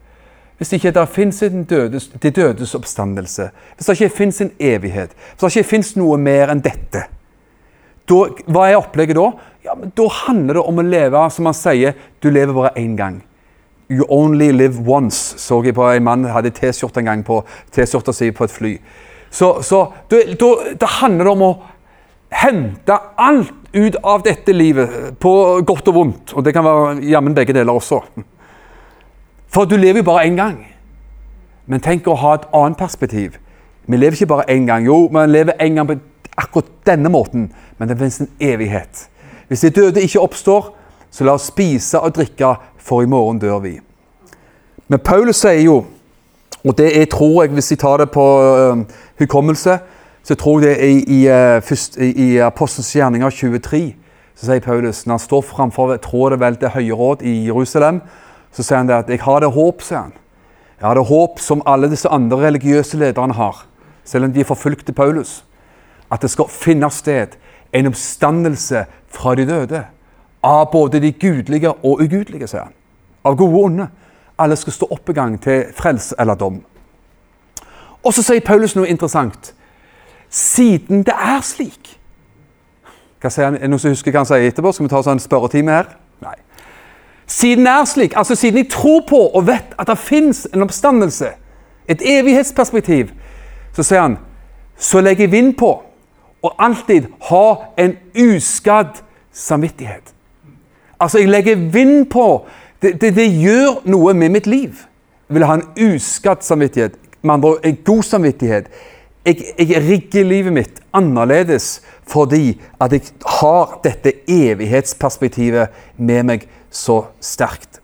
Hvis 0.57 0.69
det 0.69 0.77
ikke 0.77 0.91
der 0.93 1.09
finnes 1.09 1.41
en 1.41 1.63
dødes, 1.65 2.11
de 2.21 2.29
dødes 2.29 2.75
oppstandelse, 2.77 3.47
hvis 3.75 3.87
det 3.87 3.95
ikke 4.01 4.17
finnes 4.17 4.41
en 4.41 4.51
evighet, 4.59 5.15
hvis 5.31 5.41
det 5.41 5.63
ikke 5.63 5.69
finnes 5.71 5.95
noe 5.97 6.19
mer 6.21 6.53
enn 6.53 6.61
dette, 6.61 7.07
da, 8.05 8.19
hva 8.45 8.67
er 8.67 8.77
opplegget 8.77 9.17
da? 9.17 9.31
Ja, 9.65 9.73
men 9.77 9.89
Da 9.97 10.05
handler 10.27 10.59
det 10.59 10.63
om 10.67 10.77
å 10.77 10.85
leve 10.85 11.23
som 11.33 11.49
man 11.49 11.57
sier, 11.57 11.95
du 12.21 12.29
lever 12.29 12.53
bare 12.53 12.75
én 12.77 12.93
gang. 12.97 13.23
You 13.89 14.05
only 14.09 14.51
live 14.51 14.85
once, 14.85 15.33
så 15.41 15.63
jeg 15.65 15.73
på 15.73 15.87
en 15.89 16.03
mann 16.03 16.29
hadde 16.29 16.53
T-skjorte 16.53 17.01
en 17.01 17.09
gang 17.09 17.25
på 17.25 17.41
på 17.41 18.43
et 18.43 18.51
fly. 18.51 18.77
Så, 19.31 19.61
så 19.63 19.85
da, 20.11 20.87
handler 20.99 21.25
det 21.25 21.31
om 21.31 21.45
å 21.45 21.51
hente 22.31 22.97
alt 23.17 23.53
ut 23.71 23.95
av 24.03 24.23
dette 24.25 24.51
livet, 24.51 25.15
på 25.19 25.33
godt 25.67 25.87
og 25.87 25.95
vondt. 25.95 26.33
Og 26.35 26.43
det 26.43 26.53
kan 26.55 26.65
være 26.67 26.99
jammen 27.07 27.35
begge 27.35 27.55
deler 27.55 27.73
også. 27.73 28.01
For 29.51 29.67
du 29.67 29.77
lever 29.79 30.01
jo 30.01 30.09
bare 30.11 30.27
én 30.27 30.35
gang. 30.39 30.59
Men 31.71 31.83
tenk 31.83 32.07
å 32.07 32.17
ha 32.19 32.35
et 32.35 32.49
annet 32.55 32.79
perspektiv. 32.79 33.37
Vi 33.87 33.97
lever 33.97 34.19
ikke 34.19 34.33
bare 34.33 34.49
én 34.51 34.67
gang. 34.67 34.83
Jo, 34.85 35.05
vi 35.11 35.23
lever 35.27 35.59
én 35.63 35.79
gang 35.79 35.87
på 35.87 35.97
akkurat 36.41 36.71
denne 36.87 37.11
måten, 37.11 37.51
men 37.77 37.89
det 37.89 37.97
finnes 37.99 38.21
en 38.21 38.29
evighet. 38.39 39.07
Hvis 39.47 39.63
de 39.65 39.69
døde 39.69 40.03
ikke 40.03 40.19
oppstår, 40.23 40.71
så 41.11 41.27
la 41.27 41.35
oss 41.35 41.49
spise 41.51 41.99
og 41.99 42.15
drikke, 42.15 42.55
for 42.77 43.03
i 43.03 43.09
morgen 43.09 43.39
dør 43.39 43.59
vi. 43.63 43.73
Men 44.87 44.99
Paulus 44.99 45.41
sier 45.43 45.61
jo, 45.63 45.83
og 46.63 46.77
det 46.77 47.01
er, 47.01 47.05
tror 47.05 47.43
jeg, 47.43 47.51
hvis 47.51 47.71
jeg 47.71 47.79
tar 47.79 47.97
det 47.97 48.11
på 48.13 48.25
uh, 48.41 48.77
hukommelse, 49.19 49.79
så 50.23 50.35
tror 50.35 50.61
jeg 50.61 50.69
det 50.69 50.83
er 50.83 50.89
i, 50.89 51.03
i, 51.07 51.19
uh, 51.27 51.61
først, 51.61 51.97
i, 51.97 52.11
i 52.11 52.37
Apostelens 52.37 52.93
gjerninger 52.93 53.29
23. 53.29 53.95
Så 54.35 54.45
sier 54.45 54.61
Paulus, 54.61 55.05
når 55.05 55.17
han 55.17 55.23
står 55.25 55.41
framfor 55.41 55.95
tror 56.01 56.29
det 56.29 56.39
vel 56.39 56.55
til 56.61 56.69
høye 56.69 56.97
råd 56.97 57.25
i 57.25 57.45
Jerusalem, 57.47 58.01
så 58.51 58.63
sier 58.63 58.77
han 58.77 58.87
det 58.87 58.95
at 58.95 59.09
'jeg 59.09 59.21
har 59.21 59.39
det 59.39 59.51
håp', 59.53 59.81
sier 59.81 59.97
han. 59.97 60.13
Jeg 60.81 60.87
har 60.87 60.95
det 60.95 61.05
håp 61.05 61.39
som 61.39 61.61
alle 61.65 61.89
disse 61.89 62.09
andre 62.09 62.37
religiøse 62.37 62.97
lederne 62.97 63.33
har, 63.33 63.65
selv 64.03 64.25
om 64.25 64.33
de 64.33 64.43
forfulgte 64.43 64.93
Paulus. 64.93 65.45
At 66.11 66.21
det 66.21 66.29
skal 66.29 66.49
finne 66.49 66.89
sted 66.89 67.37
en 67.73 67.87
oppstandelse 67.87 68.85
fra 69.07 69.35
de 69.35 69.45
døde. 69.45 69.83
Av 70.43 70.71
både 70.71 70.99
de 70.99 71.11
gudelige 71.11 71.69
og 71.69 72.01
ugudelige, 72.01 72.47
sier 72.47 72.63
han. 72.63 72.73
Av 73.25 73.37
gode 73.37 73.53
og 73.53 73.63
onde. 73.63 73.87
Alle 74.37 74.55
skal 74.55 74.73
stå 74.73 74.87
opp 74.91 75.09
i 75.09 75.13
gang 75.13 75.41
til 75.41 75.65
frelse 75.75 76.15
eller 76.19 76.35
dom. 76.35 76.61
Og 78.03 78.13
så 78.13 78.23
sier 78.25 78.41
Paulus 78.45 78.75
noe 78.75 78.89
interessant. 78.89 79.53
Siden 80.29 81.03
det 81.05 81.13
er 81.13 81.41
slik. 81.45 81.97
Hva 83.21 83.29
sier 83.29 83.49
han? 83.49 83.59
Er 83.59 83.67
det 83.67 83.69
noen 83.69 83.83
som 83.83 83.93
husker 83.93 84.13
hva 84.13 84.23
han 84.23 84.29
sier 84.29 84.47
etterpå? 84.47 84.71
Skal 84.73 84.87
vi 84.87 84.93
ta 84.93 85.03
sånn 85.05 85.21
spørretime 85.21 85.75
her? 85.75 85.91
Nei. 86.23 86.37
Siden 87.29 87.67
det 87.67 87.75
er 87.75 87.85
slik, 87.87 88.17
altså 88.17 88.35
siden 88.35 88.63
jeg 88.63 88.71
tror 88.73 89.03
på 89.07 89.19
og 89.29 89.45
vet 89.47 89.75
at 89.79 89.87
det 89.87 89.97
fins 90.01 90.47
en 90.53 90.65
oppstandelse, 90.65 91.29
et 91.87 92.01
evighetsperspektiv, 92.01 93.11
så 93.75 93.85
sier 93.85 94.01
han 94.01 94.17
så 94.81 95.01
legger 95.01 95.27
jeg 95.27 95.31
vind 95.31 95.53
på 95.59 95.69
å 96.41 96.51
alltid 96.57 97.05
ha 97.29 97.45
en 97.77 97.93
uskadd 98.17 99.03
samvittighet. 99.31 100.09
Altså, 100.99 101.19
jeg 101.21 101.29
legger 101.29 101.55
vind 101.73 102.07
på 102.09 102.25
det, 102.81 103.01
det, 103.01 103.15
det, 103.15 103.27
gjør 103.41 103.81
noe 103.85 104.13
med 104.13 104.33
mitt 104.33 104.47
liv. 104.49 104.85
Jeg 105.29 105.37
vil 105.37 105.45
ha 105.45 105.59
en 105.59 105.67
uskadd 105.93 106.41
samvittighet. 106.43 106.97
Med 107.21 107.33
andre 107.33 107.49
ord 107.49 107.65
en 107.65 107.77
god 107.85 108.03
samvittighet. 108.03 108.71
Jeg, 109.25 109.43
jeg, 109.59 109.83
rigger 109.89 110.23
livet 110.25 110.53
mitt 110.53 110.79
annerledes 110.93 111.81
fordi 112.09 112.59
at 112.81 112.91
jeg 112.91 113.01
har 113.39 113.77
dette 113.83 114.13
evighetsperspektivet 114.27 115.69
med 115.97 116.23
meg 116.27 116.47
så 116.73 117.03
sterkt. 117.21 117.77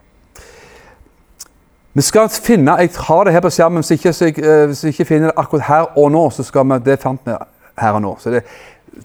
Vi 1.93 2.01
skal 2.01 2.29
finne, 2.29 2.75
Jeg 2.75 2.89
har 2.97 3.23
det 3.23 3.33
her 3.33 3.39
på 3.39 3.49
skjermen, 3.49 3.81
hvis 3.81 3.91
ikke, 3.91 4.13
jeg, 4.21 4.39
eh, 4.39 4.65
hvis 4.65 4.83
jeg 4.83 4.89
ikke 4.89 5.05
finner 5.05 5.27
det 5.27 5.37
akkurat 5.37 5.63
her 5.67 5.97
og 5.97 6.11
nå, 6.11 6.29
så 6.29 6.43
skal 6.43 6.65
vi, 6.65 6.79
det 6.85 6.99
fant 6.99 7.21
vi 7.25 7.37
her 7.77 7.91
og 7.91 8.01
nå. 8.01 8.17
Så 8.19 8.29
det, 8.29 8.43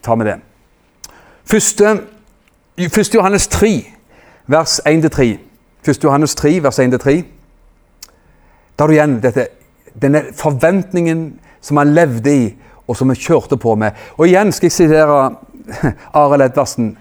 tar 0.02 0.16
vi 0.16 0.24
det. 0.24 0.38
Første, 1.44 2.00
første 2.88 3.16
Johannes 3.16 3.48
3, 3.48 3.86
vers 4.46 4.80
1-3. 4.88 5.51
1. 5.84 6.04
Johannes 6.04 6.34
3, 6.34 6.60
vers 6.62 6.78
1-3. 6.78 7.24
Da 8.76 8.84
har 8.84 8.88
du 8.88 8.94
igjen 8.94 9.16
dette, 9.22 9.48
denne 9.98 10.22
forventningen 10.38 11.24
som 11.60 11.80
han 11.80 11.94
levde 11.94 12.34
i, 12.34 12.44
og 12.86 12.96
som 12.98 13.10
han 13.10 13.18
kjørte 13.18 13.58
på 13.58 13.74
med. 13.78 13.98
Og 14.18 14.28
igjen 14.28 14.52
skal 14.54 14.70
jeg 14.70 14.76
sitere 14.76 15.18
Arild 16.22 16.46
Edvardsen. 16.46 16.92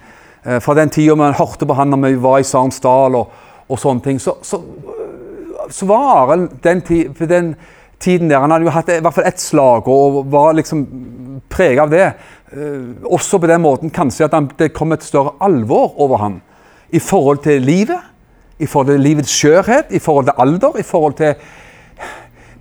Eh, 0.43 0.57
fra 0.61 0.75
den 0.77 0.89
tida 0.89 1.13
vi 1.13 1.29
hørte 1.37 1.67
på 1.69 1.77
han 1.77 1.93
når 1.93 2.07
vi 2.07 2.23
var 2.25 2.41
i 2.41 2.47
Sarnsdal 2.47 3.19
og, 3.19 3.37
og 3.69 3.79
sånne 3.79 4.05
ting, 4.05 4.19
så, 4.21 4.39
så, 4.41 4.57
så 5.69 5.89
var 5.89 6.09
Arild 6.23 6.57
den, 6.65 6.81
den, 7.19 7.55
tiden 8.01 8.29
der 8.29 8.41
Han 8.41 8.49
hadde 8.49 8.65
jo 8.65 8.73
hatt 8.73 8.89
i 8.89 8.97
hvert 8.97 9.13
fall 9.13 9.29
ett 9.29 9.39
slag 9.39 9.87
og 9.93 10.23
var 10.33 10.55
liksom 10.57 10.87
prega 11.49 11.85
av 11.85 11.91
det. 11.93 12.13
Uh, 12.51 12.97
også 13.05 13.37
på 13.37 13.47
den 13.47 13.61
måten 13.61 13.93
kanskje 13.93 14.25
at 14.25 14.33
han, 14.33 14.49
det 14.57 14.73
kom 14.73 14.91
et 14.91 15.05
større 15.05 15.37
alvor 15.39 15.93
over 16.01 16.17
han 16.17 16.41
i 16.89 16.99
forhold 16.99 17.43
til 17.45 17.61
livet 17.61 18.10
i 18.61 18.69
forhold 18.69 18.93
til 18.93 19.03
livets 19.03 19.33
skjørhet, 19.33 19.91
i 19.91 19.99
forhold 19.99 20.29
til 20.29 20.37
alder, 20.37 20.77
i 20.79 20.85
forhold 20.85 21.13
til 21.17 21.33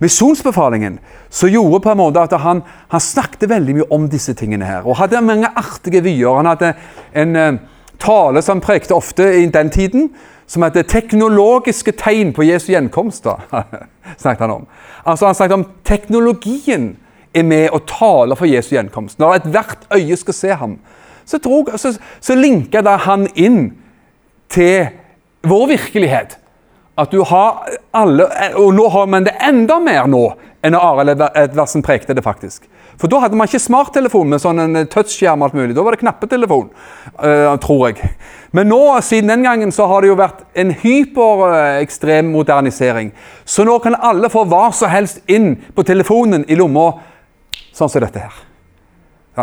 misjonsbefalingen, 0.01 0.99
så 1.29 1.47
gjorde 1.47 1.79
på 1.79 1.91
en 1.91 1.97
måte 1.97 2.19
at 2.19 2.33
han, 2.41 2.63
han, 2.89 2.99
snakket 2.99 3.49
veldig 3.49 3.75
mye 3.75 3.91
om 3.93 4.09
disse 4.09 4.33
tingene 4.33 4.65
her. 4.65 4.87
Og 4.87 4.97
hadde 4.97 5.21
mange 5.21 5.49
artige 5.55 6.01
vyer. 6.03 6.39
Han 6.39 6.49
hadde 6.49 6.73
en 7.15 7.35
uh, 7.35 7.59
tale 8.01 8.41
som 8.41 8.61
prekte 8.61 8.97
ofte 8.97 9.27
i 9.43 9.45
den 9.45 9.69
tiden, 9.69 10.09
som 10.47 10.63
heter 10.63 10.83
'Teknologiske 10.83 11.91
tegn 11.91 12.33
på 12.33 12.43
Jesu 12.43 12.73
gjenkomst'. 12.73 13.29
snakket 14.21 14.41
Han 14.41 14.51
om. 14.51 14.67
Altså 15.05 15.25
Han 15.25 15.35
snakket 15.35 15.53
om 15.53 15.67
teknologien 15.85 16.97
er 17.33 17.43
med 17.43 17.69
og 17.69 17.85
taler 17.87 18.35
for 18.35 18.45
Jesu 18.45 18.75
gjenkomst. 18.75 19.19
Når 19.19 19.33
ethvert 19.33 19.87
øye 19.95 20.15
skal 20.15 20.33
se 20.33 20.49
ham, 20.49 20.77
så, 21.25 21.37
drog, 21.37 21.69
så, 21.75 21.99
så 22.19 22.35
linka 22.35 22.81
han 22.97 23.27
inn 23.35 23.73
til 24.49 24.87
vår 25.47 25.67
virkelighet. 25.67 26.37
At 26.95 27.11
du 27.11 27.21
har 27.23 27.69
alle 27.95 28.25
Og 28.59 28.73
nå 28.75 28.87
har 28.91 29.07
man 29.07 29.23
det 29.23 29.33
enda 29.41 29.79
mer 29.79 30.09
nå 30.11 30.25
enn 30.61 30.75
Arild 30.77 31.23
Edvardsen 31.33 31.81
prekte 31.81 32.13
det, 32.13 32.21
faktisk. 32.21 32.67
For 33.01 33.09
da 33.09 33.23
hadde 33.23 33.37
man 33.37 33.47
ikke 33.49 33.63
smarttelefon 33.63 34.29
med 34.29 34.43
sånn 34.43 34.61
en 34.61 34.77
touchskjerm 34.85 35.41
og 35.41 35.47
alt 35.47 35.55
mulig. 35.57 35.73
Da 35.73 35.81
var 35.81 35.95
det 35.95 36.03
knappetelefon, 36.03 36.67
uh, 37.17 37.55
tror 37.63 37.87
jeg. 37.87 38.11
Men 38.53 38.69
nå, 38.69 38.77
siden 39.01 39.31
den 39.33 39.47
gangen, 39.47 39.73
så 39.73 39.87
har 39.89 40.05
det 40.05 40.11
jo 40.11 40.19
vært 40.19 40.43
en 40.53 40.75
hyperekstrem 40.83 42.29
modernisering. 42.35 43.09
Så 43.41 43.65
nå 43.65 43.79
kan 43.81 43.97
alle 43.97 44.29
få 44.29 44.45
hva 44.51 44.67
som 44.75 44.93
helst 44.93 45.25
inn 45.25 45.55
på 45.73 45.87
telefonen 45.87 46.45
i 46.45 46.59
lomma, 46.59 46.91
sånn 47.73 47.89
som 47.89 48.05
dette 48.05 48.21
her. 48.21 48.50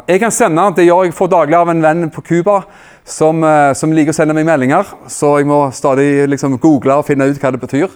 Jeg 0.07 0.21
kan 0.21 0.31
sende, 0.31 0.75
Det 0.77 0.85
gjør 0.85 1.05
jeg 1.05 1.15
for 1.15 1.27
daglig 1.27 1.57
av 1.57 1.69
en 1.69 1.83
venn 1.83 2.11
på 2.11 2.21
Cuba 2.21 2.63
som, 3.05 3.43
eh, 3.45 3.73
som, 3.75 3.93
liker 3.93 4.13
å 4.13 4.17
sende 4.17 4.35
meg 4.35 4.47
meldinger. 4.47 4.85
Så 5.09 5.39
jeg 5.39 5.47
må 5.47 5.71
stadig 5.73 6.29
liksom, 6.29 6.59
google 6.59 6.95
og 7.01 7.07
finne 7.07 7.29
ut 7.29 7.39
hva 7.39 7.53
det 7.53 7.61
betyr. 7.61 7.89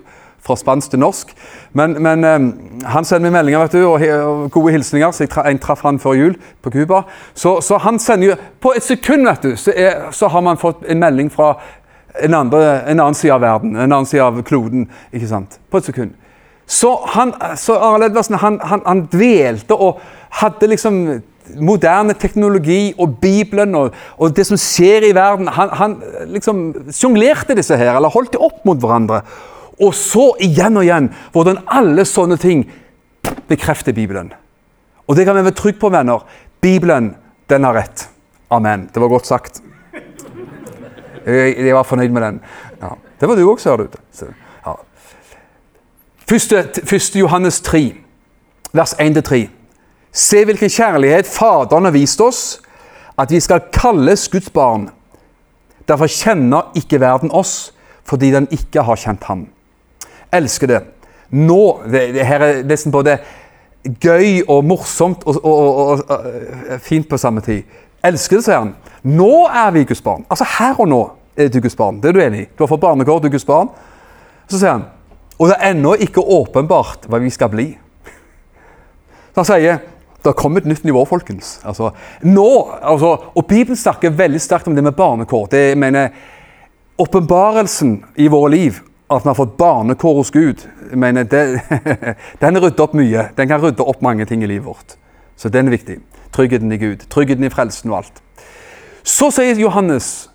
Fra 0.42 0.57
spansk 0.57 0.90
til 0.90 0.98
norsk. 0.98 1.28
Men, 1.72 1.92
men 2.03 2.24
um, 2.24 2.46
han 2.84 3.05
sender 3.05 3.30
meg 3.30 3.36
meldinger 3.36 3.61
vet 3.62 3.76
du, 3.76 3.84
og 3.86 4.50
gode 4.50 4.72
hilsninger. 4.72 5.12
så 5.12 5.22
Jeg, 5.22 5.30
tra, 5.30 5.44
jeg 5.46 5.61
traff 5.61 5.84
han 5.86 6.00
før 6.03 6.16
jul 6.18 6.34
på 6.62 6.70
Cuba. 6.70 7.05
Så, 7.34 7.61
så, 7.61 7.78
han 7.78 7.98
sender 7.98 8.32
jo 8.32 8.34
På 8.61 8.72
et 8.76 8.82
sekund 8.82 9.28
vet 9.28 9.42
du, 9.42 9.55
så, 9.57 9.70
er, 9.76 10.11
så 10.11 10.28
har 10.28 10.42
man 10.42 10.59
fått 10.59 10.82
en 10.88 10.98
melding 10.98 11.30
fra 11.30 11.55
en, 12.18 12.34
andre, 12.34 12.82
en, 12.90 12.98
annen 12.98 13.14
side 13.14 13.34
av 13.34 13.40
verden. 13.40 13.76
En 13.76 13.92
annen 13.92 14.07
side 14.07 14.24
av 14.24 14.42
kloden. 14.42 14.88
ikke 15.12 15.30
sant? 15.30 15.61
På 15.70 15.78
et 15.78 15.84
sekund. 15.84 16.11
Så, 16.66 16.90
han, 17.14 17.34
så 17.57 17.76
Arild 17.78 18.11
Edvardsen 18.11 18.38
han, 18.40 18.59
han, 18.64 18.82
han 18.86 19.07
dvelte 19.12 19.76
og 19.76 20.00
hadde 20.40 20.70
liksom 20.72 21.03
moderne 21.61 22.14
teknologi 22.14 22.92
og 22.98 23.18
Bibelen 23.22 23.74
og, 23.78 23.96
og, 24.16 24.36
det 24.36 24.46
som 24.48 24.59
skjer 24.61 25.09
i 25.09 25.14
verden 25.16 25.50
Han, 25.53 25.72
han 25.78 25.96
liksom 26.32 26.62
sjonglerte 26.92 27.57
disse 27.59 27.76
her, 27.76 27.96
eller 27.96 28.12
holdt 28.12 28.32
det 28.34 28.42
opp 28.42 28.64
mot 28.68 28.78
hverandre. 28.80 29.22
Og 29.82 29.94
så 29.96 30.32
igjen 30.42 30.76
og 30.78 30.86
igjen 30.86 31.11
hvordan 31.32 31.62
alle 31.66 32.05
sånne 32.09 32.38
ting 32.40 32.64
bekrefter 33.48 33.92
Bibelen. 33.96 34.32
Og 35.09 35.16
det 35.16 35.26
kan 35.26 35.36
vi 35.36 35.44
være 35.44 35.59
trygge 35.59 35.80
på, 35.80 35.90
venner. 35.92 36.24
Bibelen, 36.62 37.14
den 37.50 37.64
har 37.64 37.74
rett. 37.74 38.09
Amen. 38.50 38.88
Det 38.94 39.03
var 39.03 39.09
godt 39.09 39.26
sagt. 39.26 39.62
Jeg, 41.26 41.57
jeg 41.59 41.74
var 41.74 41.82
fornøyd 41.82 42.12
med 42.14 42.22
den. 42.22 42.40
Ja. 42.82 42.94
Det 43.20 43.28
var 43.28 43.38
du 43.38 43.44
òg, 43.46 43.61
ser 43.62 43.76
du. 43.76 43.88
Ja. 44.66 44.74
Første, 46.28 46.62
første 46.84 47.18
Johannes 47.18 47.61
3, 47.61 47.82
vers 48.72 48.94
1-3. 48.98 49.46
Se 50.12 50.44
hvilken 50.44 50.70
kjærlighet 50.70 51.26
Faderen 51.26 51.88
har 51.88 51.94
vist 51.94 52.20
oss, 52.20 52.60
at 53.18 53.30
vi 53.30 53.40
skal 53.40 53.64
kalles 53.72 54.28
Guds 54.28 54.50
barn. 54.50 54.90
Derfor 55.88 56.06
kjenner 56.06 56.72
ikke 56.76 57.00
verden 57.00 57.32
oss, 57.32 57.72
fordi 58.04 58.30
den 58.32 58.48
ikke 58.50 58.82
har 58.82 58.96
kjent 58.96 59.24
ham. 59.24 59.46
Elskede, 60.32 60.82
nå 61.30 61.80
det, 61.88 62.14
det 62.14 62.26
Her 62.26 62.44
er 62.44 62.62
nesten 62.64 62.92
både 62.92 63.18
gøy 64.00 64.42
og 64.48 64.64
morsomt 64.64 65.24
og, 65.26 65.40
og, 65.44 65.76
og, 65.76 66.02
og 66.08 66.80
fint 66.80 67.08
på 67.08 67.18
samme 67.18 67.40
tid. 67.40 67.62
Elskede, 68.04 68.42
sier 68.42 68.60
han. 68.60 68.74
Nå 69.02 69.46
er 69.48 69.70
vi 69.74 69.84
Guds 69.84 70.02
barn. 70.02 70.26
Altså 70.30 70.46
her 70.58 70.80
og 70.80 70.88
nå 70.88 71.02
er 71.36 71.48
du 71.48 71.60
Guds 71.60 71.76
barn. 71.76 72.00
Det 72.02 72.10
er 72.10 72.16
du 72.16 72.22
enig 72.22 72.44
i? 72.44 72.48
Du 72.52 72.64
har 72.64 72.70
fått 72.70 72.82
barnekår, 72.84 73.20
du 73.22 73.30
er 73.30 73.34
Guds 73.34 73.48
barn. 73.48 73.72
Så 74.48 74.58
sier 74.58 74.76
han 74.76 74.90
og 75.42 75.48
det 75.50 75.56
er 75.58 75.72
ennå 75.72 75.96
ikke 75.98 76.22
åpenbart 76.22 77.08
hva 77.10 77.18
vi 77.18 77.30
skal 77.32 77.50
bli. 77.50 77.64
Så 79.34 79.40
han 79.40 79.48
sier 79.48 79.80
det 80.24 80.36
kommer 80.38 80.62
et 80.62 80.68
nytt 80.70 80.84
nivå, 80.86 81.04
folkens. 81.08 81.56
Altså, 81.66 81.90
nå, 82.22 82.46
altså, 82.82 83.16
og 83.34 83.46
Bibelen 83.46 83.78
snakker 83.78 84.14
veldig 84.16 84.40
sterkt 84.40 84.68
om 84.70 84.76
det 84.76 84.84
med 84.84 84.96
barnekår. 84.98 85.48
Det 85.50 85.62
jeg 85.72 85.82
mener 85.82 86.14
Åpenbarelsen 87.02 87.96
i 88.20 88.28
våre 88.30 88.50
liv, 88.52 88.78
at 89.10 89.24
vi 89.24 89.30
har 89.30 89.36
fått 89.36 89.56
barnekår 89.58 90.18
hos 90.20 90.30
Gud, 90.30 90.66
jeg 90.90 90.98
mener, 91.00 91.24
det, 91.24 91.62
den 92.42 92.60
rydder 92.60 92.84
opp 92.84 92.94
mye. 92.94 93.28
Den 93.36 93.48
kan 93.48 93.62
rydde 93.62 93.82
opp 93.82 94.02
mange 94.04 94.26
ting 94.28 94.44
i 94.44 94.50
livet 94.50 94.66
vårt. 94.68 94.96
Så 95.36 95.48
den 95.48 95.66
er 95.66 95.74
viktig. 95.74 95.98
Tryggheten 96.32 96.72
i 96.72 96.78
Gud. 96.78 97.08
Tryggheten 97.10 97.44
i 97.44 97.50
frelsen 97.50 97.90
og 97.90 98.02
alt. 98.02 98.22
Så 99.02 99.32
sier 99.34 99.58
Johannes 99.58 100.28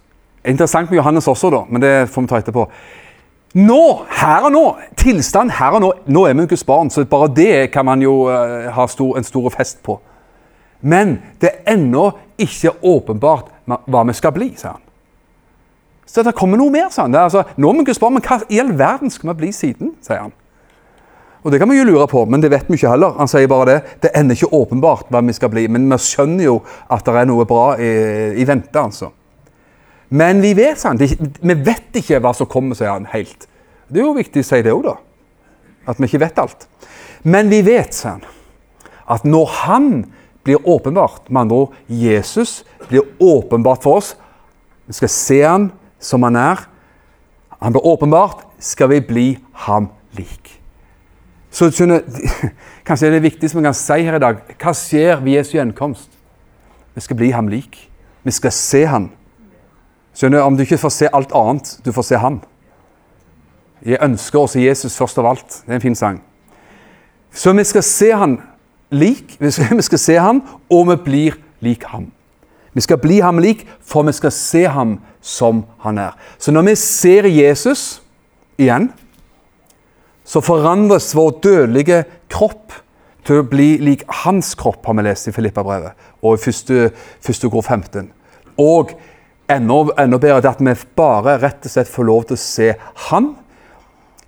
Interessant 0.48 0.88
med 0.88 1.02
Johannes 1.02 1.26
også, 1.28 1.50
da, 1.52 1.66
men 1.68 1.82
det 1.84 1.90
får 2.08 2.24
vi 2.24 2.30
ta 2.32 2.38
etterpå. 2.40 2.62
Nå, 3.58 4.06
her 4.14 4.46
og 4.46 4.52
nå, 4.54 4.64
tilstand 5.00 5.52
her 5.58 5.78
og 5.78 5.82
nå. 5.82 5.92
Nå 6.14 6.26
er 6.30 6.36
vi 6.38 6.46
Guds 6.52 6.66
barn, 6.68 6.92
så 6.94 7.06
bare 7.10 7.32
det 7.34 7.72
kan 7.74 7.88
man 7.88 8.04
jo 8.04 8.28
uh, 8.30 8.68
ha 8.74 8.86
stor, 8.92 9.18
en 9.18 9.26
stor 9.26 9.50
fest 9.50 9.80
på. 9.86 9.98
Men 10.82 11.18
det 11.42 11.50
er 11.50 11.74
ennå 11.74 12.12
ikke 12.38 12.76
åpenbart 12.86 13.50
hva 13.66 14.04
vi 14.06 14.14
skal 14.14 14.36
bli, 14.36 14.52
sa 14.60 14.76
han. 14.76 14.84
Så 16.08 16.24
det 16.24 16.36
kommer 16.38 16.60
noe 16.60 16.72
mer, 16.72 16.92
sa 16.94 17.08
han. 17.08 17.16
Altså, 17.18 17.44
nå 17.58 17.72
er 17.72 17.82
vi 17.82 17.98
barn, 18.00 18.20
men 18.20 18.28
hva 18.28 18.40
i 18.48 18.62
all 18.62 18.76
verden 18.78 19.12
skal 19.12 19.34
vi 19.34 19.40
bli 19.42 19.52
siden? 19.56 19.96
sier 20.06 20.28
han. 20.28 20.36
Og 21.44 21.52
Det 21.52 21.60
kan 21.60 21.70
vi 21.70 21.78
jo 21.78 21.86
lure 21.88 22.08
på, 22.08 22.26
men 22.26 22.42
det 22.42 22.52
vet 22.52 22.68
vi 22.68 22.76
ikke 22.76 22.92
heller. 22.92 23.14
Han 23.18 23.30
sier 23.32 23.48
bare 23.48 23.66
det. 23.70 23.78
Det 24.04 24.12
er 24.14 24.32
ikke 24.32 24.54
åpenbart 24.54 25.10
hva 25.10 25.22
vi 25.24 25.34
skal 25.34 25.50
bli, 25.50 25.68
men 25.68 25.90
vi 25.90 25.98
skjønner 25.98 26.44
jo 26.44 26.58
at 26.92 27.06
det 27.06 27.16
er 27.16 27.30
noe 27.30 27.46
bra 27.48 27.78
i, 27.80 27.92
i 28.42 28.48
vente. 28.48 28.80
altså. 28.80 29.12
Men 30.10 30.42
vi 30.42 30.54
vet, 30.56 30.84
han, 30.88 31.00
vi 31.00 31.56
vet 31.68 32.00
ikke 32.00 32.22
hva 32.24 32.32
som 32.36 32.48
kommer, 32.50 32.78
sier 32.78 32.94
han 32.94 33.10
helt. 33.12 33.48
Det 33.88 34.02
er 34.02 34.08
jo 34.08 34.16
viktig 34.16 34.44
å 34.44 34.48
si 34.48 34.62
det 34.64 34.76
òg, 34.76 34.86
da. 34.88 34.96
At 35.88 36.00
vi 36.00 36.08
ikke 36.08 36.24
vet 36.24 36.40
alt. 36.44 36.68
Men 37.28 37.52
vi 37.52 37.62
vet, 37.66 37.96
sier 37.96 38.18
han, 38.18 38.24
at 39.08 39.28
når 39.28 39.52
han 39.64 39.90
blir 40.48 40.64
åpenbart, 40.68 41.30
med 41.30 41.42
andre 41.42 41.56
ord 41.56 41.76
Jesus 41.92 42.62
blir 42.88 43.04
åpenbart 43.20 43.84
for 43.84 44.00
oss 44.00 44.14
Vi 44.88 44.94
skal 44.96 45.10
se 45.12 45.42
han 45.44 45.66
som 46.00 46.24
han 46.24 46.36
er. 46.40 46.62
Han 47.60 47.74
blir 47.76 47.84
åpenbart, 47.84 48.46
skal 48.60 48.88
vi 48.90 49.02
bli 49.04 49.26
ham 49.66 49.90
lik. 50.16 50.54
Så 51.52 51.68
skjønner, 51.72 52.06
Kanskje 52.88 53.10
det 53.12 53.20
er 53.20 53.26
viktigste 53.26 53.58
vi 53.58 53.66
kan 53.66 53.76
si 53.76 53.98
her 54.08 54.16
i 54.16 54.24
dag. 54.24 54.40
Hva 54.56 54.72
skjer 54.72 55.20
ved 55.20 55.34
Jesu 55.34 55.58
gjenkomst? 55.58 56.08
Vi 56.96 57.04
skal 57.04 57.20
bli 57.20 57.34
ham 57.36 57.50
lik. 57.52 57.76
Vi 58.24 58.32
skal 58.32 58.56
se 58.56 58.86
han. 58.88 59.10
Skjønner, 60.18 60.42
Om 60.42 60.56
du 60.58 60.64
ikke 60.66 60.80
får 60.82 60.90
se 60.90 61.10
alt 61.14 61.34
annet, 61.36 61.76
du 61.86 61.92
får 61.94 62.08
se 62.08 62.18
han. 62.18 62.40
Jeg 63.86 64.02
ønsker 64.02 64.40
også 64.40 64.60
Jesus 64.60 64.98
først 64.98 65.18
av 65.22 65.28
alt. 65.30 65.60
Det 65.66 65.76
er 65.76 65.78
en 65.78 65.84
fin 65.84 65.96
sang. 65.96 66.22
Så 67.32 67.54
vi 67.54 67.64
skal 67.64 67.84
se 67.86 68.12
han 68.12 68.40
lik, 68.90 69.36
vi 69.40 69.52
skal, 69.52 69.76
vi 69.80 69.86
skal 69.86 70.02
se 70.02 70.16
han, 70.18 70.42
og 70.74 70.88
vi 70.90 70.96
blir 71.06 71.38
lik 71.62 71.86
ham. 71.92 72.08
Vi 72.74 72.82
skal 72.82 72.98
bli 73.02 73.20
ham 73.22 73.38
lik, 73.42 73.66
for 73.82 74.06
vi 74.06 74.14
skal 74.14 74.34
se 74.34 74.64
ham 74.66 74.98
som 75.22 75.64
han 75.86 75.98
er. 76.02 76.18
Så 76.38 76.52
når 76.52 76.66
vi 76.72 76.76
ser 76.82 77.28
Jesus 77.30 78.02
igjen, 78.58 78.90
så 80.26 80.42
forandres 80.42 81.14
vår 81.16 81.38
dødelige 81.44 82.04
kropp 82.30 82.74
til 83.26 83.42
å 83.42 83.46
bli 83.48 83.78
lik 83.84 84.04
hans 84.24 84.56
kropp, 84.58 84.82
har 84.86 84.98
vi 84.98 85.06
lest 85.06 85.30
i 85.30 85.36
Filippa-brevet 85.36 85.94
og 86.26 86.42
i 86.42 86.52
1. 86.52 87.46
kor 87.52 87.62
15. 87.62 88.10
Og 88.58 88.98
enda, 89.48 89.80
enda 89.98 90.20
bedre 90.20 90.40
er 90.42 90.50
at 90.52 90.62
vi 90.64 90.76
bare 90.98 91.38
rett 91.42 91.66
og 91.66 91.74
slett 91.74 91.92
får 91.92 92.08
lov 92.08 92.28
til 92.28 92.38
å 92.38 92.42
se 92.42 92.74
han 93.08 93.34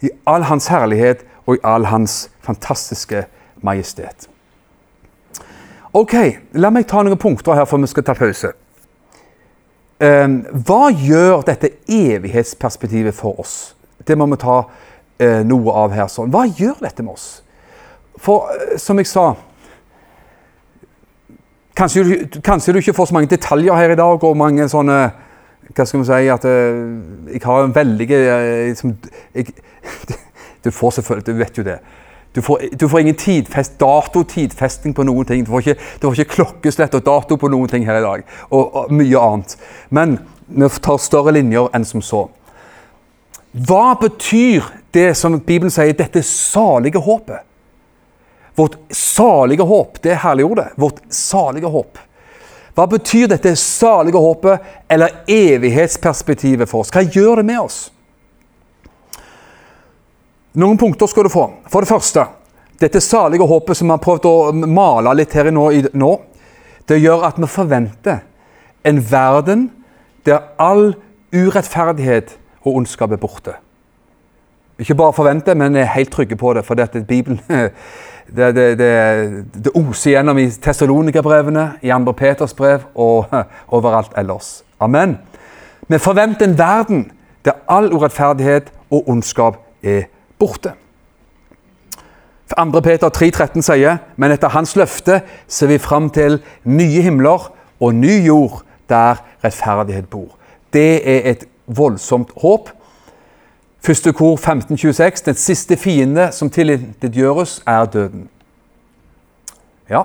i 0.06 0.12
all 0.30 0.48
hans 0.48 0.70
herlighet 0.72 1.26
og 1.46 1.58
i 1.58 1.64
all 1.68 1.90
hans 1.90 2.30
fantastiske 2.46 3.26
majestet. 3.66 4.30
Ok, 5.94 6.16
La 6.54 6.70
meg 6.70 6.88
ta 6.88 7.02
noen 7.04 7.18
punkter 7.20 7.58
her 7.58 7.66
før 7.68 7.82
vi 7.82 7.90
skal 7.90 8.06
ta 8.06 8.14
pause. 8.18 8.54
Um, 10.00 10.44
hva 10.64 10.94
gjør 10.94 11.42
dette 11.48 11.74
evighetsperspektivet 11.92 13.16
for 13.18 13.42
oss? 13.42 13.74
Det 14.08 14.16
må 14.16 14.30
vi 14.32 14.38
ta 14.40 14.62
uh, 14.64 15.42
noe 15.44 15.74
av 15.76 15.92
her. 15.92 16.08
Sånn. 16.08 16.30
Hva 16.32 16.46
gjør 16.48 16.78
dette 16.86 17.04
med 17.04 17.18
oss? 17.18 17.42
For 18.22 18.48
uh, 18.48 18.78
som 18.80 19.02
jeg 19.02 19.10
sa 19.12 19.34
kanskje 21.80 22.04
du, 22.04 22.42
kanskje 22.46 22.76
du, 22.76 22.82
ikke 22.82 22.96
får 22.98 23.10
så 23.10 23.18
mange 23.18 23.32
detaljer 23.32 23.76
her 23.80 23.96
i 23.96 24.00
dag, 24.00 24.24
og 24.24 24.38
mange 24.38 24.68
sånne 24.72 25.00
Hva 25.70 25.86
skal 25.86 26.02
vi 26.02 26.06
si 26.08 26.30
at 26.34 26.46
uh, 26.50 27.32
Jeg 27.34 27.42
har 27.46 27.64
en 27.64 27.76
veldig 27.76 28.08
liksom, 28.10 28.96
jeg, 29.36 29.54
Du 30.66 30.72
får 30.72 31.00
selvfølgelig 31.00 31.26
Du 31.28 31.40
vet 31.40 31.58
jo 31.58 31.66
det. 31.68 31.80
Du 32.36 32.42
får, 32.46 32.62
du 32.80 32.88
får, 32.88 33.00
ingen 33.00 33.16
tidfest, 33.16 33.80
datotidfesting 33.80 34.94
på 34.96 35.04
noen 35.04 35.26
ting. 35.26 35.46
Du 35.46 35.50
får, 35.50 35.60
ikke, 35.60 35.82
du 36.02 36.08
får 36.08 36.20
ikke 36.20 36.36
klokkeslett 36.36 36.94
og 37.00 37.06
dato 37.06 37.40
på 37.42 37.50
noen 37.50 37.72
ting 37.72 37.88
her 37.88 37.98
i 37.98 38.04
dag. 38.06 38.26
Og, 38.54 38.76
og 38.76 38.92
mye 38.94 39.18
annet. 39.18 39.56
Men 39.90 40.20
vi 40.48 40.70
tar 40.70 41.02
større 41.02 41.34
linjer 41.34 41.72
enn 41.74 41.88
som 41.90 42.04
så. 42.06 42.28
Hva 43.50 43.96
betyr 43.98 44.68
det 44.94 45.08
som 45.18 45.40
Bibelen 45.42 45.74
sier, 45.74 45.96
dette 45.98 46.22
salige 46.26 47.02
håpet? 47.02 47.49
Vårt 48.60 48.76
salige 48.91 49.64
håp, 49.64 50.01
det 50.03 50.12
er 50.12 50.24
herlig 50.26 50.45
ordet. 50.45 50.68
Vårt 50.76 50.99
salige 51.14 51.70
håp. 51.72 51.99
Hva 52.76 52.86
betyr 52.91 53.30
dette 53.32 53.53
salige 53.60 54.20
håpet 54.20 54.68
eller 54.91 55.22
evighetsperspektivet 55.32 56.68
for 56.68 56.84
oss? 56.84 56.91
Hva 56.91 57.05
gjør 57.07 57.39
det 57.39 57.45
med 57.47 57.60
oss? 57.62 57.78
Noen 60.60 60.80
punkter 60.82 61.07
skal 61.07 61.28
du 61.28 61.32
få. 61.32 61.45
For 61.72 61.86
det 61.86 61.91
første, 61.91 62.26
dette 62.84 63.01
salige 63.03 63.47
håpet 63.47 63.80
som 63.80 63.88
vi 63.88 63.95
har 63.95 64.03
prøvd 64.03 64.28
å 64.28 64.51
male 64.68 65.16
litt 65.16 65.36
her 65.36 65.51
nå, 65.51 66.12
det 66.89 66.99
gjør 66.99 67.26
at 67.30 67.39
vi 67.39 67.51
forventer 67.51 68.22
en 68.84 69.01
verden 69.12 69.68
der 70.28 70.51
all 70.60 70.93
urettferdighet 71.32 72.36
og 72.66 72.82
ondskap 72.82 73.16
er 73.16 73.22
borte. 73.22 73.55
Ikke 74.80 74.95
bare 74.95 75.16
forventer, 75.16 75.55
men 75.60 75.76
er 75.76 75.91
helt 75.91 76.12
trygge 76.12 76.39
på 76.39 76.53
det, 76.55 76.64
for 76.68 76.80
dette 76.80 77.03
Bibelen 77.07 77.39
det, 78.36 78.56
det, 78.56 78.66
det, 78.80 79.46
det 79.64 79.72
oser 79.76 80.12
gjennom 80.12 80.38
i 80.38 80.50
Tessalonika-brevene, 80.50 81.66
i 81.82 81.90
andre 81.94 82.14
Peters 82.14 82.54
brev 82.54 82.86
og 82.96 83.32
overalt 83.76 84.14
ellers. 84.18 84.64
Amen. 84.80 85.18
Vi 85.88 85.98
forventer 85.98 86.48
en 86.48 86.58
verden 86.58 87.12
der 87.46 87.58
all 87.68 87.94
urettferdighet 87.94 88.72
og 88.92 89.10
ondskap 89.10 89.58
er 89.84 90.08
borte. 90.40 90.74
2. 92.50 92.80
Peter 92.82 93.10
3,13 93.14 93.62
sier 93.62 94.00
men 94.18 94.34
etter 94.34 94.50
hans 94.54 94.76
løfte 94.76 95.22
ser 95.48 95.70
vi 95.70 95.78
fram 95.78 96.10
til 96.10 96.40
nye 96.66 97.04
himler 97.06 97.52
og 97.80 97.94
ny 97.96 98.16
jord 98.26 98.64
der 98.90 99.22
rettferdighet 99.44 100.10
bor. 100.10 100.36
Det 100.74 101.02
er 101.06 101.30
et 101.32 101.46
voldsomt 101.68 102.32
håp. 102.42 102.70
Første 103.82 104.14
kor 104.14 104.34
1526. 104.34 105.22
Den 105.26 105.36
siste 105.36 105.78
fiende 105.78 106.32
som 106.32 106.50
tilintetgjøres, 106.50 107.64
er 107.68 107.86
døden. 107.86 108.30
Ja, 109.90 110.02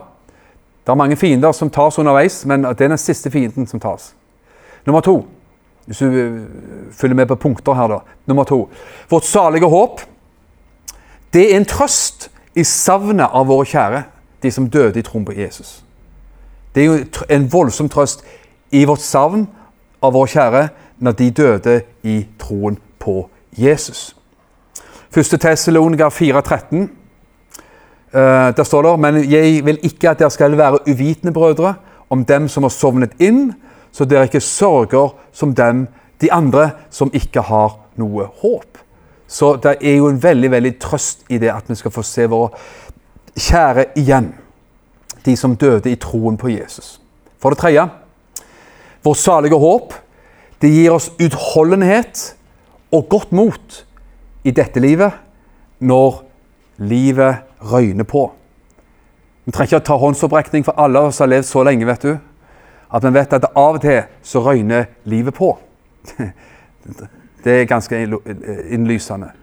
det 0.86 0.90
er 0.90 0.94
mange 0.94 1.16
fiender 1.16 1.52
som 1.52 1.70
tas 1.70 1.98
underveis, 1.98 2.46
men 2.46 2.64
det 2.64 2.80
er 2.80 2.88
den 2.88 2.98
siste 2.98 3.30
fienden 3.30 3.66
som 3.66 3.80
tas. 3.80 4.14
Nummer 4.86 5.00
to. 5.00 5.26
Hvis 5.86 5.98
du 5.98 6.04
eh, 6.06 6.40
følger 6.92 7.14
med 7.14 7.26
på 7.26 7.34
punkter 7.34 7.74
her, 7.74 7.86
da. 7.86 7.98
Nummer 8.26 8.44
to. 8.44 8.70
Vårt 9.10 9.24
salige 9.24 9.68
håp 9.68 10.00
det 11.32 11.52
er 11.52 11.56
en 11.56 11.64
trøst 11.64 12.30
i 12.54 12.62
savnet 12.64 13.26
av 13.26 13.48
våre 13.48 13.66
kjære, 13.66 14.02
de 14.42 14.50
som 14.50 14.70
døde 14.70 14.98
i 14.98 15.02
troen 15.02 15.24
på 15.24 15.32
Jesus. 15.32 15.84
Det 16.74 16.82
er 16.82 16.86
jo 16.86 17.24
en 17.30 17.52
voldsom 17.52 17.88
trøst 17.88 18.22
i 18.70 18.84
vårt 18.84 19.02
savn 19.02 19.48
av 20.02 20.14
våre 20.14 20.30
kjære 20.30 20.68
når 20.98 21.12
de 21.12 21.30
døde 21.30 21.80
i 22.02 22.26
troen 22.38 22.78
på 22.98 23.16
Jesus. 23.18 23.33
1. 23.58 24.14
Tessalonika 25.40 26.08
4,13. 26.08 26.88
Uh, 28.14 28.54
der 28.56 28.62
står 28.62 28.82
det 28.82 29.00
Men 29.00 29.30
jeg 29.30 29.64
vil 29.66 29.78
ikke 29.82 30.10
at 30.10 30.18
dere 30.18 30.30
skal 30.30 30.56
være 30.58 30.78
uvitende, 30.88 31.32
brødre, 31.32 31.74
om 32.10 32.24
dem 32.24 32.48
som 32.48 32.62
har 32.62 32.70
sovnet 32.70 33.10
inn, 33.18 33.52
så 33.92 34.04
dere 34.04 34.28
ikke 34.28 34.40
sørger 34.40 35.14
som 35.32 35.54
dem, 35.54 35.86
de 36.20 36.32
andre 36.32 36.70
som 36.90 37.10
ikke 37.12 37.40
har 37.40 37.78
noe 37.96 38.28
håp. 38.42 38.78
Så 39.26 39.56
det 39.56 39.76
er 39.80 39.96
jo 39.96 40.08
en 40.08 40.22
veldig 40.22 40.50
veldig 40.50 40.78
trøst 40.80 41.24
i 41.28 41.38
det 41.38 41.50
at 41.50 41.68
vi 41.68 41.74
skal 41.74 41.90
få 41.90 42.02
se 42.02 42.26
våre 42.30 42.50
kjære 43.34 43.86
igjen. 43.96 44.32
De 45.24 45.36
som 45.36 45.56
døde 45.56 45.90
i 45.90 45.96
troen 45.96 46.36
på 46.36 46.48
Jesus. 46.48 47.00
For 47.40 47.50
det 47.50 47.58
tredje 47.58 47.88
vårt 49.04 49.16
salige 49.16 49.58
håp. 49.58 49.94
Det 50.60 50.70
gir 50.72 50.94
oss 50.94 51.10
utholdenhet 51.20 52.34
og 52.94 53.08
godt 53.10 53.32
mot 53.34 53.80
i 54.44 54.52
dette 54.54 54.80
livet 54.80 55.12
når 55.84 56.22
livet 56.78 57.42
røyner 57.72 58.06
på. 58.08 58.28
Vi 59.44 59.52
trenger 59.52 59.74
ikke 59.74 59.82
å 59.82 59.88
ta 59.88 59.98
håndsopprekning 60.00 60.64
for 60.64 60.78
alle 60.80 61.02
oss 61.08 61.20
har 61.20 61.28
levd 61.28 61.48
så 61.48 61.64
lenge, 61.66 61.86
vet 61.88 62.06
du. 62.06 62.14
At 62.94 63.04
vi 63.04 63.12
vet 63.12 63.32
at 63.36 63.50
av 63.50 63.76
og 63.76 63.82
til 63.82 64.04
så 64.24 64.42
røyner 64.44 64.88
livet 65.10 65.36
på. 65.36 65.52
Det 67.44 67.52
er 67.52 67.66
ganske 67.68 67.98
innlysende. 68.72 69.34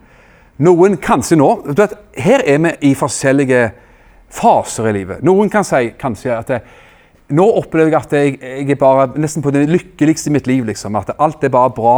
Noen 0.62 0.96
kanskje 1.02 1.38
nå 1.38 1.48
vet, 1.68 1.94
Her 2.18 2.42
er 2.46 2.58
vi 2.64 2.72
i 2.90 2.94
forskjellige 2.98 3.60
faser 4.32 4.88
i 4.90 4.94
livet. 4.96 5.22
Noen 5.22 5.50
kan 5.52 5.66
si 5.66 5.92
kanskje 5.98 6.32
at 6.34 6.50
det, 6.50 6.60
nå 7.32 7.46
opplever 7.60 7.92
jeg 7.92 8.00
at 8.00 8.14
jeg, 8.16 8.38
jeg, 8.40 8.70
er 8.74 8.80
bare 8.80 9.06
nesten 9.20 9.44
på 9.44 9.52
det 9.54 9.68
lykkeligste 9.70 10.30
i 10.30 10.34
mitt 10.34 10.50
liv. 10.50 10.64
Liksom, 10.66 10.96
at 10.98 11.14
alt 11.18 11.44
er 11.44 11.52
bare 11.54 11.72
bra. 11.76 11.96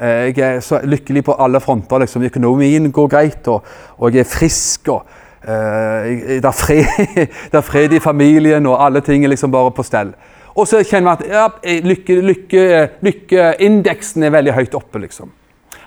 Eh, 0.00 0.36
jeg 0.36 0.56
er 0.56 0.60
så 0.60 0.80
lykkelig 0.84 1.24
på 1.24 1.32
alle 1.40 1.60
fronter. 1.60 1.98
Liksom. 1.98 2.22
Økonomien 2.28 2.92
går 2.92 3.08
greit, 3.08 3.48
og, 3.48 3.64
og 3.98 4.14
jeg 4.14 4.20
er 4.20 4.30
frisk. 4.30 4.88
og 4.88 5.02
uh, 5.48 6.04
det, 6.04 6.44
er 6.44 6.52
fred, 6.52 6.86
det 7.52 7.58
er 7.60 7.64
fred 7.64 7.92
i 7.92 8.02
familien, 8.02 8.66
og 8.66 8.84
alle 8.84 9.00
ting 9.00 9.24
er 9.24 9.28
liksom 9.32 9.52
bare 9.52 9.70
på 9.70 9.82
stell. 9.86 10.12
Og 10.56 10.68
så 10.68 10.82
kjenner 10.84 11.16
vi 11.20 11.28
at 11.28 11.32
ja, 11.32 11.48
lykkeindeksen 11.84 14.22
lykke, 14.22 14.26
er 14.26 14.30
veldig 14.38 14.52
høyt 14.56 14.74
oppe. 14.74 14.98
liksom. 14.98 15.30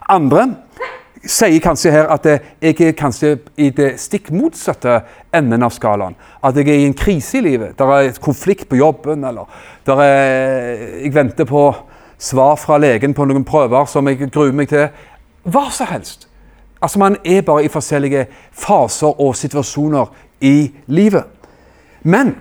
Andre 0.09 0.47
sier 1.19 1.59
kanskje 1.59 1.91
her 1.91 2.07
at 2.13 2.25
jeg 2.25 2.75
er 2.79 2.91
kanskje 2.97 3.37
i 3.59 3.69
det 3.75 3.99
stikk 3.99 4.31
motsatte 4.31 5.01
enden 5.35 5.63
av 5.65 5.71
skalaen. 5.75 6.15
At 6.45 6.55
jeg 6.55 6.67
er 6.69 6.79
i 6.83 6.85
en 6.87 6.97
krise 6.97 7.37
i 7.39 7.41
livet. 7.43 7.79
Der 7.79 7.85
er 7.91 8.09
et 8.09 8.21
konflikt 8.21 8.69
på 8.69 8.75
jobben, 8.79 9.23
eller 9.27 9.45
er, 9.89 11.03
jeg 11.03 11.15
venter 11.15 11.45
på 11.49 11.75
svar 12.19 12.57
fra 12.59 12.77
legen 12.77 13.15
på 13.15 13.25
noen 13.25 13.47
prøver 13.47 13.87
som 13.89 14.07
jeg 14.07 14.19
gruer 14.27 14.55
meg 14.55 14.69
til. 14.71 14.89
Hva 15.47 15.69
som 15.71 15.89
helst. 15.89 16.27
Altså 16.81 16.99
Man 16.99 17.17
er 17.25 17.41
bare 17.41 17.65
i 17.65 17.71
forskjellige 17.71 18.27
faser 18.51 19.19
og 19.19 19.35
situasjoner 19.35 20.11
i 20.41 20.71
livet. 20.87 21.23
Men 22.03 22.35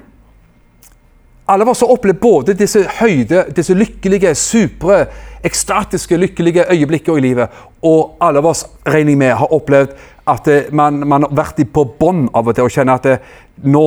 alle 1.48 1.64
av 1.64 1.70
oss 1.72 1.80
har 1.80 1.90
opplevd 1.90 2.20
både 2.20 2.54
disse 2.54 2.82
høyde, 2.98 3.46
disse 3.56 3.74
lykkelige, 3.74 4.34
supre, 4.36 5.06
ekstatiske, 5.44 6.16
lykkelige 6.20 6.66
øyeblikkene 6.68 7.18
i 7.18 7.24
livet, 7.24 7.54
og 7.82 8.18
alle 8.20 8.42
av 8.42 8.50
oss 8.50 8.66
regner 8.84 9.14
jeg 9.14 9.20
med, 9.22 9.32
har 9.40 9.54
opplevd 9.56 9.94
at 10.28 10.50
eh, 10.52 10.68
man, 10.76 11.00
man 11.08 11.24
har 11.24 11.32
vært 11.38 11.62
på 11.72 11.86
bånn 11.98 12.26
av 12.36 12.50
og 12.50 12.56
til 12.56 12.68
og 12.68 12.74
kjenner 12.74 13.00
at 13.00 13.08
det, 13.08 13.16
eh, 13.16 13.70
nå 13.72 13.86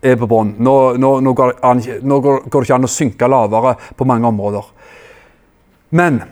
er 0.00 0.14
på 0.16 0.28
bånn. 0.30 0.54
Nå, 0.62 0.76
nå, 1.02 1.10
nå, 1.20 1.32
går, 1.36 1.56
nå 2.06 2.20
går, 2.24 2.44
går 2.46 2.62
det 2.62 2.68
ikke 2.68 2.78
an 2.78 2.88
å 2.88 2.94
synke 2.94 3.28
lavere 3.28 3.74
på 3.98 4.06
mange 4.08 4.30
områder. 4.30 4.70
Men 5.90 6.22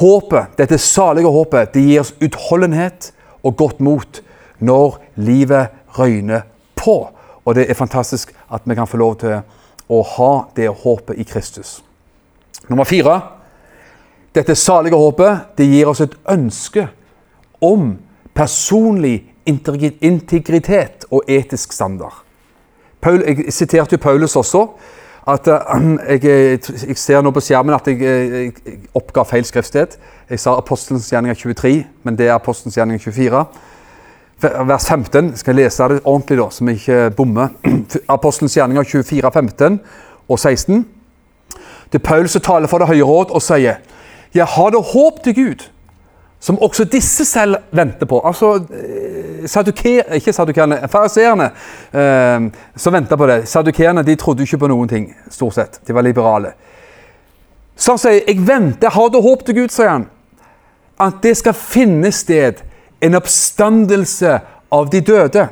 håpet, 0.00 0.56
dette 0.56 0.78
salige 0.80 1.28
håpet, 1.28 1.74
det 1.74 1.84
gir 1.84 2.00
oss 2.00 2.14
utholdenhet 2.20 3.12
og 3.42 3.56
godt 3.56 3.80
mot 3.84 4.22
når 4.62 4.98
livet 5.20 5.74
røyner 5.98 6.46
på. 6.78 6.96
Og 7.44 7.54
det 7.54 7.66
er 7.68 7.78
fantastisk 7.78 8.32
at 8.52 8.64
vi 8.64 8.76
kan 8.78 8.88
få 8.88 9.00
lov 9.00 9.18
til 9.20 9.42
å 9.92 10.00
ha 10.16 10.32
det 10.56 10.70
håpet 10.82 11.18
i 11.20 11.26
Kristus. 11.28 11.80
Nummer 12.70 12.86
fire. 12.88 13.20
Dette 14.32 14.54
salige 14.56 14.96
håpet 14.96 15.58
det 15.58 15.66
gir 15.68 15.90
oss 15.90 16.00
et 16.00 16.14
ønske 16.30 16.86
om 17.60 17.98
personlig 18.32 19.26
integritet 19.44 21.04
og 21.10 21.28
etisk 21.28 21.74
standard. 21.74 22.22
Paul, 23.02 23.20
jeg 23.26 23.52
siterte 23.52 23.98
jo 23.98 24.00
Paulus 24.00 24.36
også. 24.38 24.66
At 25.28 25.48
uh, 25.48 25.82
jeg, 26.08 26.24
jeg, 26.88 26.96
ser 26.98 27.22
nå 27.22 27.30
på 27.30 27.42
skjermen 27.44 27.76
at 27.76 27.86
jeg, 27.86 28.00
jeg, 28.02 28.78
oppga 28.98 29.24
feil 29.28 29.46
skriftsted. 29.46 29.98
Jeg 30.30 30.40
sa 30.42 30.56
Apostelens 30.58 31.10
gjerninger 31.12 31.38
23, 31.38 31.74
men 32.02 32.18
det 32.18 32.26
er 32.28 32.34
Apostelens 32.34 32.78
gjerninger 32.78 33.04
24. 33.12 33.44
Vers 34.42 34.88
15. 34.88 35.36
Skal 35.38 35.54
jeg 35.54 35.64
lese 35.64 35.88
det 35.92 36.00
ordentlig, 36.02 36.38
da, 36.40 36.48
så 36.50 36.66
vi 36.66 36.74
ikke 36.80 37.12
bommer. 37.16 37.54
Apostelens 38.16 38.56
gjerninger 38.58 38.82
24, 38.82 39.30
15 39.30 39.80
og 40.28 40.38
16. 40.38 40.82
Det 41.92 42.00
er 42.00 42.08
Paul 42.08 42.28
som 42.28 42.42
taler 42.42 42.70
for 42.70 42.82
det 42.82 42.88
høye 42.88 43.04
råd 43.04 43.34
og 43.36 43.42
sier 43.44 43.82
Jeg 44.32 44.46
har 44.48 44.70
det 44.72 44.80
håp 44.94 45.18
til 45.24 45.34
Gud 45.36 45.64
som 46.42 46.58
også 46.58 46.84
disse 46.90 47.24
selv 47.24 47.56
venter 47.70 48.06
på. 48.06 48.18
Altså 48.26 48.54
eh, 48.74 49.46
saduker, 49.46 50.02
Ikke 50.18 50.32
sadukerene, 50.32 50.88
fariseerne 50.90 51.50
eh, 51.94 52.48
som 52.76 52.94
venta 52.94 53.16
på 53.16 53.26
det. 53.30 53.44
Sadukerene 53.48 54.02
de 54.02 54.16
trodde 54.18 54.42
ikke 54.42 54.58
på 54.58 54.70
noen 54.72 54.88
ting, 54.90 55.06
stort 55.30 55.54
sett. 55.54 55.78
De 55.86 55.94
var 55.94 56.02
liberale. 56.02 56.50
Så 57.76 57.94
han 57.94 58.02
sier 58.02 58.24
jeg 58.26 58.42
venter, 58.46 58.90
har 58.90 59.10
du 59.10 59.20
håp 59.22 59.44
til 59.46 59.60
Gud, 59.60 59.70
sier 59.70 59.92
han. 59.92 60.08
At 60.98 61.20
det 61.22 61.36
skal 61.38 61.54
finne 61.54 62.10
sted 62.12 62.58
en 63.02 63.14
oppstandelse 63.18 64.40
av 64.72 64.90
de 64.90 65.00
døde. 65.00 65.44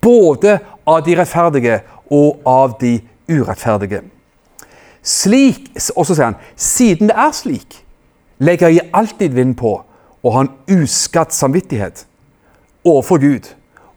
Både 0.00 0.58
av 0.88 1.02
de 1.04 1.16
rettferdige 1.18 1.82
og 2.08 2.40
av 2.48 2.78
de 2.80 2.94
urettferdige. 3.28 4.00
Slik, 5.04 5.68
Og 5.94 6.06
så 6.06 6.14
sier 6.14 6.24
han 6.30 6.40
siden 6.56 7.12
det 7.12 7.16
er 7.16 7.36
slik, 7.36 7.78
legger 8.40 8.72
jeg 8.72 8.88
alltid 8.96 9.36
vind 9.36 9.54
på 9.60 9.74
og 10.22 10.34
ha 10.34 10.44
en 10.44 10.80
uskatt 10.82 11.34
samvittighet 11.34 12.06
overfor 12.84 13.20
Gud 13.22 13.50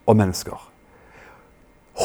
og 0.06 0.18
mennesker. 0.18 0.58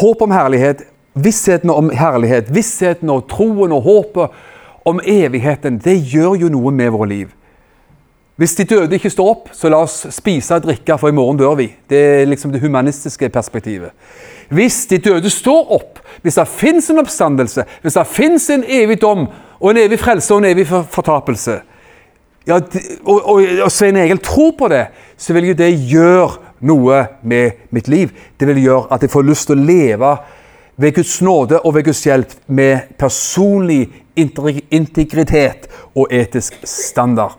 Håp 0.00 0.22
om 0.22 0.34
herlighet, 0.34 0.84
vissheten 1.14 1.70
om 1.72 1.90
herlighet, 1.94 2.52
vissheten 2.54 3.10
og 3.12 3.26
troen 3.30 3.72
og 3.72 3.82
håpet 3.86 4.44
om 4.86 5.00
evigheten, 5.02 5.80
det 5.82 5.98
gjør 6.12 6.36
jo 6.44 6.52
noe 6.52 6.72
med 6.74 6.92
våre 6.94 7.08
liv. 7.10 7.34
Hvis 8.36 8.54
de 8.58 8.66
døde 8.68 8.98
ikke 8.98 9.10
står 9.10 9.30
opp, 9.30 9.46
så 9.56 9.70
la 9.72 9.78
oss 9.80 10.02
spise 10.12 10.58
og 10.58 10.66
drikke, 10.66 10.98
for 11.00 11.08
i 11.08 11.16
morgen 11.16 11.38
dør 11.40 11.54
vi. 11.56 11.70
Det 11.88 12.00
er 12.20 12.28
liksom 12.28 12.52
det 12.52 12.60
humanistiske 12.60 13.30
perspektivet. 13.32 13.94
Hvis 14.52 14.84
de 14.90 14.98
døde 15.00 15.30
står 15.32 15.72
opp, 15.72 16.02
hvis 16.22 16.36
det 16.36 16.44
fins 16.48 16.90
en 16.92 17.00
oppstandelse, 17.00 17.64
hvis 17.82 17.96
det 17.96 18.04
fins 18.12 18.50
en 18.52 18.66
evig 18.68 19.00
dom 19.00 19.24
og 19.56 19.70
en 19.70 19.80
evig 19.86 19.98
frelse 20.02 20.34
og 20.34 20.44
en 20.44 20.50
evig 20.50 20.66
fortapelse, 20.68 21.62
ja, 22.47 22.61
og, 23.05 23.28
og, 23.28 23.42
og 23.64 23.70
Svein 23.72 23.97
Egil 23.97 24.22
tror 24.22 24.53
på 24.59 24.68
det, 24.70 24.86
så 25.18 25.34
vil 25.34 25.49
jo 25.51 25.59
det 25.59 25.72
gjøre 25.90 26.47
noe 26.66 27.03
med 27.22 27.66
mitt 27.74 27.88
liv. 27.88 28.12
Det 28.40 28.49
vil 28.49 28.62
gjøre 28.62 28.94
at 28.94 29.03
jeg 29.03 29.11
får 29.11 29.26
lyst 29.26 29.51
til 29.51 29.59
å 29.59 29.66
leve 29.66 30.12
ved 30.76 30.94
Guds 30.94 31.16
nåde 31.24 31.61
og 31.64 31.74
ved 31.74 31.88
Guds 31.88 32.05
hjelp 32.05 32.32
med 32.47 32.92
personlig 32.99 33.88
integritet 34.16 35.66
og 35.94 36.12
etisk 36.12 36.61
standard. 36.64 37.36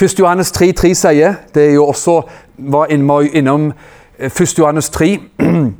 1. 0.00 0.14
Johannes 0.18 0.52
3, 0.56 0.72
3 0.72 0.94
sier 0.96 1.34
Det 1.52 1.66
er 1.66 1.74
jo 1.74 1.84
også 1.90 2.22
var 2.56 2.88
innom 2.88 3.72
1. 4.18 4.30
Eh, 4.40 4.54
Johannes 4.58 4.88
3. 4.90 5.18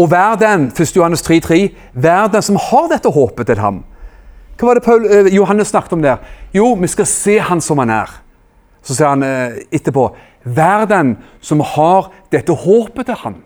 Og 0.00 0.10
vær 0.10 0.34
den, 0.40 0.72
1. 0.72 0.96
Johannes 0.96 1.22
3, 1.22 1.40
3, 1.40 1.58
vær 1.92 2.26
den 2.32 2.42
som 2.42 2.56
har 2.56 2.88
dette 2.90 3.12
håpet 3.12 3.46
til 3.46 3.60
ham 3.60 3.84
hva 4.58 4.68
var 4.68 4.78
det 4.78 4.84
Paul, 4.84 5.06
eh, 5.06 5.34
Johannes 5.34 5.68
snakket 5.68 5.92
om 5.96 6.02
der? 6.02 6.22
Jo, 6.54 6.74
vi 6.74 6.88
skal 6.88 7.06
se 7.06 7.38
han 7.38 7.60
som 7.60 7.78
han 7.78 7.90
er. 7.90 8.10
Så 8.82 8.94
sier 8.94 9.08
han 9.08 9.22
eh, 9.22 9.64
etterpå 9.72 10.08
Vær 10.44 10.84
den 10.84 11.16
som 11.40 11.62
har 11.64 12.10
dette 12.32 12.52
håpet 12.52 13.08
til 13.08 13.16
han. 13.22 13.38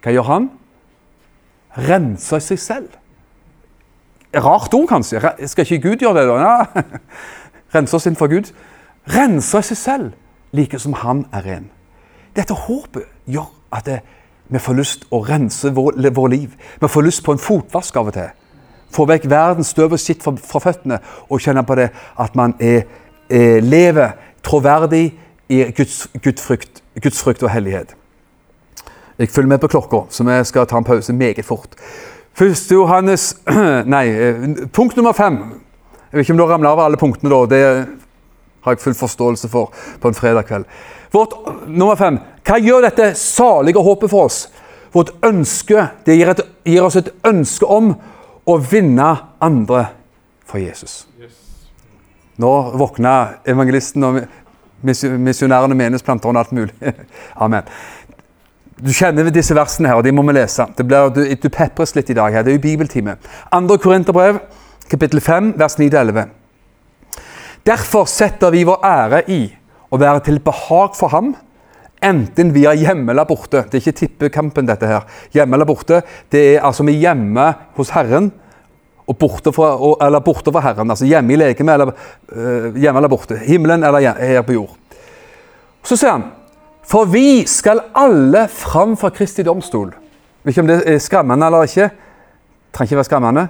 Hva 0.00 0.14
gjør 0.14 0.24
han? 0.24 0.46
Renser 1.76 2.40
seg 2.40 2.60
selv. 2.62 2.94
Rart 4.32 4.72
ord, 4.74 4.88
kanskje. 4.88 5.20
Skal 5.46 5.66
ikke 5.66 5.90
Gud 5.90 6.04
gjøre 6.04 6.22
det, 6.22 6.28
da? 6.30 6.38
Ja. 6.40 6.82
Rense 7.74 7.96
oss 7.96 8.08
for 8.16 8.32
Gud. 8.32 8.48
Renser 9.12 9.60
seg 9.68 9.76
selv, 9.76 10.12
like 10.52 10.80
som 10.80 10.96
han 10.96 11.26
er 11.32 11.44
ren. 11.44 11.68
Dette 12.36 12.56
håpet 12.56 13.04
gjør 13.28 13.50
at 13.72 13.84
det, 13.84 14.00
vi 14.48 14.60
får 14.64 14.76
lyst 14.78 15.04
å 15.12 15.20
rense 15.28 15.70
vår, 15.76 16.00
vår 16.16 16.28
liv. 16.32 16.56
Vi 16.80 16.88
får 16.88 17.04
lyst 17.04 17.24
på 17.24 17.36
en 17.36 17.42
fotvask 17.42 17.96
av 18.00 18.08
og 18.08 18.16
til. 18.16 18.30
Få 18.94 19.06
vekk 19.08 19.28
verdens 19.30 19.72
støv 19.74 19.94
og 19.96 20.00
skitt 20.00 20.24
fra, 20.24 20.32
fra, 20.36 20.62
føttene 20.64 21.00
og 21.28 21.42
kjenne 21.44 21.64
på 21.66 21.76
det 21.78 21.88
at 22.18 22.36
man 22.38 22.54
er, 22.60 22.84
er, 23.28 23.60
lever 23.60 24.16
troverdig 24.44 25.06
i 25.48 25.62
Guds, 25.76 26.06
Guds, 26.24 26.44
frykt, 26.44 26.82
Guds 27.02 27.22
frykt 27.22 27.42
og 27.42 27.52
hellighet. 27.52 27.94
Jeg 29.18 29.32
følger 29.34 29.48
med 29.48 29.58
på 29.58 29.68
klokka, 29.68 30.04
så 30.10 30.24
vi 30.24 30.36
skal 30.46 30.66
ta 30.66 30.78
en 30.78 30.86
pause 30.86 31.12
meget 31.12 31.44
fort. 31.44 31.74
Første 32.38 32.74
Johannes 32.74 33.32
Nei, 33.94 34.04
eh, 34.08 34.44
punkt 34.72 34.96
nummer 34.96 35.12
fem. 35.12 35.40
Jeg 36.10 36.18
vet 36.18 36.24
ikke 36.24 36.36
om 36.36 36.38
du 36.38 36.44
ramla 36.46 36.70
over 36.72 36.86
alle 36.86 37.00
punktene, 37.00 37.30
da. 37.32 37.40
Det 37.50 37.62
har 38.64 38.76
jeg 38.76 38.80
full 38.80 38.94
forståelse 38.94 39.48
for 39.48 39.72
på 40.00 40.08
en 40.08 40.14
fredag 40.14 40.46
kveld. 40.46 40.64
Vårt, 41.12 41.34
nummer 41.66 41.96
fem. 41.96 42.20
Hva 42.46 42.60
gjør 42.62 42.86
dette 42.86 43.10
salige 43.18 43.82
håpet 43.82 44.12
for 44.12 44.28
oss? 44.28 44.46
Vårt 44.92 45.10
ønske 45.24 45.88
det 46.06 46.16
gir, 46.16 46.30
et, 46.32 46.40
gir 46.64 46.84
oss 46.84 46.96
et 47.00 47.10
ønske 47.26 47.66
om 47.66 47.94
å 48.48 48.56
vinne 48.62 49.08
andre 49.44 49.84
for 50.48 50.62
Jesus. 50.62 51.02
Nå 52.38 52.52
våkna 52.78 53.14
evangelisten 53.48 54.04
og 54.06 54.20
misjonærene, 54.82 55.74
menighetsplanterne 55.74 56.38
og 56.38 56.44
alt 56.44 56.54
mulig. 56.54 56.94
Amen. 57.44 57.66
Du 58.78 58.92
kjenner 58.94 59.26
disse 59.34 59.56
versene 59.58 59.90
her, 59.90 59.98
og 59.98 60.06
de 60.06 60.14
må 60.14 60.22
vi 60.28 60.36
lese. 60.36 60.68
Det 60.78 60.86
blir, 60.86 61.10
du, 61.10 61.24
du 61.26 61.48
pepres 61.50 61.96
litt 61.96 62.12
i 62.12 62.16
dag. 62.16 62.32
her, 62.32 62.46
Det 62.46 62.52
er 62.52 62.60
jo 62.60 62.62
bibeltime. 62.62 63.16
Andre 63.52 63.78
Korinterbrev, 63.82 64.38
kapittel 64.88 65.20
5, 65.20 65.52
vers 65.58 65.76
9-11. 65.80 66.28
Derfor 67.66 68.06
setter 68.06 68.54
vi 68.54 68.62
vår 68.64 68.86
ære 68.86 69.24
i 69.34 69.40
å 69.90 69.98
være 69.98 70.22
til 70.28 70.38
behag 70.44 70.94
for 70.96 71.10
ham, 71.12 71.34
enten 72.04 72.52
vi 72.54 72.64
er 72.68 72.78
hjemme 72.78 73.12
eller 73.12 73.26
borte. 73.28 73.64
Det 73.66 73.78
er 73.78 73.82
ikke 73.82 73.98
tippekampen, 74.00 74.68
dette 74.68 74.86
her. 74.86 75.06
Hjemme 75.34 75.56
eller 75.56 75.68
borte. 75.68 76.02
Det 76.32 76.44
er 76.54 76.66
altså 76.66 76.86
vi 76.86 76.96
er 76.96 77.08
hjemme 77.08 77.48
hos 77.78 77.92
Herren 77.94 78.30
og 79.08 79.16
borte 79.16 79.52
fra, 79.56 79.72
eller 80.06 80.20
borte 80.24 80.52
fra 80.52 80.62
Herren. 80.64 80.90
Altså 80.90 81.08
hjemme 81.08 81.32
i 81.32 81.38
legeme 81.40 81.74
eller 81.74 81.92
uh, 81.92 82.76
hjemme 82.76 83.00
eller 83.00 83.12
borte. 83.12 83.38
Himmelen 83.44 83.84
eller 83.84 84.12
her 84.20 84.42
på 84.46 84.58
jord. 84.58 84.74
Så 85.82 85.96
sier 85.96 86.16
han 86.16 86.28
For 86.88 87.08
vi 87.08 87.44
skal 87.48 87.82
alle 87.96 88.46
fram 88.48 88.96
for 88.96 89.12
Kristi 89.12 89.44
domstol. 89.44 89.90
Vet 90.42 90.54
ikke 90.54 90.62
om 90.64 90.70
det 90.70 90.78
er 90.88 91.02
skremmende 91.02 91.46
eller 91.46 91.68
ikke. 91.68 91.90
Trenger 92.72 92.92
ikke 92.92 93.00
være 93.00 93.08
skremmende. 93.10 93.48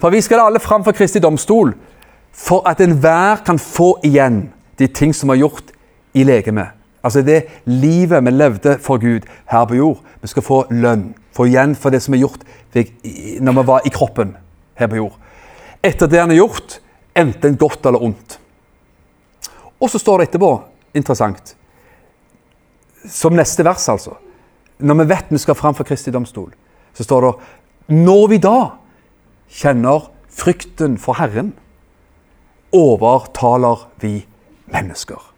For 0.00 0.12
vi 0.12 0.20
skal 0.24 0.40
alle 0.44 0.60
fram 0.60 0.84
for 0.84 0.96
Kristi 0.96 1.20
domstol, 1.20 1.74
for 2.32 2.68
at 2.68 2.80
enhver 2.80 3.42
kan 3.44 3.58
få 3.58 3.98
igjen 4.04 4.46
de 4.78 4.88
ting 4.88 5.14
som 5.16 5.32
er 5.32 5.40
gjort 5.40 5.72
i 6.16 6.24
legemet. 6.24 6.72
Altså 7.06 7.22
det 7.22 7.44
livet 7.70 8.24
vi 8.26 8.32
levde 8.34 8.78
for 8.82 8.98
Gud 8.98 9.26
her 9.50 9.66
på 9.68 9.78
jord. 9.78 10.00
Vi 10.22 10.30
skal 10.32 10.42
få 10.42 10.64
lønn. 10.74 11.12
Få 11.36 11.46
igjen 11.46 11.76
for 11.78 11.94
det 11.94 12.02
som 12.02 12.16
er 12.16 12.24
gjort 12.24 12.42
når 12.76 13.54
vi 13.56 13.62
var 13.68 13.86
i 13.86 13.92
kroppen 13.92 14.34
her 14.76 14.88
på 14.90 14.98
jord. 14.98 15.14
Etter 15.84 16.10
det 16.10 16.20
han 16.20 16.32
har 16.32 16.40
gjort, 16.42 16.80
enten 17.16 17.56
godt 17.56 17.86
eller 17.86 18.02
ondt. 18.02 18.38
Og 19.80 19.90
så 19.92 20.00
står 20.00 20.18
det 20.18 20.28
etterpå, 20.28 20.50
interessant, 20.96 21.54
som 23.06 23.36
neste 23.36 23.64
vers, 23.64 23.88
altså 23.88 24.16
Når 24.78 24.94
vi 24.94 25.04
vet 25.08 25.30
vi 25.30 25.38
skal 25.38 25.54
fram 25.54 25.74
for 25.74 25.88
Kristi 25.88 26.10
domstol, 26.10 26.50
så 26.92 27.04
står 27.04 27.20
det 27.24 27.94
Når 27.96 28.26
vi 28.28 28.38
da 28.38 28.58
kjenner 29.48 30.10
frykten 30.28 30.98
for 30.98 31.16
Herren, 31.16 31.54
overtaler 32.72 33.88
vi 34.00 34.26
mennesker. 34.66 35.35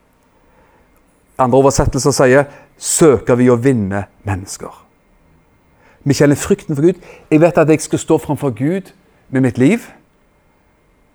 Andre 1.39 1.59
oversettelser 1.59 2.15
sier 2.15 2.49
søker 2.79 3.39
vi 3.39 3.49
å 3.51 3.59
vinne 3.63 4.07
mennesker. 4.27 4.73
Vi 6.09 6.15
kjenner 6.15 6.39
frykten 6.39 6.77
for 6.77 6.89
Gud. 6.89 6.99
Jeg 7.31 7.41
vet 7.41 7.59
at 7.59 7.69
jeg 7.69 7.83
skal 7.85 8.03
stå 8.03 8.19
framfor 8.23 8.51
Gud 8.57 8.93
med 9.31 9.45
mitt 9.45 9.59
liv, 9.59 9.85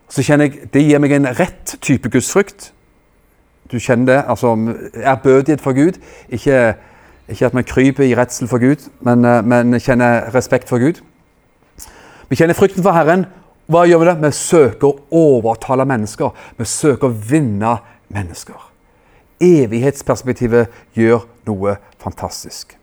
så 0.09 0.21
kjenner 0.21 0.45
jeg 0.45 0.69
det 0.73 0.83
gir 0.85 1.01
meg 1.01 1.15
en 1.15 1.31
rett 1.39 1.75
type 1.81 2.09
gudsfrykt. 2.13 2.71
Du 3.71 3.79
kjenner 3.79 4.05
det. 4.05 4.23
altså 4.27 4.53
Ærbødighet 4.93 5.61
for 5.61 5.73
Gud. 5.73 5.97
Ikke, 6.29 6.75
ikke 7.27 7.45
at 7.45 7.53
man 7.53 7.63
kryper 7.63 8.03
i 8.03 8.15
redsel 8.15 8.47
for 8.47 8.61
Gud, 8.61 8.89
men, 9.01 9.25
eh, 9.25 9.41
men 9.45 9.79
kjenner 9.79 10.29
respekt 10.35 10.69
for 10.69 10.77
Gud. 10.77 11.01
Vi 12.29 12.35
kjenner 12.35 12.53
frykten 12.53 12.83
for 12.83 12.91
Herren. 12.91 13.25
Hva 13.67 13.87
gjør 13.87 14.03
vi 14.03 14.05
da? 14.05 14.13
Vi 14.13 14.31
søker 14.31 14.87
å 14.87 14.99
overtale 15.11 15.85
mennesker. 15.85 16.29
Vi 16.57 16.65
søker 16.65 17.09
å 17.09 17.17
vinne 17.31 17.77
mennesker. 18.13 18.72
Evighetsperspektivet 19.43 20.71
gjør 20.95 21.25
noe 21.49 21.75
fantastisk. 22.01 22.77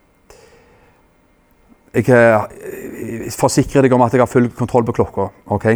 Jeg 1.91 2.07
eh, 2.15 3.31
forsikrer 3.35 3.87
deg 3.87 3.95
om 3.97 4.05
at 4.05 4.15
jeg 4.15 4.23
har 4.23 4.31
full 4.31 4.51
kontroll 4.55 4.85
på 4.87 4.95
klokka. 5.01 5.31
ok? 5.51 5.67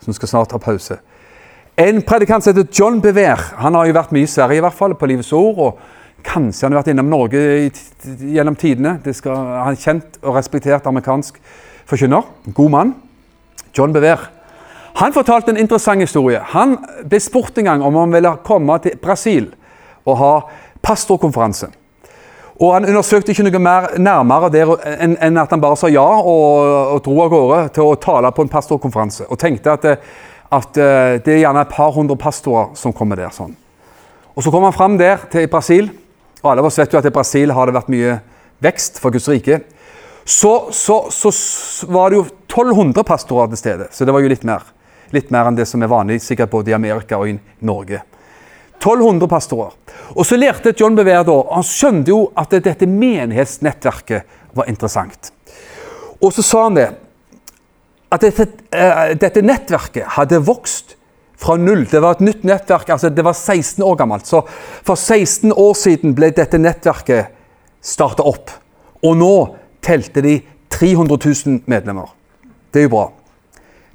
Så 0.00 0.10
vi 0.10 0.16
skal 0.18 0.28
snart 0.28 0.50
ta 0.52 0.60
pause. 0.60 0.98
En 1.76 2.02
predikant 2.02 2.44
som 2.44 2.52
heter 2.52 2.68
John 2.72 3.00
Bever 3.04 3.40
han 3.60 3.76
har 3.76 3.88
jo 3.88 3.96
vært 3.96 4.12
mye 4.16 4.24
i 4.24 4.30
Sverige, 4.30 4.60
i 4.60 4.64
hvert 4.64 4.76
fall, 4.76 4.94
på 4.96 5.08
Livets 5.08 5.32
Ord. 5.36 5.58
og 5.58 6.24
Kanskje 6.26 6.66
han 6.66 6.74
har 6.74 6.82
vært 6.82 6.92
innom 6.92 7.10
Norge 7.12 7.42
gjennom 8.02 8.56
tidene. 8.58 8.98
Skal, 9.14 9.36
han 9.36 9.76
er 9.76 9.80
kjent 9.80 10.18
og 10.22 10.36
respektert 10.36 10.88
amerikansk 10.88 11.38
forkynner. 11.86 12.24
God 12.56 12.72
mann. 12.72 12.94
John 13.76 13.92
Bever. 13.92 14.30
Han 14.96 15.12
fortalte 15.12 15.52
en 15.52 15.60
interessant 15.60 16.00
historie. 16.00 16.40
Han 16.54 16.78
ble 17.04 17.20
spurt 17.20 17.58
en 17.60 17.68
gang 17.68 17.84
om 17.84 17.98
han 18.00 18.16
ville 18.16 18.32
komme 18.44 18.78
til 18.84 18.96
Brasil 19.00 19.50
og 20.06 20.16
ha 20.20 20.32
pastorkonferanse. 20.86 21.68
Og 22.56 22.72
Han 22.72 22.88
undersøkte 22.88 23.34
ikke 23.34 23.44
noe 23.44 23.60
mer 23.60 23.90
nærmere 24.00 24.48
der 24.54 24.70
enn, 24.96 25.18
en 25.20 25.42
at 25.42 25.50
han 25.52 25.60
bare 25.60 25.76
sa 25.76 25.90
ja 25.92 26.06
og, 26.06 26.94
og 26.94 27.02
dro 27.04 27.18
av 27.26 27.34
gårde 27.34 27.58
til 27.76 27.84
å 27.84 27.98
tale 28.00 28.30
på 28.32 28.46
en 28.46 28.52
pastorkonferanse. 28.52 29.26
Og 29.28 29.38
tenkte 29.38 29.74
at, 29.74 29.84
at 30.56 30.80
det 31.26 31.34
er 31.34 31.42
gjerne 31.42 31.66
et 31.66 31.74
par 31.74 31.92
hundre 31.92 32.16
pastorer 32.16 32.72
som 32.78 32.96
kommer 32.96 33.20
der. 33.20 33.34
sånn. 33.34 33.52
Og 34.36 34.44
Så 34.44 34.52
kom 34.52 34.64
han 34.64 34.72
fram 34.72 34.96
der 34.96 35.28
til 35.32 35.48
Brasil. 35.52 35.90
og 36.42 36.50
Alle 36.50 36.64
av 36.64 36.70
oss 36.70 36.78
vet 36.78 36.92
jo 36.92 36.98
at 36.98 37.08
i 37.08 37.12
Brasil 37.12 37.52
har 37.52 37.66
det 37.66 37.76
vært 37.76 37.92
mye 37.92 38.18
vekst 38.64 39.00
for 39.00 39.12
Guds 39.12 39.28
rike. 39.28 39.60
Så, 40.24 40.72
så, 40.72 41.10
så 41.10 41.30
var 41.92 42.10
det 42.10 42.18
jo 42.18 42.24
1200 42.48 43.04
pastorer 43.06 43.52
til 43.52 43.60
stede, 43.60 43.86
så 43.94 44.04
det 44.04 44.12
var 44.12 44.24
jo 44.24 44.30
litt 44.32 44.44
mer. 44.44 44.64
Litt 45.14 45.30
mer 45.30 45.46
enn 45.46 45.58
det 45.58 45.68
som 45.70 45.82
er 45.84 45.92
vanlig 45.92 46.18
sikkert 46.24 46.50
både 46.50 46.72
i 46.72 46.74
Amerika 46.74 47.20
og 47.20 47.30
i 47.30 47.36
Norge. 47.62 48.00
1200 48.80 49.28
pastorer. 49.28 49.72
Og 50.14 50.26
så 50.26 50.38
lærte 50.38 50.74
John 50.78 50.96
Bevere 50.96 51.24
da, 51.26 51.36
Han 51.54 51.64
skjønte 51.64 52.12
jo 52.12 52.20
at 52.36 52.52
dette 52.52 52.86
menighetsnettverket 52.86 54.22
var 54.56 54.68
interessant. 54.68 55.32
Og 56.20 56.32
så 56.32 56.42
sa 56.42 56.62
han 56.64 56.78
det, 56.78 56.90
at 58.12 58.22
dette, 58.22 58.46
uh, 58.72 59.12
dette 59.18 59.42
nettverket 59.42 60.14
hadde 60.16 60.40
vokst 60.46 60.96
fra 61.36 61.56
null. 61.60 61.84
Det 61.90 62.00
var 62.00 62.16
et 62.16 62.24
nytt 62.24 62.44
nettverk, 62.48 62.90
altså 62.94 63.10
det 63.12 63.24
var 63.26 63.36
16 63.36 63.84
år 63.84 63.96
gammelt. 64.00 64.26
Så 64.26 64.42
for 64.86 64.96
16 64.96 65.52
år 65.52 65.74
siden 65.76 66.14
ble 66.16 66.30
dette 66.36 66.60
nettverket 66.60 67.34
starta 67.84 68.24
opp. 68.26 68.52
Og 69.04 69.18
nå 69.18 69.34
telte 69.84 70.22
de 70.24 70.38
300 70.72 71.18
000 71.46 71.60
medlemmer. 71.70 72.08
Det 72.72 72.82
er 72.82 72.88
jo 72.88 72.94
bra. 72.96 73.04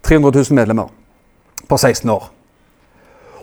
300 0.08 0.44
000 0.50 0.58
medlemmer 0.58 0.92
på 1.68 1.78
16 1.78 2.10
år. 2.10 2.30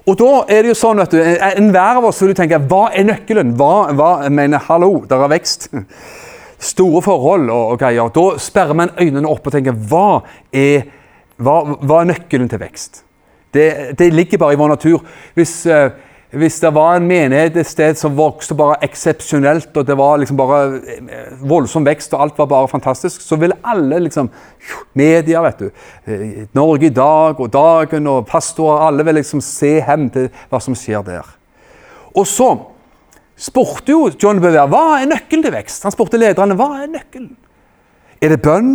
Og 0.09 0.17
da 0.17 0.31
er 0.49 0.65
det 0.65 0.73
jo 0.73 0.79
sånn, 0.79 1.03
vet 1.03 1.13
du, 1.13 1.19
Enhver 1.21 2.01
av 2.01 2.07
oss 2.09 2.23
vil 2.25 2.37
tenke 2.37 2.61
hva 2.71 2.87
er 2.97 3.05
nøkkelen? 3.11 3.53
Hva, 3.59 3.91
hva 3.97 4.13
mener, 4.33 4.63
Hallo, 4.69 5.03
der 5.09 5.25
er 5.25 5.33
vekst. 5.35 5.69
Store 6.71 7.03
forhold 7.05 7.51
og, 7.53 7.75
og 7.75 7.83
greier. 7.83 8.09
Da 8.15 8.25
sperrer 8.41 8.79
man 8.79 8.95
øynene 8.97 9.29
opp 9.29 9.47
og 9.47 9.55
tenker 9.55 9.77
hva 9.91 10.23
er, 10.49 10.89
hva, 11.37 11.61
hva 11.83 12.01
er 12.01 12.11
nøkkelen 12.15 12.49
til 12.51 12.63
vekst? 12.63 13.03
Det, 13.55 13.69
det, 14.01 14.11
ligger 14.13 14.41
bare 14.41 14.57
i 14.57 14.61
vår 14.61 14.73
natur. 14.75 15.05
Hvis, 15.37 15.61
uh, 15.69 15.93
hvis 16.31 16.59
det 16.61 16.75
var 16.77 16.99
en 16.99 17.07
menighet 17.09 17.57
et 17.57 17.67
sted 17.67 17.97
som 17.97 18.17
vokste 18.17 18.53
bare 18.57 18.77
eksepsjonelt, 18.85 19.71
og 19.73 19.87
det 19.89 19.95
var 19.97 20.19
liksom 20.21 20.37
bare 20.37 20.59
eh, 20.93 21.31
voldsom 21.49 21.87
vekst, 21.87 22.13
og 22.13 22.25
alt 22.25 22.41
var 22.41 22.51
bare 22.51 22.69
fantastisk, 22.69 23.23
så 23.25 23.39
ville 23.41 23.57
alle 23.65 24.03
liksom 24.05 24.29
Media, 24.93 25.41
vet 25.47 25.63
du. 25.63 25.71
Eh, 26.05 26.43
Norge 26.53 26.91
i 26.91 26.93
dag 26.93 27.41
og 27.41 27.49
Dagen 27.53 28.11
og 28.13 28.27
pastorer, 28.29 28.85
alle 28.91 29.07
vil 29.09 29.17
liksom 29.23 29.41
se 29.41 29.79
hen 29.87 30.11
til 30.13 30.29
hva 30.51 30.61
som 30.61 30.77
skjer 30.77 31.07
der. 31.07 31.33
Og 32.13 32.29
så 32.29 32.51
spurte 33.39 33.95
jo 33.95 34.11
John 34.21 34.43
Bever 34.43 34.69
hva 34.69 34.99
er 34.99 35.09
nøkkelen 35.09 35.47
til 35.47 35.55
vekst. 35.55 35.87
Han 35.87 35.95
spurte 35.95 36.21
lederne 36.21 36.59
hva 36.59 36.83
er 36.83 36.93
nøkkelen. 36.93 37.33
Er 38.21 38.35
det 38.35 38.43
bønn? 38.45 38.75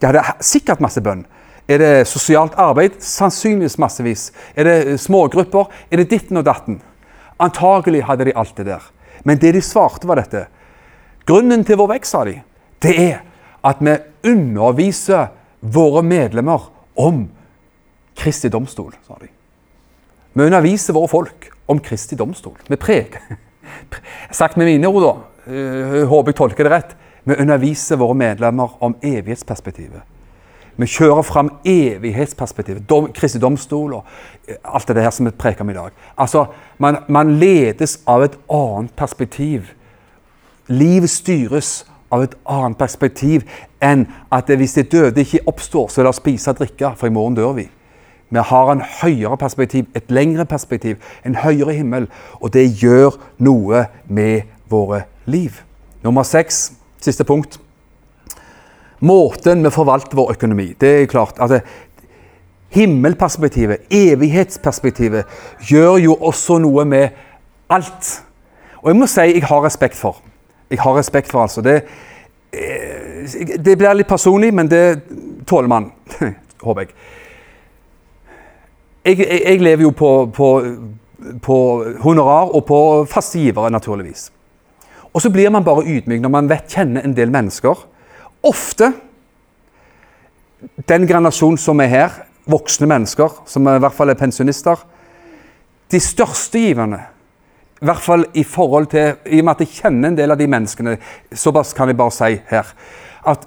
Ja, 0.00 0.14
det 0.14 0.22
er 0.22 0.36
sikkert 0.44 0.80
masse 0.80 1.02
bønn. 1.04 1.26
Er 1.66 1.82
det 1.82 2.08
sosialt 2.08 2.54
arbeid? 2.62 3.00
Sannsynligvis 3.02 3.78
massevis. 3.82 4.28
Er 4.54 4.68
det 4.68 5.00
smågrupper? 5.02 5.66
Er 5.90 6.02
det 6.02 6.10
ditten 6.10 6.38
og 6.38 6.46
datten? 6.46 6.78
Antagelig 7.42 8.04
hadde 8.06 8.28
de 8.28 8.36
alt 8.38 8.54
det 8.56 8.68
der. 8.68 8.84
Men 9.24 9.40
det 9.42 9.54
de 9.56 9.62
svarte, 9.62 10.06
var 10.06 10.20
dette. 10.20 10.46
Grunnen 11.26 11.64
til 11.66 11.78
vår 11.80 11.96
vekst, 11.96 12.14
sa 12.14 12.22
de, 12.24 12.38
det 12.82 12.94
er 13.02 13.24
at 13.66 13.80
vi 13.82 13.96
underviser 14.30 15.32
våre 15.60 16.04
medlemmer 16.06 16.68
om 17.02 17.24
Kristi 18.16 18.48
domstol, 18.48 18.94
sa 19.06 19.18
de. 19.20 19.28
Vi 20.36 20.44
underviser 20.44 20.94
våre 20.94 21.10
folk 21.10 21.50
om 21.66 21.80
Kristi 21.82 22.16
domstol. 22.16 22.54
Vi 22.68 22.78
preker. 22.78 23.24
Sagt 24.30 24.56
med 24.56 24.70
mine 24.70 24.88
ord, 24.88 25.02
da. 25.02 25.14
Eh, 25.50 26.02
håper 26.06 26.30
jeg 26.30 26.38
tolker 26.38 26.68
det 26.68 26.72
rett. 26.72 26.96
Vi 27.26 27.34
underviser 27.42 27.98
våre 27.98 28.14
medlemmer 28.14 28.78
om 28.84 28.94
evighetsperspektivet. 29.02 30.04
Vi 30.76 30.86
kjører 30.86 31.22
fram 31.24 31.50
evighetsperspektivet, 31.64 32.84
dom, 32.88 33.08
Kristi 33.16 33.40
domstol 33.40 33.94
og 33.96 34.04
eh, 34.48 34.58
alt 34.64 34.88
det 34.88 35.02
her 35.02 35.14
som 35.14 35.26
vi 35.26 35.32
preker 35.32 35.64
om 35.64 35.70
i 35.72 35.76
dag. 35.76 35.94
Altså, 36.18 36.46
man, 36.78 36.98
man, 37.08 37.38
ledes 37.40 37.98
av 38.06 38.26
et 38.26 38.36
annet 38.52 38.92
perspektiv. 38.96 39.72
Livet 40.68 41.10
styres 41.10 41.86
av 42.12 42.26
et 42.26 42.36
annet 42.44 42.78
perspektiv 42.78 43.46
enn 43.82 44.04
at 44.32 44.52
hvis 44.52 44.76
de 44.76 44.84
døde 44.92 45.24
ikke 45.24 45.46
oppstår, 45.48 45.88
så 45.88 46.04
la 46.04 46.12
oss 46.12 46.20
spise 46.20 46.52
og 46.52 46.60
drikke, 46.60 46.92
for 46.96 47.08
i 47.08 47.14
morgen 47.14 47.38
dør 47.38 47.56
vi. 47.56 47.68
Vi 48.30 48.42
har 48.42 48.72
en 48.72 48.82
høyere 49.02 49.36
perspektiv, 49.38 49.86
et 49.94 50.10
lengre 50.10 50.44
perspektiv, 50.44 50.96
en 51.24 51.38
høyere 51.40 51.72
himmel. 51.78 52.08
Og 52.40 52.52
det 52.52 52.66
gjør 52.82 53.14
noe 53.38 53.86
med 54.08 54.50
våre 54.68 55.04
liv. 55.30 55.62
Nummer 56.02 56.26
seks, 56.26 56.72
siste 57.00 57.24
punkt 57.24 57.60
måten 59.00 59.64
vi 59.64 59.70
forvalter 59.70 60.16
vår 60.16 60.32
økonomi. 60.36 60.74
Det 60.80 60.92
er 61.02 61.10
klart. 61.10 61.40
Altså, 61.40 61.60
himmelperspektivet, 62.68 63.76
evighetsperspektivet, 63.90 65.24
gjør 65.68 65.96
jo 65.96 66.14
også 66.14 66.58
noe 66.58 66.84
med 66.84 67.08
alt. 67.70 68.22
Og 68.82 68.90
jeg 68.90 68.98
må 69.00 69.08
si 69.10 69.20
jeg 69.20 69.44
har 69.44 69.64
respekt 69.64 69.96
for. 69.96 70.20
Jeg 70.70 70.80
har 70.82 70.96
respekt 70.98 71.30
for, 71.30 71.42
altså. 71.42 71.62
Det, 71.62 71.82
eh, 72.52 73.58
det 73.64 73.78
blir 73.78 73.94
litt 73.94 74.08
personlig, 74.08 74.54
men 74.54 74.70
det 74.70 75.00
tåler 75.46 75.68
man. 75.68 75.90
Håper 76.66 76.80
jeg. 76.80 76.94
Jeg, 79.06 79.18
jeg, 79.18 79.42
jeg 79.44 79.60
lever 79.62 79.82
jo 79.82 79.90
på, 79.90 80.30
på, 80.34 80.48
på, 81.42 81.58
honorar 82.02 82.50
og 82.54 82.64
på 82.66 82.78
faste 83.10 83.38
givere, 83.38 83.70
naturligvis. 83.70 84.32
Og 85.14 85.22
så 85.22 85.30
blir 85.30 85.50
man 85.50 85.64
bare 85.64 85.86
ydmyk 85.86 86.20
når 86.20 86.32
man 86.32 86.48
vet, 86.50 86.66
kjenner 86.68 87.06
en 87.06 87.14
del 87.16 87.30
mennesker 87.32 87.86
ofte 88.46 88.92
den 90.88 91.06
generasjonen 91.06 91.58
som 91.60 91.80
er 91.82 91.92
her, 91.92 92.22
voksne 92.46 92.88
mennesker, 92.88 93.42
som 93.46 93.66
i 93.68 93.80
hvert 93.82 93.94
fall 93.94 94.12
er 94.12 94.18
pensjonister, 94.18 94.80
de 95.90 96.00
største 96.02 96.62
giverne 96.62 97.02
i 97.76 97.84
hvert 97.84 98.00
fall 98.00 98.24
i 98.34 98.42
forhold 98.48 98.86
til 98.88 99.18
I 99.28 99.42
og 99.42 99.44
med 99.44 99.52
at 99.52 99.66
jeg 99.66 99.82
kjenner 99.82 100.08
en 100.08 100.16
del 100.16 100.32
av 100.32 100.38
de 100.40 100.46
menneskene, 100.48 100.96
såpass 101.36 101.74
kan 101.76 101.90
jeg 101.90 101.98
bare 101.98 102.14
si 102.14 102.38
her 102.48 102.72
at 103.26 103.44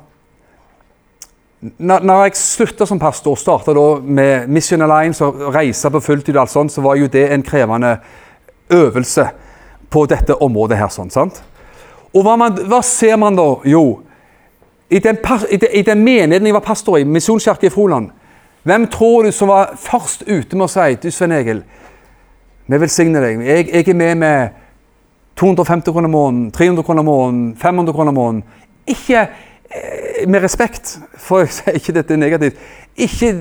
når 1.60 2.22
jeg 2.24 2.38
slutta 2.40 2.86
som 2.88 3.00
pastor 3.02 3.34
og 3.34 3.40
starta 3.40 3.74
med 4.00 4.48
Mission 4.48 4.82
Alliance 4.86 5.26
og 5.26 5.50
reise 5.52 5.90
på 5.92 6.00
fulltid, 6.00 6.38
og 6.38 6.46
alt 6.46 6.54
sånt, 6.54 6.72
så 6.72 6.82
var 6.82 6.96
jo 6.96 7.10
det 7.12 7.26
en 7.34 7.44
krevende 7.44 7.98
øvelse 8.72 9.26
på 9.92 10.06
dette 10.08 10.38
området 10.40 10.78
her. 10.80 10.88
sånn, 10.88 11.12
sant? 11.12 11.42
Og 12.14 12.24
hva, 12.24 12.38
man, 12.40 12.56
hva 12.70 12.80
ser 12.86 13.18
man 13.20 13.36
da? 13.36 13.48
Jo, 13.68 14.00
i 14.90 15.00
den, 15.00 15.18
i 15.74 15.82
den 15.82 16.04
menigheten 16.04 16.48
jeg 16.48 16.54
var 16.54 16.66
pastor 16.66 16.98
i, 16.98 17.04
Misjonskirken 17.04 17.68
i 17.68 17.74
Froland, 17.74 18.10
hvem 18.64 18.88
tror 18.92 19.24
du 19.24 19.32
som 19.32 19.52
var 19.52 19.76
først 19.78 20.26
ute 20.28 20.58
med 20.58 20.66
å 20.66 20.72
si 20.72 20.96
Du, 21.02 21.12
Svein 21.12 21.34
Egil, 21.34 21.62
vi 22.70 22.78
velsigner 22.78 23.24
deg. 23.24 23.44
Jeg, 23.46 23.70
jeg, 23.74 23.88
er 23.90 23.98
med 23.98 24.18
med 24.22 24.58
250 25.40 25.94
kroner 25.94 26.12
måneden, 26.12 26.52
300 26.52 26.84
kroner 26.84 27.04
måneden, 27.04 27.56
500 27.58 27.96
kroner 27.96 28.12
måneden. 28.12 28.44
Ikke 28.88 29.22
eh, 29.22 30.28
med 30.28 30.44
respekt, 30.44 31.00
for 31.18 31.46
jeg 31.46 31.56
sier 31.56 31.80
ikke 31.80 31.96
dette 31.96 32.14
er 32.14 32.22
negativt. 32.22 32.60
Ikke, 32.98 33.32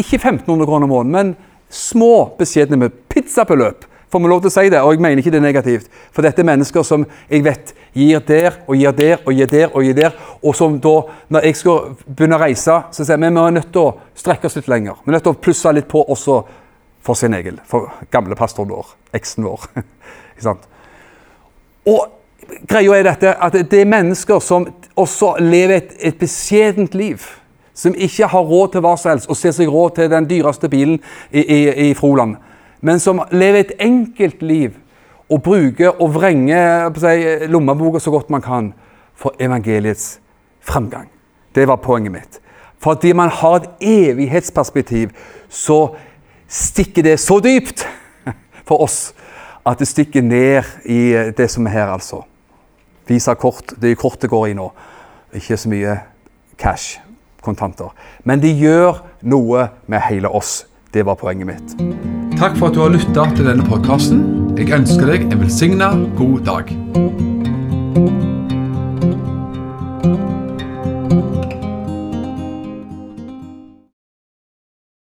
ikke 0.00 0.16
1500 0.16 0.66
kroner 0.66 0.90
måneden, 0.90 1.12
men 1.12 1.34
små, 1.70 2.32
beskjedne 2.38 2.78
med 2.80 2.96
pizzabeløp 3.12 3.86
får 4.12 4.20
vi 4.20 4.28
lov 4.28 4.40
til 4.44 4.50
å 4.50 4.52
si 4.52 4.68
det, 4.68 4.80
og 4.84 4.92
jeg 4.92 5.00
mener 5.00 5.22
ikke 5.22 5.32
det 5.32 5.38
er 5.40 5.46
negativt. 5.46 5.86
For 6.12 6.24
dette 6.24 6.42
er 6.42 6.48
mennesker 6.48 6.84
som 6.84 7.06
jeg 7.30 7.44
vet 7.46 7.72
gir 7.96 8.20
der 8.28 8.58
og 8.66 8.76
gir 8.76 8.96
der 8.96 9.22
og 9.24 9.32
gir 9.36 9.48
der 9.48 9.70
og 9.72 9.86
gir 9.86 9.96
der. 9.96 10.18
Og 10.42 10.56
som 10.56 10.76
da, 10.84 10.94
når 11.32 11.46
jeg 11.48 11.60
skal 11.62 11.94
begynne 12.04 12.36
å 12.36 12.42
reise, 12.42 12.76
så 12.92 13.06
sier 13.06 13.20
vi 13.20 13.30
vi 13.32 13.44
er 13.44 13.56
nødt 13.56 13.70
til 13.72 13.86
å 13.86 13.94
strekke 14.18 14.50
oss 14.50 14.58
litt 14.60 14.68
lenger. 14.68 15.00
Vi 15.00 15.10
er 15.10 15.16
nødt 15.16 15.24
til 15.28 15.32
å 15.32 15.40
plusse 15.40 15.72
litt 15.72 15.88
på 15.88 16.04
også 16.04 16.42
for 17.02 17.18
sin 17.18 17.34
egen, 17.34 17.58
for 17.66 17.88
gamle 18.12 18.36
pastoren 18.38 18.70
vår, 18.70 18.92
eksen 19.16 19.48
vår. 19.48 19.64
ikke 20.34 20.44
sant? 20.44 20.68
Og 21.88 22.04
greia 22.68 23.00
er 23.00 23.08
dette 23.08 23.32
at 23.32 23.56
det 23.56 23.80
er 23.80 23.88
mennesker 23.90 24.44
som 24.44 24.68
også 24.92 25.38
lever 25.40 25.78
et, 25.80 25.96
et 26.12 26.20
beskjedent 26.20 26.94
liv. 26.94 27.24
Som 27.74 27.96
ikke 27.96 28.28
har 28.28 28.44
råd 28.44 28.74
til 28.74 28.84
hva 28.84 28.98
som 29.00 29.14
helst, 29.14 29.32
og 29.32 29.40
ser 29.40 29.56
seg 29.56 29.72
råd 29.72 29.96
til 29.96 30.12
den 30.12 30.28
dyreste 30.28 30.68
bilen 30.68 31.00
i, 31.32 31.40
i, 31.40 31.60
i 31.88 31.92
Froland 31.96 32.36
men 32.82 33.00
som 33.00 33.22
lever 33.30 33.62
et 33.62 33.76
enkelt 33.80 34.42
liv, 34.42 34.76
og 35.32 35.40
bruker 35.42 35.94
og 36.02 36.12
vrenger 36.14 36.90
si, 37.00 37.46
lommeboka 37.48 38.00
så 38.02 38.12
godt 38.12 38.30
man 38.30 38.42
kan 38.44 38.72
for 39.16 39.32
evangeliets 39.40 40.18
framgang. 40.60 41.08
Det 41.54 41.64
var 41.68 41.80
poenget 41.80 42.12
mitt. 42.12 42.40
Fordi 42.82 43.12
man 43.12 43.30
har 43.30 43.54
et 43.56 43.68
evighetsperspektiv, 43.80 45.10
så 45.48 45.94
stikker 46.48 47.02
det 47.02 47.20
så 47.20 47.38
dypt 47.40 47.86
for 48.68 48.82
oss 48.82 49.14
at 49.66 49.78
det 49.78 49.88
stikker 49.88 50.22
ned 50.22 50.62
i 50.84 51.30
det 51.36 51.50
som 51.50 51.66
er 51.66 51.76
her, 51.76 51.92
altså. 51.94 52.24
Visa 53.06 53.34
kort, 53.34 53.74
det 53.80 53.90
er 53.90 53.98
kort 53.98 54.22
det 54.22 54.30
går 54.30 54.46
i 54.50 54.56
nå. 54.58 54.68
Ikke 55.34 55.56
så 55.56 55.70
mye 55.70 55.96
cash, 56.58 57.00
kontanter. 57.42 57.94
Men 58.24 58.42
det 58.42 58.56
gjør 58.58 59.04
noe 59.22 59.68
med 59.86 60.02
hele 60.08 60.28
oss. 60.28 60.64
Det 60.92 61.02
var 61.02 61.14
poenget 61.14 61.46
mitt. 61.46 61.72
Takk 62.36 62.58
for 62.58 62.68
at 62.68 62.74
du 62.76 62.82
har 62.84 62.92
lytta 62.92 63.24
til 63.36 63.48
denne 63.48 63.64
podkasten. 63.64 64.20
Jeg 64.60 64.74
ønsker 64.76 65.08
deg 65.08 65.24
en 65.30 65.40
velsigna 65.40 65.88
god 66.18 66.44
dag. 66.44 68.31